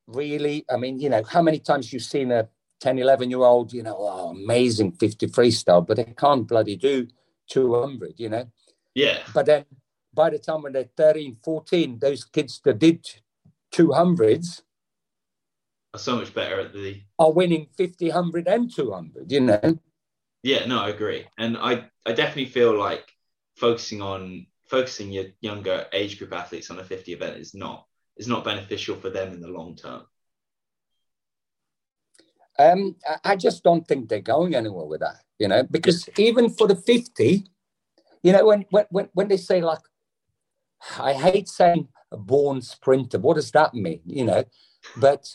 really, 0.07 0.65
I 0.69 0.77
mean, 0.77 0.99
you 0.99 1.09
know, 1.09 1.23
how 1.23 1.41
many 1.41 1.59
times 1.59 1.91
you've 1.91 2.03
seen 2.03 2.31
a 2.31 2.47
10, 2.79 2.99
11 2.99 3.29
year 3.29 3.39
old, 3.39 3.73
you 3.73 3.83
know, 3.83 3.95
oh, 3.97 4.29
amazing 4.29 4.93
50 4.93 5.27
freestyle, 5.27 5.85
but 5.85 5.97
they 5.97 6.05
can't 6.05 6.47
bloody 6.47 6.75
do 6.75 7.07
200, 7.49 8.13
you 8.17 8.29
know? 8.29 8.47
Yeah. 8.95 9.19
But 9.33 9.45
then 9.45 9.65
by 10.13 10.29
the 10.31 10.39
time 10.39 10.63
when 10.63 10.73
they're 10.73 10.89
13, 10.95 11.37
14, 11.43 11.99
those 11.99 12.23
kids 12.23 12.59
that 12.63 12.79
did 12.79 13.07
200s 13.73 14.61
are 15.93 15.99
so 15.99 16.15
much 16.15 16.33
better 16.33 16.59
at 16.59 16.73
the. 16.73 17.01
Are 17.19 17.31
winning 17.31 17.67
50, 17.77 18.07
100, 18.07 18.47
and 18.47 18.73
200, 18.73 19.31
you 19.31 19.41
know? 19.41 19.79
Yeah, 20.47 20.65
no, 20.65 20.79
I 20.79 20.91
agree. 20.91 21.25
And 21.37 21.57
I, 21.57 21.89
I 22.05 22.13
definitely 22.13 22.45
feel 22.45 22.79
like 22.79 23.05
focusing 23.57 24.01
on 24.01 24.45
focusing 24.69 25.11
your 25.11 25.25
younger 25.41 25.87
age 25.91 26.17
group 26.17 26.31
athletes 26.31 26.71
on 26.71 26.79
a 26.79 26.85
50 26.85 27.11
event 27.11 27.35
is 27.35 27.53
not 27.53 27.85
is 28.15 28.29
not 28.29 28.45
beneficial 28.45 28.95
for 28.95 29.09
them 29.09 29.33
in 29.33 29.41
the 29.41 29.49
long 29.49 29.75
term. 29.75 30.03
Um, 32.57 32.95
I 33.25 33.35
just 33.35 33.61
don't 33.61 33.85
think 33.85 34.07
they're 34.07 34.21
going 34.21 34.55
anywhere 34.55 34.85
with 34.85 35.01
that, 35.01 35.17
you 35.37 35.49
know, 35.49 35.63
because 35.63 36.07
even 36.17 36.49
for 36.49 36.65
the 36.65 36.77
50, 36.77 37.45
you 38.23 38.31
know, 38.31 38.45
when, 38.45 38.65
when, 38.89 39.09
when 39.11 39.27
they 39.27 39.35
say 39.35 39.61
like, 39.61 39.81
I 40.97 41.11
hate 41.11 41.49
saying 41.49 41.89
a 42.09 42.17
born 42.17 42.61
sprinter, 42.61 43.19
what 43.19 43.35
does 43.35 43.51
that 43.51 43.73
mean, 43.73 43.99
you 44.05 44.23
know? 44.23 44.45
But 44.95 45.27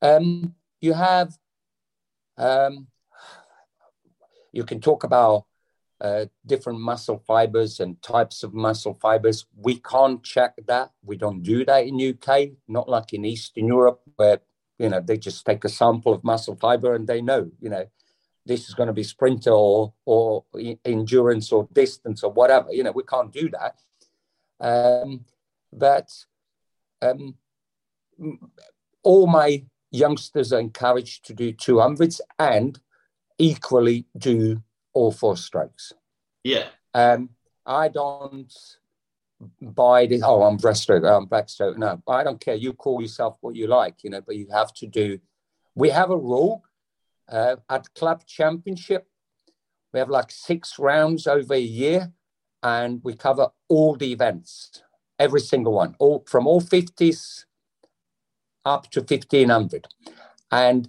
um, 0.00 0.54
you 0.80 0.92
have, 0.92 1.36
um, 2.38 2.86
you 4.54 4.64
can 4.64 4.80
talk 4.80 5.04
about 5.04 5.44
uh, 6.00 6.26
different 6.44 6.80
muscle 6.80 7.22
fibers 7.26 7.80
and 7.80 8.00
types 8.02 8.42
of 8.42 8.54
muscle 8.54 8.98
fibers. 9.00 9.46
We 9.56 9.76
can't 9.76 10.22
check 10.22 10.54
that. 10.66 10.90
We 11.02 11.16
don't 11.16 11.42
do 11.42 11.64
that 11.64 11.86
in 11.86 12.00
UK, 12.00 12.50
not 12.68 12.88
like 12.88 13.12
in 13.12 13.24
Eastern 13.24 13.68
Europe 13.68 14.00
where 14.16 14.40
you 14.78 14.88
know, 14.88 15.00
they 15.00 15.16
just 15.16 15.44
take 15.46 15.64
a 15.64 15.68
sample 15.68 16.12
of 16.12 16.24
muscle 16.24 16.56
fiber 16.56 16.94
and 16.94 17.06
they 17.06 17.22
know, 17.22 17.50
you 17.60 17.70
know, 17.70 17.86
this 18.46 18.68
is 18.68 18.74
going 18.74 18.88
to 18.88 18.92
be 18.92 19.04
sprinter 19.04 19.52
or 19.52 19.94
or 20.04 20.44
endurance 20.84 21.52
or 21.52 21.68
distance 21.72 22.22
or 22.22 22.32
whatever. 22.32 22.72
You 22.72 22.82
know, 22.82 22.92
we 22.92 23.04
can't 23.04 23.32
do 23.32 23.50
that. 23.50 23.80
Um, 24.60 25.24
but 25.72 26.10
um, 27.00 27.36
all 29.02 29.26
my 29.26 29.64
youngsters 29.90 30.52
are 30.52 30.60
encouraged 30.60 31.24
to 31.26 31.34
do 31.34 31.52
200s 31.52 32.20
and 32.38 32.78
equally 33.38 34.06
do 34.16 34.62
all 34.92 35.12
four 35.12 35.36
strokes. 35.36 35.92
Yeah. 36.42 36.66
Um, 36.92 37.30
I 37.66 37.88
don't 37.88 38.52
buy 39.60 40.06
the 40.06 40.22
oh 40.22 40.42
I'm 40.42 40.58
breaststroke, 40.58 41.04
I'm 41.04 41.26
backstroke. 41.26 41.76
No, 41.76 42.00
I 42.08 42.22
don't 42.22 42.40
care. 42.40 42.54
You 42.54 42.72
call 42.72 43.00
yourself 43.00 43.36
what 43.40 43.56
you 43.56 43.66
like, 43.66 43.96
you 44.02 44.10
know, 44.10 44.20
but 44.20 44.36
you 44.36 44.46
have 44.52 44.72
to 44.74 44.86
do. 44.86 45.18
We 45.74 45.90
have 45.90 46.10
a 46.10 46.16
rule 46.16 46.62
uh, 47.28 47.56
at 47.68 47.92
club 47.94 48.24
championship. 48.26 49.06
We 49.92 49.98
have 49.98 50.10
like 50.10 50.30
six 50.30 50.78
rounds 50.78 51.26
over 51.26 51.54
a 51.54 51.60
year, 51.60 52.12
and 52.62 53.00
we 53.02 53.14
cover 53.14 53.48
all 53.68 53.96
the 53.96 54.12
events, 54.12 54.82
every 55.18 55.40
single 55.40 55.72
one, 55.72 55.94
all 55.98 56.24
from 56.28 56.46
all 56.46 56.60
fifties 56.60 57.46
up 58.64 58.90
to 58.90 59.02
fifteen 59.02 59.48
hundred. 59.48 59.86
And 60.50 60.88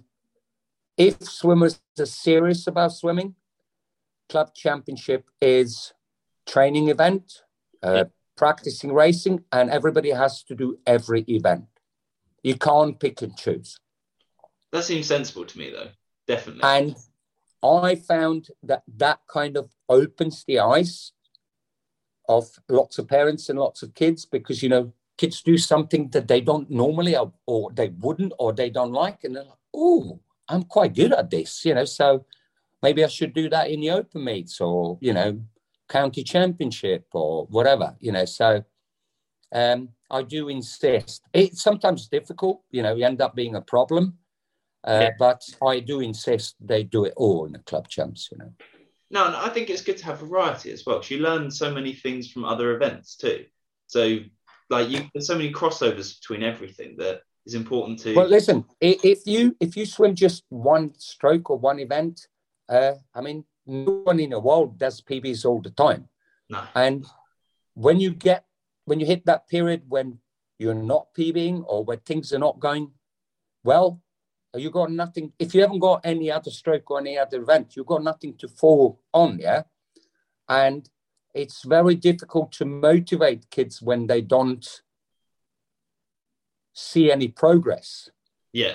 if 0.96 1.22
swimmers 1.22 1.80
are 1.98 2.06
serious 2.06 2.66
about 2.66 2.92
swimming, 2.92 3.34
club 4.28 4.54
championship 4.54 5.28
is 5.40 5.92
training 6.46 6.88
event. 6.88 7.42
Uh, 7.82 8.04
practicing 8.36 8.92
racing, 8.92 9.42
and 9.50 9.70
everybody 9.70 10.10
has 10.10 10.42
to 10.44 10.54
do 10.54 10.78
every 10.86 11.22
event. 11.22 11.64
You 12.42 12.56
can't 12.56 12.98
pick 13.00 13.22
and 13.22 13.36
choose. 13.36 13.78
That 14.72 14.84
seems 14.84 15.06
sensible 15.06 15.46
to 15.46 15.58
me, 15.58 15.70
though. 15.70 15.88
Definitely. 16.26 16.62
And 16.62 16.96
I 17.62 17.94
found 17.96 18.48
that 18.62 18.82
that 18.96 19.20
kind 19.28 19.56
of 19.56 19.70
opens 19.88 20.44
the 20.44 20.60
eyes 20.60 21.12
of 22.28 22.58
lots 22.68 22.98
of 22.98 23.08
parents 23.08 23.48
and 23.48 23.58
lots 23.58 23.82
of 23.82 23.94
kids 23.94 24.26
because, 24.26 24.62
you 24.62 24.68
know, 24.68 24.92
kids 25.16 25.40
do 25.42 25.56
something 25.56 26.10
that 26.10 26.28
they 26.28 26.40
don't 26.40 26.70
normally 26.70 27.16
or, 27.16 27.32
or 27.46 27.70
they 27.72 27.88
wouldn't 27.88 28.32
or 28.38 28.52
they 28.52 28.68
don't 28.68 28.92
like. 28.92 29.24
And 29.24 29.34
they're 29.34 29.44
like, 29.44 29.58
oh, 29.74 30.20
I'm 30.48 30.62
quite 30.64 30.94
good 30.94 31.12
at 31.12 31.30
this, 31.30 31.64
you 31.64 31.74
know, 31.74 31.84
so 31.84 32.24
maybe 32.82 33.04
I 33.04 33.08
should 33.08 33.34
do 33.34 33.48
that 33.50 33.70
in 33.70 33.80
the 33.80 33.90
open 33.90 34.24
meets 34.24 34.60
or, 34.60 34.98
you 35.00 35.12
know, 35.12 35.40
county 35.88 36.22
championship 36.22 37.06
or 37.12 37.46
whatever, 37.46 37.96
you 38.00 38.12
know. 38.12 38.24
So 38.24 38.64
um, 39.52 39.90
I 40.10 40.22
do 40.22 40.48
insist. 40.48 41.22
It's 41.32 41.62
sometimes 41.62 42.08
difficult, 42.08 42.62
you 42.70 42.82
know, 42.82 42.94
you 42.94 43.04
end 43.04 43.20
up 43.20 43.34
being 43.34 43.56
a 43.56 43.60
problem. 43.60 44.18
Uh, 44.86 45.00
yeah. 45.02 45.10
But 45.18 45.42
I 45.66 45.80
do 45.80 46.00
insist 46.00 46.54
they 46.60 46.84
do 46.84 47.04
it 47.06 47.14
all 47.16 47.46
in 47.46 47.52
the 47.52 47.58
club 47.60 47.88
champs, 47.88 48.28
you 48.30 48.38
know. 48.38 48.52
No, 49.10 49.30
no, 49.30 49.40
I 49.40 49.48
think 49.48 49.70
it's 49.70 49.82
good 49.82 49.98
to 49.98 50.04
have 50.04 50.20
variety 50.20 50.70
as 50.70 50.84
well. 50.86 50.98
Because 50.98 51.10
you 51.10 51.18
learn 51.18 51.50
so 51.50 51.72
many 51.72 51.92
things 51.92 52.30
from 52.30 52.44
other 52.44 52.74
events 52.74 53.16
too. 53.16 53.44
So, 53.88 54.18
like, 54.70 54.88
you 54.88 55.08
there's 55.12 55.26
so 55.26 55.36
many 55.36 55.52
crossovers 55.52 56.20
between 56.20 56.42
everything 56.42 56.96
that 56.98 57.22
is 57.46 57.54
important 57.54 58.00
to. 58.00 58.14
Well, 58.14 58.28
listen, 58.28 58.64
if 58.80 59.26
you 59.26 59.56
if 59.60 59.76
you 59.76 59.86
swim 59.86 60.14
just 60.14 60.44
one 60.48 60.92
stroke 60.98 61.50
or 61.50 61.58
one 61.58 61.78
event, 61.78 62.26
uh, 62.68 62.94
I 63.14 63.20
mean, 63.20 63.44
no 63.66 64.02
one 64.04 64.20
in 64.20 64.30
the 64.30 64.40
world 64.40 64.78
does 64.78 65.00
PBs 65.00 65.44
all 65.44 65.62
the 65.62 65.70
time. 65.70 66.08
No. 66.50 66.62
And 66.74 67.06
when 67.74 68.00
you 68.00 68.10
get 68.10 68.44
when 68.84 69.00
you 69.00 69.06
hit 69.06 69.26
that 69.26 69.48
period 69.48 69.82
when 69.88 70.18
you're 70.58 70.74
not 70.74 71.08
PBing 71.16 71.64
or 71.66 71.84
where 71.84 71.98
things 71.98 72.32
are 72.32 72.38
not 72.38 72.58
going 72.60 72.90
well, 73.66 74.00
you 74.54 74.70
got 74.70 74.90
nothing. 74.90 75.32
If 75.38 75.54
you 75.54 75.60
haven't 75.60 75.80
got 75.80 76.00
any 76.04 76.30
other 76.30 76.50
stroke 76.50 76.90
or 76.90 77.00
any 77.00 77.18
other 77.18 77.42
event, 77.42 77.74
you've 77.76 77.86
got 77.86 78.04
nothing 78.04 78.34
to 78.38 78.48
fall 78.48 79.02
on, 79.12 79.38
yeah. 79.38 79.64
And 80.48 80.88
it's 81.34 81.64
very 81.64 81.96
difficult 81.96 82.52
to 82.52 82.64
motivate 82.64 83.50
kids 83.50 83.82
when 83.82 84.06
they 84.06 84.22
don't 84.22 84.64
see 86.76 87.10
any 87.10 87.28
progress. 87.28 88.10
Yeah. 88.52 88.74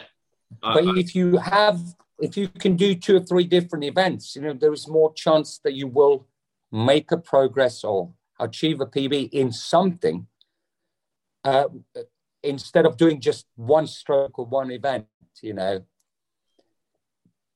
But 0.59 0.85
I, 0.85 0.91
if 0.97 1.15
you 1.15 1.37
have 1.37 1.79
if 2.19 2.35
you 2.35 2.47
can 2.49 2.75
do 2.75 2.93
two 2.95 3.15
or 3.17 3.19
three 3.21 3.45
different 3.45 3.85
events, 3.85 4.35
you 4.35 4.41
know, 4.41 4.53
there 4.53 4.73
is 4.73 4.87
more 4.87 5.13
chance 5.13 5.59
that 5.63 5.73
you 5.73 5.87
will 5.87 6.27
make 6.71 7.11
a 7.11 7.17
progress 7.17 7.83
or 7.83 8.13
achieve 8.39 8.81
a 8.81 8.85
PB 8.85 9.29
in 9.31 9.51
something 9.51 10.27
uh, 11.43 11.67
instead 12.43 12.85
of 12.85 12.97
doing 12.97 13.21
just 13.21 13.47
one 13.55 13.87
stroke 13.87 14.37
or 14.37 14.45
one 14.45 14.71
event, 14.71 15.05
you 15.41 15.53
know. 15.53 15.83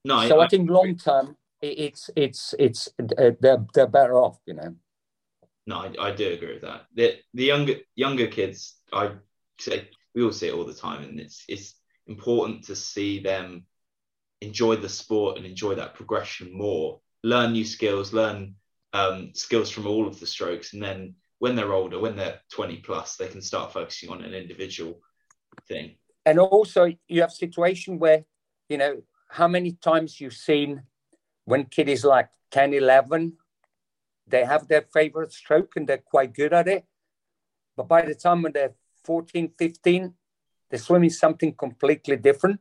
No, 0.03 0.27
so 0.27 0.39
I, 0.39 0.45
I 0.45 0.47
think 0.47 0.69
long 0.69 0.95
term, 0.95 1.35
it's 1.61 2.09
it's 2.15 2.53
it's 2.59 2.89
uh, 2.99 3.31
they're 3.39 3.65
they're 3.73 3.87
better 3.87 4.19
off, 4.19 4.39
you 4.45 4.53
know. 4.53 4.75
No, 5.67 5.77
I, 5.77 6.07
I 6.07 6.11
do 6.11 6.31
agree 6.31 6.53
with 6.53 6.61
that. 6.61 6.85
The 6.93 7.17
the 7.33 7.45
younger 7.45 7.75
younger 7.95 8.27
kids, 8.27 8.75
I 8.93 9.11
say 9.59 9.89
we 10.15 10.23
all 10.23 10.31
see 10.31 10.47
it 10.47 10.53
all 10.53 10.65
the 10.65 10.73
time, 10.73 11.03
and 11.03 11.19
it's 11.19 11.43
it's 11.47 11.75
important 12.07 12.63
to 12.65 12.75
see 12.75 13.19
them 13.19 13.65
enjoy 14.41 14.75
the 14.75 14.89
sport 14.89 15.37
and 15.37 15.45
enjoy 15.45 15.75
that 15.75 15.95
progression 15.95 16.51
more. 16.53 17.01
Learn 17.23 17.51
new 17.53 17.65
skills, 17.65 18.13
learn 18.13 18.55
um, 18.93 19.31
skills 19.33 19.69
from 19.69 19.87
all 19.87 20.07
of 20.07 20.19
the 20.19 20.27
strokes, 20.27 20.73
and 20.73 20.81
then 20.81 21.15
when 21.39 21.55
they're 21.55 21.73
older, 21.73 21.99
when 21.99 22.15
they're 22.15 22.39
20 22.51 22.77
plus, 22.77 23.17
they 23.17 23.27
can 23.27 23.41
start 23.41 23.73
focusing 23.73 24.09
on 24.09 24.23
an 24.23 24.33
individual 24.33 25.01
thing. 25.67 25.95
And 26.25 26.39
also, 26.39 26.91
you 27.07 27.21
have 27.21 27.31
situation 27.31 27.99
where, 27.99 28.25
you 28.69 28.77
know, 28.77 29.03
how 29.29 29.47
many 29.47 29.73
times 29.73 30.19
you've 30.21 30.33
seen 30.33 30.83
when 31.43 31.65
kid 31.65 31.89
is 31.89 32.03
like 32.03 32.29
10, 32.51 32.73
11, 32.73 33.33
they 34.27 34.45
have 34.45 34.67
their 34.67 34.81
favorite 34.93 35.31
stroke 35.31 35.73
and 35.75 35.87
they're 35.87 35.97
quite 35.97 36.33
good 36.33 36.53
at 36.53 36.67
it. 36.67 36.85
But 37.77 37.87
by 37.87 38.01
the 38.03 38.15
time 38.15 38.41
when 38.41 38.53
they're 38.53 38.73
14, 39.05 39.53
15, 39.57 40.13
they're 40.69 40.79
swimming 40.79 41.09
something 41.09 41.53
completely 41.53 42.17
different. 42.17 42.59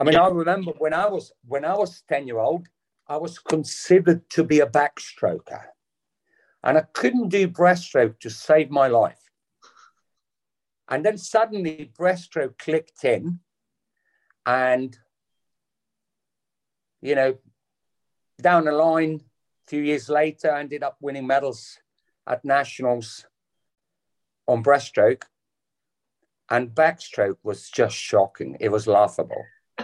I 0.00 0.04
mean, 0.04 0.14
yeah. 0.14 0.24
I 0.24 0.30
remember 0.30 0.72
when 0.78 0.94
I 0.94 1.06
was 1.06 1.32
when 1.46 1.64
I 1.64 1.76
was 1.76 2.02
10 2.08 2.26
year 2.26 2.38
old, 2.38 2.66
I 3.06 3.16
was 3.18 3.38
considered 3.38 4.28
to 4.30 4.42
be 4.42 4.60
a 4.60 4.66
backstroker. 4.66 5.62
And 6.64 6.78
I 6.78 6.82
couldn't 6.92 7.28
do 7.28 7.48
breaststroke 7.48 8.20
to 8.20 8.30
save 8.30 8.70
my 8.70 8.88
life. 8.88 9.30
And 10.88 11.04
then 11.04 11.18
suddenly 11.18 11.92
breaststroke 11.98 12.58
clicked 12.58 13.04
in. 13.04 13.40
And, 14.46 14.96
you 17.00 17.14
know, 17.14 17.38
down 18.40 18.64
the 18.64 18.72
line, 18.72 19.22
a 19.66 19.70
few 19.70 19.82
years 19.82 20.08
later, 20.08 20.52
I 20.52 20.60
ended 20.60 20.82
up 20.82 20.96
winning 21.00 21.26
medals 21.26 21.78
at 22.26 22.44
nationals 22.44 23.26
on 24.48 24.62
breaststroke. 24.62 25.22
And 26.50 26.70
backstroke 26.70 27.38
was 27.42 27.70
just 27.70 27.96
shocking. 27.96 28.56
It 28.60 28.68
was 28.70 28.86
laughable. 28.86 29.44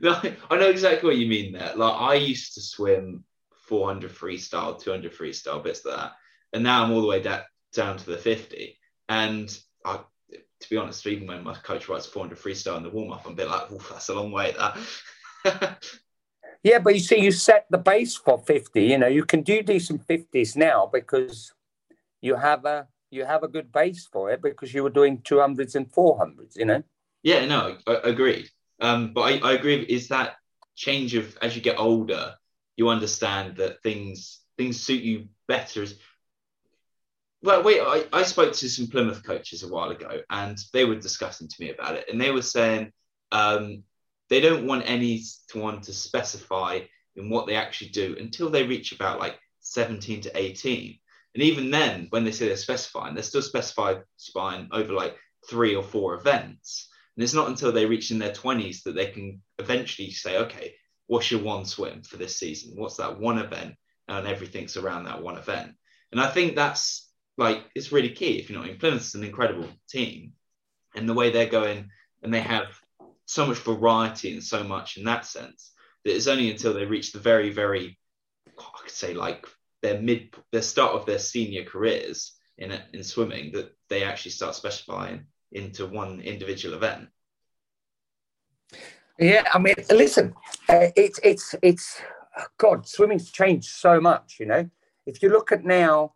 no, 0.00 0.20
I 0.50 0.56
know 0.56 0.68
exactly 0.68 1.08
what 1.08 1.16
you 1.16 1.26
mean 1.26 1.52
there. 1.52 1.74
Like 1.74 2.00
I 2.00 2.14
used 2.14 2.54
to 2.54 2.60
swim 2.60 3.24
400 3.66 4.10
freestyle, 4.10 4.80
200 4.80 5.12
freestyle, 5.12 5.62
bits 5.62 5.84
like 5.84 5.96
that. 5.96 6.12
And 6.52 6.62
now 6.62 6.84
I'm 6.84 6.92
all 6.92 7.00
the 7.00 7.06
way 7.06 7.22
da- 7.22 7.44
down 7.72 7.96
to 7.96 8.06
the 8.06 8.18
50. 8.18 8.78
And 9.08 9.56
I, 9.84 10.00
to 10.60 10.70
be 10.70 10.76
honest, 10.76 11.06
even 11.06 11.26
when 11.26 11.42
my 11.42 11.54
coach 11.54 11.88
writes 11.88 12.06
400 12.06 12.38
freestyle 12.38 12.76
in 12.76 12.82
the 12.82 12.90
warm 12.90 13.12
up, 13.12 13.22
I'm 13.24 13.32
a 13.32 13.36
bit 13.36 13.48
like, 13.48 13.70
oh 13.70 13.86
that's 13.90 14.10
a 14.10 14.14
long 14.14 14.30
way, 14.32 14.54
that. 14.58 15.78
yeah, 16.62 16.78
but 16.78 16.94
you 16.94 17.00
see, 17.00 17.20
you 17.20 17.32
set 17.32 17.66
the 17.70 17.78
base 17.78 18.16
for 18.16 18.38
50. 18.38 18.82
You 18.82 18.98
know, 18.98 19.06
you 19.06 19.24
can 19.24 19.42
do 19.42 19.62
decent 19.62 20.06
50s 20.06 20.56
now 20.56 20.88
because 20.92 21.53
you 22.24 22.36
have 22.36 22.64
a 22.64 22.88
you 23.10 23.24
have 23.24 23.42
a 23.44 23.48
good 23.48 23.70
base 23.70 24.08
for 24.10 24.30
it 24.30 24.42
because 24.42 24.74
you 24.74 24.82
were 24.82 24.90
doing 24.90 25.18
200s 25.18 25.76
and 25.76 25.92
400s, 25.92 26.56
you 26.56 26.64
know? 26.64 26.82
Yeah, 27.22 27.44
no, 27.44 27.76
I, 27.86 28.00
agreed. 28.02 28.50
Um, 28.80 29.12
but 29.12 29.20
I, 29.20 29.50
I 29.50 29.52
agree. 29.52 29.76
Is 29.76 30.08
that 30.08 30.34
change 30.74 31.14
of 31.14 31.36
as 31.40 31.54
you 31.54 31.62
get 31.62 31.78
older, 31.78 32.34
you 32.76 32.88
understand 32.88 33.56
that 33.58 33.82
things 33.82 34.40
things 34.56 34.80
suit 34.80 35.02
you 35.02 35.28
better. 35.46 35.84
Well, 37.42 37.62
wait, 37.62 37.80
I, 37.80 38.04
I 38.12 38.22
spoke 38.22 38.54
to 38.54 38.70
some 38.70 38.88
Plymouth 38.88 39.22
coaches 39.22 39.62
a 39.62 39.68
while 39.68 39.90
ago, 39.90 40.22
and 40.30 40.58
they 40.72 40.84
were 40.84 40.96
discussing 40.96 41.46
to 41.46 41.56
me 41.60 41.70
about 41.70 41.94
it, 41.94 42.06
and 42.10 42.20
they 42.20 42.30
were 42.30 42.42
saying 42.42 42.90
um, 43.32 43.84
they 44.30 44.40
don't 44.40 44.66
want 44.66 44.88
anyone 44.88 45.82
to 45.82 45.92
specify 45.92 46.80
in 47.16 47.30
what 47.30 47.46
they 47.46 47.54
actually 47.54 47.90
do 47.90 48.16
until 48.18 48.50
they 48.50 48.64
reach 48.64 48.92
about 48.92 49.20
like 49.20 49.38
17 49.60 50.22
to 50.22 50.36
18. 50.36 50.98
And 51.34 51.42
even 51.42 51.70
then, 51.70 52.06
when 52.10 52.24
they 52.24 52.32
say 52.32 52.46
they're 52.46 52.56
specifying, 52.56 53.14
they're 53.14 53.22
still 53.22 53.42
specified 53.42 54.02
spine 54.16 54.68
over 54.72 54.92
like 54.92 55.16
three 55.48 55.74
or 55.74 55.82
four 55.82 56.14
events. 56.14 56.88
And 57.16 57.24
it's 57.24 57.34
not 57.34 57.48
until 57.48 57.72
they 57.72 57.86
reach 57.86 58.10
in 58.10 58.18
their 58.18 58.32
20s 58.32 58.82
that 58.84 58.94
they 58.94 59.06
can 59.06 59.42
eventually 59.58 60.10
say, 60.10 60.38
okay, 60.38 60.74
what's 61.06 61.30
your 61.30 61.42
one 61.42 61.64
swim 61.64 62.02
for 62.02 62.16
this 62.16 62.36
season? 62.36 62.74
What's 62.76 62.96
that 62.96 63.18
one 63.18 63.38
event? 63.38 63.74
And 64.08 64.26
everything's 64.26 64.76
around 64.76 65.04
that 65.04 65.22
one 65.22 65.36
event. 65.36 65.72
And 66.12 66.20
I 66.20 66.30
think 66.30 66.54
that's 66.54 67.10
like, 67.36 67.64
it's 67.74 67.92
really 67.92 68.10
key. 68.10 68.38
If 68.38 68.48
you're 68.48 68.58
not 68.58 68.68
in 68.68 68.78
Plymouth's 68.78 69.14
an 69.14 69.24
incredible 69.24 69.68
team. 69.88 70.32
And 70.94 71.08
the 71.08 71.14
way 71.14 71.30
they're 71.30 71.46
going, 71.46 71.90
and 72.22 72.32
they 72.32 72.40
have 72.40 72.66
so 73.26 73.46
much 73.46 73.58
variety 73.58 74.32
and 74.32 74.42
so 74.42 74.62
much 74.62 74.96
in 74.96 75.04
that 75.04 75.26
sense, 75.26 75.72
that 76.04 76.14
it's 76.14 76.28
only 76.28 76.50
until 76.50 76.74
they 76.74 76.84
reach 76.84 77.12
the 77.12 77.18
very, 77.18 77.50
very, 77.50 77.98
I 78.58 78.80
could 78.82 78.90
say 78.90 79.14
like 79.14 79.46
their 79.84 80.00
mid, 80.00 80.34
the 80.50 80.62
start 80.62 80.94
of 80.94 81.04
their 81.04 81.18
senior 81.18 81.62
careers 81.62 82.32
in, 82.56 82.72
in 82.94 83.04
swimming 83.04 83.52
that 83.52 83.70
they 83.90 84.02
actually 84.02 84.30
start 84.30 84.54
specifying 84.54 85.26
into 85.52 85.86
one 85.86 86.20
individual 86.22 86.74
event. 86.74 87.08
Yeah, 89.18 89.46
I 89.52 89.58
mean, 89.58 89.74
listen, 89.90 90.34
uh, 90.68 90.88
it's 90.96 91.20
it's 91.22 91.54
it's 91.62 92.00
God, 92.58 92.88
swimming's 92.88 93.30
changed 93.30 93.68
so 93.68 94.00
much. 94.00 94.38
You 94.40 94.46
know, 94.46 94.70
if 95.06 95.22
you 95.22 95.28
look 95.28 95.52
at 95.52 95.64
now, 95.64 96.14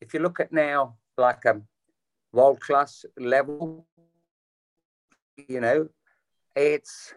if 0.00 0.12
you 0.12 0.20
look 0.20 0.40
at 0.40 0.52
now, 0.52 0.96
like 1.16 1.44
a 1.46 1.62
world 2.32 2.60
class 2.60 3.06
level, 3.16 3.86
you 5.48 5.60
know, 5.60 5.88
it's 6.56 7.14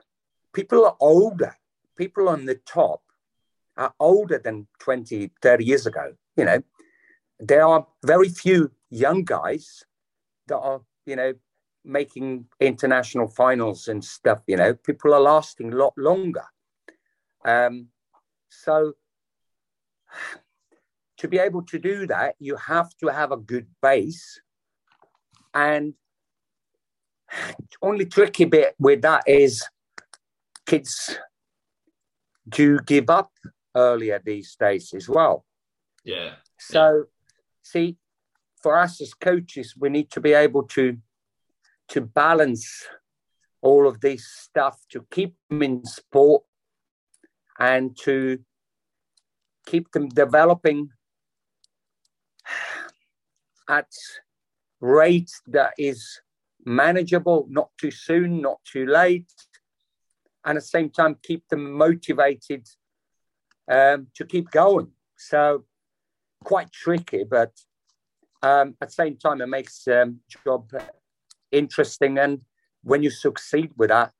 people 0.54 0.86
are 0.86 0.96
older. 1.00 1.58
People 1.98 2.30
on 2.30 2.46
the 2.46 2.56
top 2.66 3.02
are 3.80 3.94
older 4.00 4.38
than 4.38 4.68
20, 4.80 5.32
30 5.42 5.66
years 5.66 5.88
ago. 5.88 6.14
You 6.36 6.46
know, 6.46 6.62
there 7.40 7.66
are 7.66 7.88
very 8.06 8.30
few 8.30 8.72
young 8.90 9.24
guys 9.24 9.84
that 10.48 10.58
are, 10.58 10.82
you 11.06 11.16
know, 11.16 11.34
making 11.86 12.46
international 12.60 13.30
finals 13.30 13.88
and 13.88 14.04
stuff. 14.04 14.42
You 14.48 14.58
know, 14.58 14.74
people 14.74 15.14
are 15.14 15.22
lasting 15.22 15.74
a 15.74 15.78
lot 15.78 15.94
longer. 15.98 16.44
Um, 17.46 17.88
so 18.50 18.94
to 21.18 21.28
be 21.30 21.38
able 21.38 21.64
to 21.64 21.80
do 21.80 22.06
that, 22.08 22.36
you 22.40 22.58
have 22.58 22.90
to 22.98 23.08
have 23.08 23.32
a 23.32 23.38
good 23.38 23.68
base. 23.82 24.42
And 25.54 25.94
only 27.82 28.06
tricky 28.06 28.46
bit 28.46 28.76
with 28.78 29.02
that 29.04 29.24
is 29.26 29.64
kids 30.66 31.18
do 32.50 32.80
give 32.86 33.10
up 33.10 33.32
earlier 33.76 34.22
these 34.24 34.56
days 34.56 34.94
as 34.94 35.08
well. 35.08 35.46
Yeah. 36.04 36.36
So, 36.58 36.88
yeah. 36.90 37.04
see, 37.62 37.98
for 38.62 38.78
us 38.78 39.02
as 39.02 39.14
coaches, 39.14 39.76
we 39.78 39.90
need 39.90 40.12
to 40.12 40.22
be 40.22 40.34
able 40.34 40.64
to 40.64 40.98
to 41.90 42.02
balance 42.02 42.86
all 43.62 43.88
of 43.88 44.00
this 44.00 44.26
stuff 44.32 44.80
to 44.90 45.06
keep 45.10 45.36
them 45.50 45.64
in 45.64 45.84
sport 45.84 46.44
and 47.58 47.98
to 48.04 48.40
keep 49.66 49.92
them 49.92 50.08
developing 50.10 50.90
at 53.68 53.92
rate 54.80 55.32
that 55.48 55.74
is 55.78 56.22
manageable, 56.66 57.48
not 57.50 57.70
too 57.80 57.92
soon, 57.92 58.42
not 58.42 58.60
too 58.64 58.86
late, 58.86 59.32
and 60.46 60.58
at 60.58 60.64
the 60.64 60.68
same 60.68 60.90
time 60.90 61.16
keep 61.22 61.48
them 61.50 61.72
motivated 61.72 62.68
um, 63.70 64.08
to 64.16 64.26
keep 64.26 64.52
going. 64.52 64.90
So 65.16 65.66
quite 66.44 66.72
tricky, 66.72 67.24
but 67.24 67.54
um, 68.42 68.76
at 68.82 68.90
the 68.90 68.94
same 68.94 69.18
time 69.18 69.42
it 69.42 69.48
makes 69.48 69.88
um, 69.88 70.20
job 70.46 70.72
interesting 71.52 72.18
and 72.18 72.42
when 72.84 73.04
you 73.04 73.10
succeed 73.10 73.72
with 73.78 73.90
that 73.90 74.12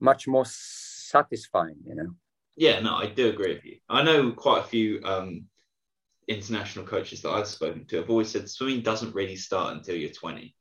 much 0.00 0.26
more 0.26 0.44
satisfying 0.46 1.76
you 1.86 1.94
know? 1.94 2.14
Yeah 2.56 2.80
no 2.80 2.94
i 2.96 3.06
do 3.06 3.28
agree 3.28 3.54
with 3.54 3.64
you. 3.64 3.76
I 3.88 4.02
know 4.02 4.32
quite 4.32 4.60
a 4.64 4.66
few 4.66 5.00
um, 5.04 5.44
international 6.26 6.84
coaches 6.84 7.22
that 7.22 7.30
i've 7.30 7.46
spoken 7.46 7.84
to 7.86 7.96
have 7.96 8.10
always 8.10 8.30
said 8.30 8.48
swimming 8.48 8.82
doesn't 8.82 9.14
really 9.14 9.36
start 9.36 9.76
until 9.76 9.96
you're 9.96 10.10
20 10.10 10.54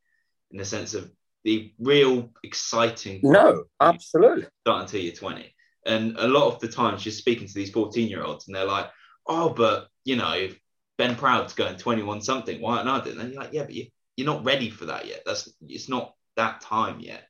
in 0.52 0.58
the 0.58 0.66
sense 0.66 0.94
of 0.94 1.12
the 1.44 1.74
real 1.80 2.30
exciting 2.44 3.20
no 3.24 3.64
absolutely. 3.82 4.46
start 4.62 4.84
until 4.84 5.02
you're 5.02 5.14
20 5.14 5.54
and 5.88 6.18
a 6.18 6.28
lot 6.28 6.54
of 6.54 6.60
the 6.60 6.68
times 6.68 7.06
you're 7.06 7.12
speaking 7.12 7.48
to 7.48 7.54
these 7.54 7.72
14 7.72 8.08
year 8.08 8.24
olds 8.24 8.48
and 8.48 8.56
they're 8.56 8.66
like 8.66 8.90
oh 9.28 9.50
but 9.50 9.88
you 10.04 10.16
know 10.16 10.50
ben 10.98 11.16
proud's 11.16 11.54
going 11.54 11.78
21 11.78 12.22
something 12.22 12.62
why 12.62 12.78
aren't 12.78 12.90
i 12.90 13.00
doing 13.04 13.20
and 13.20 13.34
you're 13.34 13.42
like 13.42 13.54
yeah 13.54 13.64
but 13.64 13.74
you 13.74 13.88
you're 14.18 14.26
not 14.26 14.44
ready 14.44 14.70
for 14.70 14.86
that 14.86 15.08
yet. 15.08 15.22
That's 15.26 15.50
it's 15.62 15.88
not 15.88 16.16
that 16.36 16.60
time 16.60 17.00
yet. 17.00 17.24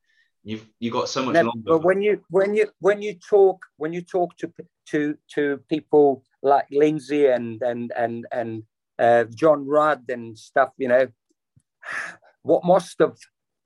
You've 0.44 0.66
you 0.80 0.90
got 0.90 1.10
so 1.10 1.24
much 1.24 1.34
no, 1.34 1.42
longer. 1.42 1.62
But 1.66 1.84
when 1.84 2.02
you 2.02 2.24
when 2.30 2.56
you 2.56 2.70
when 2.80 3.02
you 3.02 3.16
talk 3.16 3.64
when 3.76 3.94
you 3.94 4.02
talk 4.02 4.36
to 4.38 4.52
to 4.88 5.18
to 5.36 5.60
people 5.70 6.24
like 6.42 6.66
Lindsay 6.72 7.28
and 7.28 7.62
and 7.62 7.92
and 7.96 8.26
and 8.32 8.64
uh, 8.98 9.26
John 9.26 9.68
Rudd 9.68 10.06
and 10.08 10.38
stuff, 10.38 10.70
you 10.78 10.88
know, 10.88 11.08
what 12.42 12.64
most 12.64 13.02
of 13.02 13.20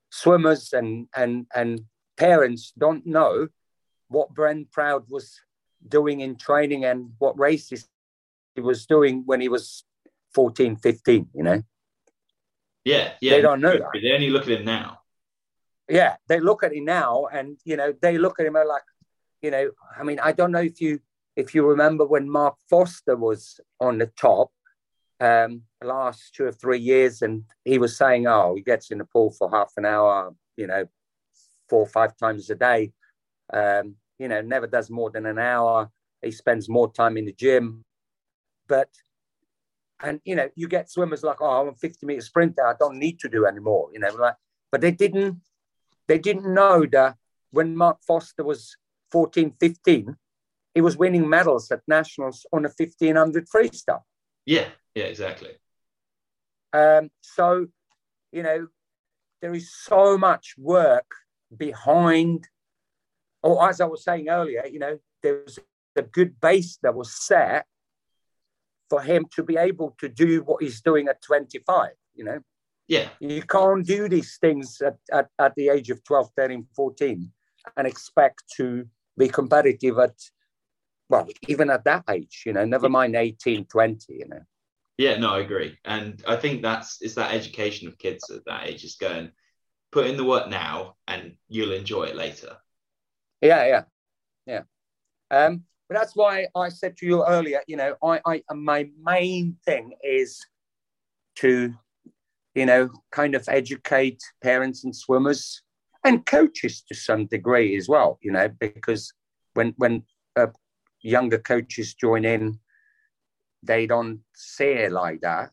swimmers 0.10 0.74
and 0.74 1.08
and 1.16 1.46
and 1.54 1.82
parents 2.18 2.74
don't 2.78 3.06
know 3.06 3.48
what 4.12 4.34
Ben 4.36 4.68
Proud 4.72 5.06
was 5.10 5.40
doing 5.88 6.20
in 6.20 6.36
training 6.36 6.86
and 6.86 7.12
what 7.18 7.40
races 7.40 7.88
he 8.56 8.62
was 8.62 8.86
doing 8.86 9.24
when 9.26 9.42
he 9.42 9.50
was 9.50 9.84
14, 10.36 10.76
15, 10.76 11.30
you 11.34 11.44
know? 11.44 11.64
Yeah, 12.84 13.14
yeah. 13.22 13.36
They 13.36 13.42
don't 13.42 13.62
know 13.62 13.78
that. 13.78 13.90
They 13.94 14.12
only 14.12 14.30
look 14.30 14.44
at 14.44 14.60
him 14.60 14.66
now. 14.66 15.00
Yeah, 15.90 16.16
they 16.28 16.40
look 16.40 16.64
at 16.64 16.74
him 16.74 16.86
now 16.86 17.28
and, 17.32 17.58
you 17.66 17.78
know, 17.78 17.94
they 18.02 18.18
look 18.18 18.40
at 18.40 18.46
him 18.46 18.54
like, 18.54 18.84
you 19.42 19.52
know, 19.52 19.72
I 19.98 20.04
mean, 20.04 20.20
I 20.20 20.32
don't 20.32 20.52
know 20.52 20.62
if 20.62 20.80
you 20.82 21.00
if 21.36 21.56
you 21.56 21.66
remember 21.66 22.06
when 22.06 22.30
Mark 22.30 22.56
Foster 22.70 23.16
was 23.16 23.60
on 23.80 23.98
the 23.98 24.08
top 24.08 24.52
um, 25.22 25.62
the 25.80 25.88
last 25.88 26.34
two 26.34 26.46
or 26.46 26.52
three 26.52 26.80
years, 26.80 27.22
and 27.22 27.44
he 27.64 27.78
was 27.78 27.96
saying, 27.96 28.28
"Oh, 28.28 28.56
he 28.56 28.62
gets 28.64 28.90
in 28.90 28.98
the 28.98 29.06
pool 29.06 29.32
for 29.32 29.50
half 29.52 29.72
an 29.78 29.86
hour, 29.86 30.34
you 30.58 30.68
know, 30.68 30.86
four 31.70 31.82
or 31.82 31.88
five 31.88 32.18
times 32.18 32.50
a 32.50 32.56
day. 32.56 32.92
Um, 33.54 33.96
you 34.22 34.28
know, 34.28 34.42
never 34.42 34.68
does 34.68 34.90
more 34.90 35.10
than 35.10 35.26
an 35.26 35.40
hour. 35.40 35.90
He 36.22 36.32
spends 36.32 36.70
more 36.70 36.92
time 36.92 37.18
in 37.18 37.26
the 37.26 37.34
gym, 37.34 37.84
but." 38.68 38.90
And 40.04 40.20
you 40.26 40.36
know, 40.36 40.50
you 40.56 40.68
get 40.68 40.90
swimmers 40.90 41.24
like, 41.24 41.42
"Oh, 41.42 41.62
I'm 41.62 41.68
a 41.70 41.76
50 41.76 42.06
meter 42.06 42.22
sprinter. 42.22 42.66
I 42.66 42.74
don't 42.80 42.98
need 42.98 43.20
to 43.20 43.30
do 43.30 43.46
anymore." 43.46 43.90
You 43.94 44.00
know, 44.00 44.14
like, 44.16 44.36
but 44.72 44.82
they 44.82 44.92
didn't, 44.92 45.42
they 46.08 46.18
didn't 46.18 46.52
know 46.54 46.86
that 46.92 47.18
when 47.52 47.76
Mark 47.76 47.98
Foster 48.08 48.44
was 48.44 48.78
14, 49.12 49.54
15, 49.60 50.16
he 50.74 50.82
was 50.82 50.98
winning 50.98 51.28
medals 51.30 51.72
at 51.72 51.82
nationals 51.88 52.46
on 52.52 52.66
a 52.66 52.70
1500 52.70 53.48
freestyle. 53.48 54.04
Yeah, 54.46 54.70
yeah, 54.96 55.06
exactly. 55.06 55.52
Um, 56.74 57.12
so, 57.22 57.68
you 58.32 58.44
know, 58.44 58.68
there 59.42 59.54
is 59.54 59.74
so 59.74 60.18
much 60.18 60.56
work 60.58 61.10
behind, 61.56 62.48
or 63.44 63.68
as 63.68 63.82
I 63.82 63.86
was 63.86 64.04
saying 64.04 64.30
earlier, 64.30 64.66
you 64.66 64.80
know, 64.80 65.00
there 65.24 65.42
was 65.44 65.60
a 65.96 66.02
good 66.02 66.40
base 66.40 66.78
that 66.84 66.96
was 66.96 67.14
set 67.14 67.66
for 68.90 69.02
him 69.02 69.26
to 69.36 69.44
be 69.44 69.58
able 69.58 69.96
to 70.00 70.10
do 70.10 70.42
what 70.44 70.62
he's 70.62 70.82
doing 70.82 71.08
at 71.08 71.22
25, 71.22 71.92
you 72.14 72.24
know. 72.24 72.40
Yeah. 72.88 73.10
You 73.20 73.42
can't 73.44 73.86
do 73.86 74.10
these 74.10 74.38
things 74.40 74.82
at, 74.82 74.98
at, 75.12 75.30
at 75.40 75.56
the 75.56 75.70
age 75.70 75.90
of 75.90 76.04
12, 76.04 76.30
13, 76.36 76.68
14 76.76 77.32
and 77.78 77.88
expect 77.88 78.44
to 78.58 78.86
be 79.18 79.30
competitive 79.30 79.98
at 80.00 80.16
well, 81.12 81.28
even 81.50 81.70
at 81.70 81.84
that 81.84 82.06
age, 82.10 82.44
you 82.46 82.54
know, 82.54 82.64
never 82.64 82.88
mind 82.88 83.16
18, 83.16 83.66
20, 83.66 84.14
you 84.14 84.28
know. 84.30 84.40
Yeah, 84.98 85.18
no, 85.18 85.32
I 85.32 85.40
agree. 85.40 85.78
And 85.84 86.24
I 86.26 86.38
think 86.38 86.62
that's 86.62 87.02
it's 87.02 87.16
that 87.16 87.34
education 87.34 87.88
of 87.88 87.98
kids 87.98 88.30
at 88.30 88.46
that 88.46 88.68
age 88.68 88.86
is 88.86 88.96
going, 88.96 89.32
put 89.92 90.08
in 90.08 90.16
the 90.16 90.24
work 90.24 90.48
now 90.50 90.96
and 91.08 91.36
you'll 91.50 91.74
enjoy 91.74 92.04
it 92.04 92.16
later. 92.16 92.56
Yeah, 93.42 93.66
yeah. 93.66 93.84
Yeah. 94.46 94.62
Um, 95.30 95.64
but 95.90 95.96
that's 96.00 96.16
why 96.16 96.48
I 96.56 96.70
said 96.70 96.96
to 96.98 97.06
you 97.06 97.26
earlier, 97.26 97.62
you 97.68 97.76
know, 97.76 97.96
I, 98.04 98.22
I 98.26 98.54
my 98.54 98.90
main 99.04 99.58
thing 99.66 99.94
is 100.04 100.40
to, 101.38 101.74
you 102.56 102.66
know, 102.66 102.90
kind 103.12 103.36
of 103.36 103.48
educate 103.50 104.22
parents 104.42 104.84
and 104.84 104.96
swimmers 104.96 105.62
and 106.04 106.26
coaches 106.26 106.84
to 106.88 106.96
some 106.96 107.26
degree 107.26 107.76
as 107.76 107.90
well, 107.90 108.20
you 108.22 108.32
know, 108.32 108.50
because 108.60 109.14
when 109.54 109.74
when 109.78 110.04
uh, 110.36 110.48
younger 111.02 111.40
coaches 111.40 111.94
join 111.94 112.26
in, 112.26 112.60
they 113.64 113.86
don't 113.86 114.22
see 114.34 114.72
it 114.72 114.92
like 114.92 115.22
that. 115.22 115.52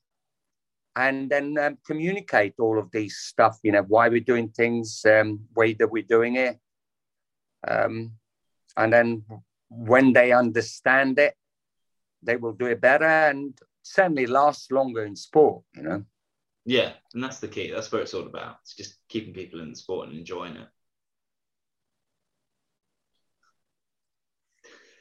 And 0.96 1.30
then 1.30 1.56
um, 1.58 1.78
communicate 1.86 2.54
all 2.58 2.78
of 2.78 2.90
these 2.90 3.16
stuff, 3.16 3.58
you 3.62 3.72
know, 3.72 3.84
why 3.86 4.08
we're 4.08 4.20
doing 4.20 4.48
things, 4.48 5.02
um, 5.04 5.40
way 5.54 5.74
that 5.74 5.90
we're 5.90 6.02
doing 6.02 6.36
it. 6.36 6.58
Um, 7.66 8.12
and 8.76 8.92
then 8.92 9.24
when 9.68 10.12
they 10.12 10.32
understand 10.32 11.18
it, 11.18 11.34
they 12.22 12.36
will 12.36 12.52
do 12.52 12.66
it 12.66 12.80
better 12.80 13.04
and 13.04 13.58
certainly 13.82 14.26
last 14.26 14.72
longer 14.72 15.04
in 15.04 15.16
sport, 15.16 15.64
you 15.74 15.82
know. 15.82 16.04
Yeah, 16.64 16.92
and 17.14 17.24
that's 17.24 17.40
the 17.40 17.48
key. 17.48 17.70
That's 17.70 17.90
what 17.90 18.02
it's 18.02 18.14
all 18.14 18.26
about. 18.26 18.58
It's 18.62 18.74
just 18.74 18.96
keeping 19.08 19.32
people 19.32 19.60
in 19.60 19.70
the 19.70 19.76
sport 19.76 20.08
and 20.08 20.18
enjoying 20.18 20.56
it. 20.56 20.68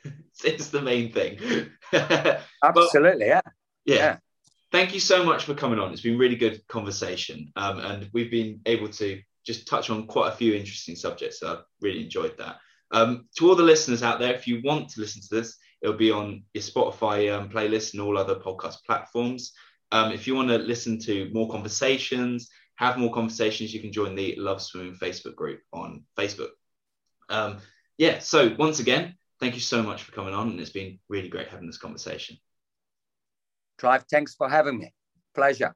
it's 0.46 0.70
the 0.70 0.82
main 0.82 1.12
thing. 1.12 1.40
Absolutely, 2.64 3.28
yeah. 3.28 3.42
yeah. 3.86 3.96
yeah. 3.96 4.18
Thank 4.72 4.94
you 4.94 5.00
so 5.00 5.24
much 5.24 5.46
for 5.46 5.54
coming 5.54 5.80
on. 5.80 5.92
It's 5.92 6.02
been 6.02 6.18
really 6.18 6.36
good 6.36 6.66
conversation, 6.68 7.52
um, 7.56 7.80
and 7.80 8.10
we've 8.14 8.32
been 8.32 8.62
able 8.66 8.90
to 8.90 9.22
just 9.48 9.68
touch 9.68 9.90
on 9.90 10.06
quite 10.06 10.34
a 10.34 10.36
few 10.36 10.54
interesting 10.54 10.96
subjects. 10.96 11.40
So 11.40 11.52
I've 11.52 11.64
really 11.82 12.04
enjoyed 12.04 12.38
that. 12.38 12.58
Um, 12.92 13.28
to 13.38 13.48
all 13.48 13.56
the 13.56 13.64
listeners 13.64 14.04
out 14.04 14.20
there, 14.20 14.34
if 14.34 14.46
you 14.46 14.62
want 14.64 14.90
to 14.90 15.00
listen 15.00 15.22
to 15.22 15.36
this, 15.36 15.58
it'll 15.82 15.96
be 15.96 16.12
on 16.12 16.44
your 16.54 16.62
Spotify 16.62 17.34
um, 17.34 17.50
playlist 17.50 17.94
and 17.94 18.02
all 18.02 18.18
other 18.18 18.36
podcast 18.36 18.84
platforms. 18.86 19.54
Um, 19.92 20.12
if 20.12 20.28
you 20.28 20.36
want 20.36 20.50
to 20.50 20.58
listen 20.58 21.00
to 21.02 21.30
more 21.34 21.50
conversations, 21.50 22.50
have 22.76 22.98
more 22.98 23.14
conversations, 23.14 23.74
you 23.74 23.80
can 23.80 23.92
join 23.92 24.16
the 24.16 24.36
Love 24.38 24.62
Swimming 24.62 24.96
Facebook 24.96 25.36
group 25.36 25.62
on 25.72 26.04
Facebook. 26.18 26.50
Um, 27.30 27.58
yeah, 27.98 28.20
so 28.20 28.54
once 28.60 28.80
again, 28.80 29.16
thank 29.40 29.56
you 29.56 29.62
so 29.62 29.82
much 29.82 30.04
for 30.04 30.12
coming 30.12 30.34
on. 30.34 30.50
And 30.50 30.60
it's 30.60 30.70
been 30.70 31.00
really 31.08 31.30
great 31.30 31.48
having 31.48 31.68
this 31.68 31.78
conversation. 31.78 32.38
Clive, 33.78 34.06
thanks 34.12 34.36
for 34.36 34.50
having 34.50 34.78
me. 34.78 34.94
Pleasure. 35.34 35.74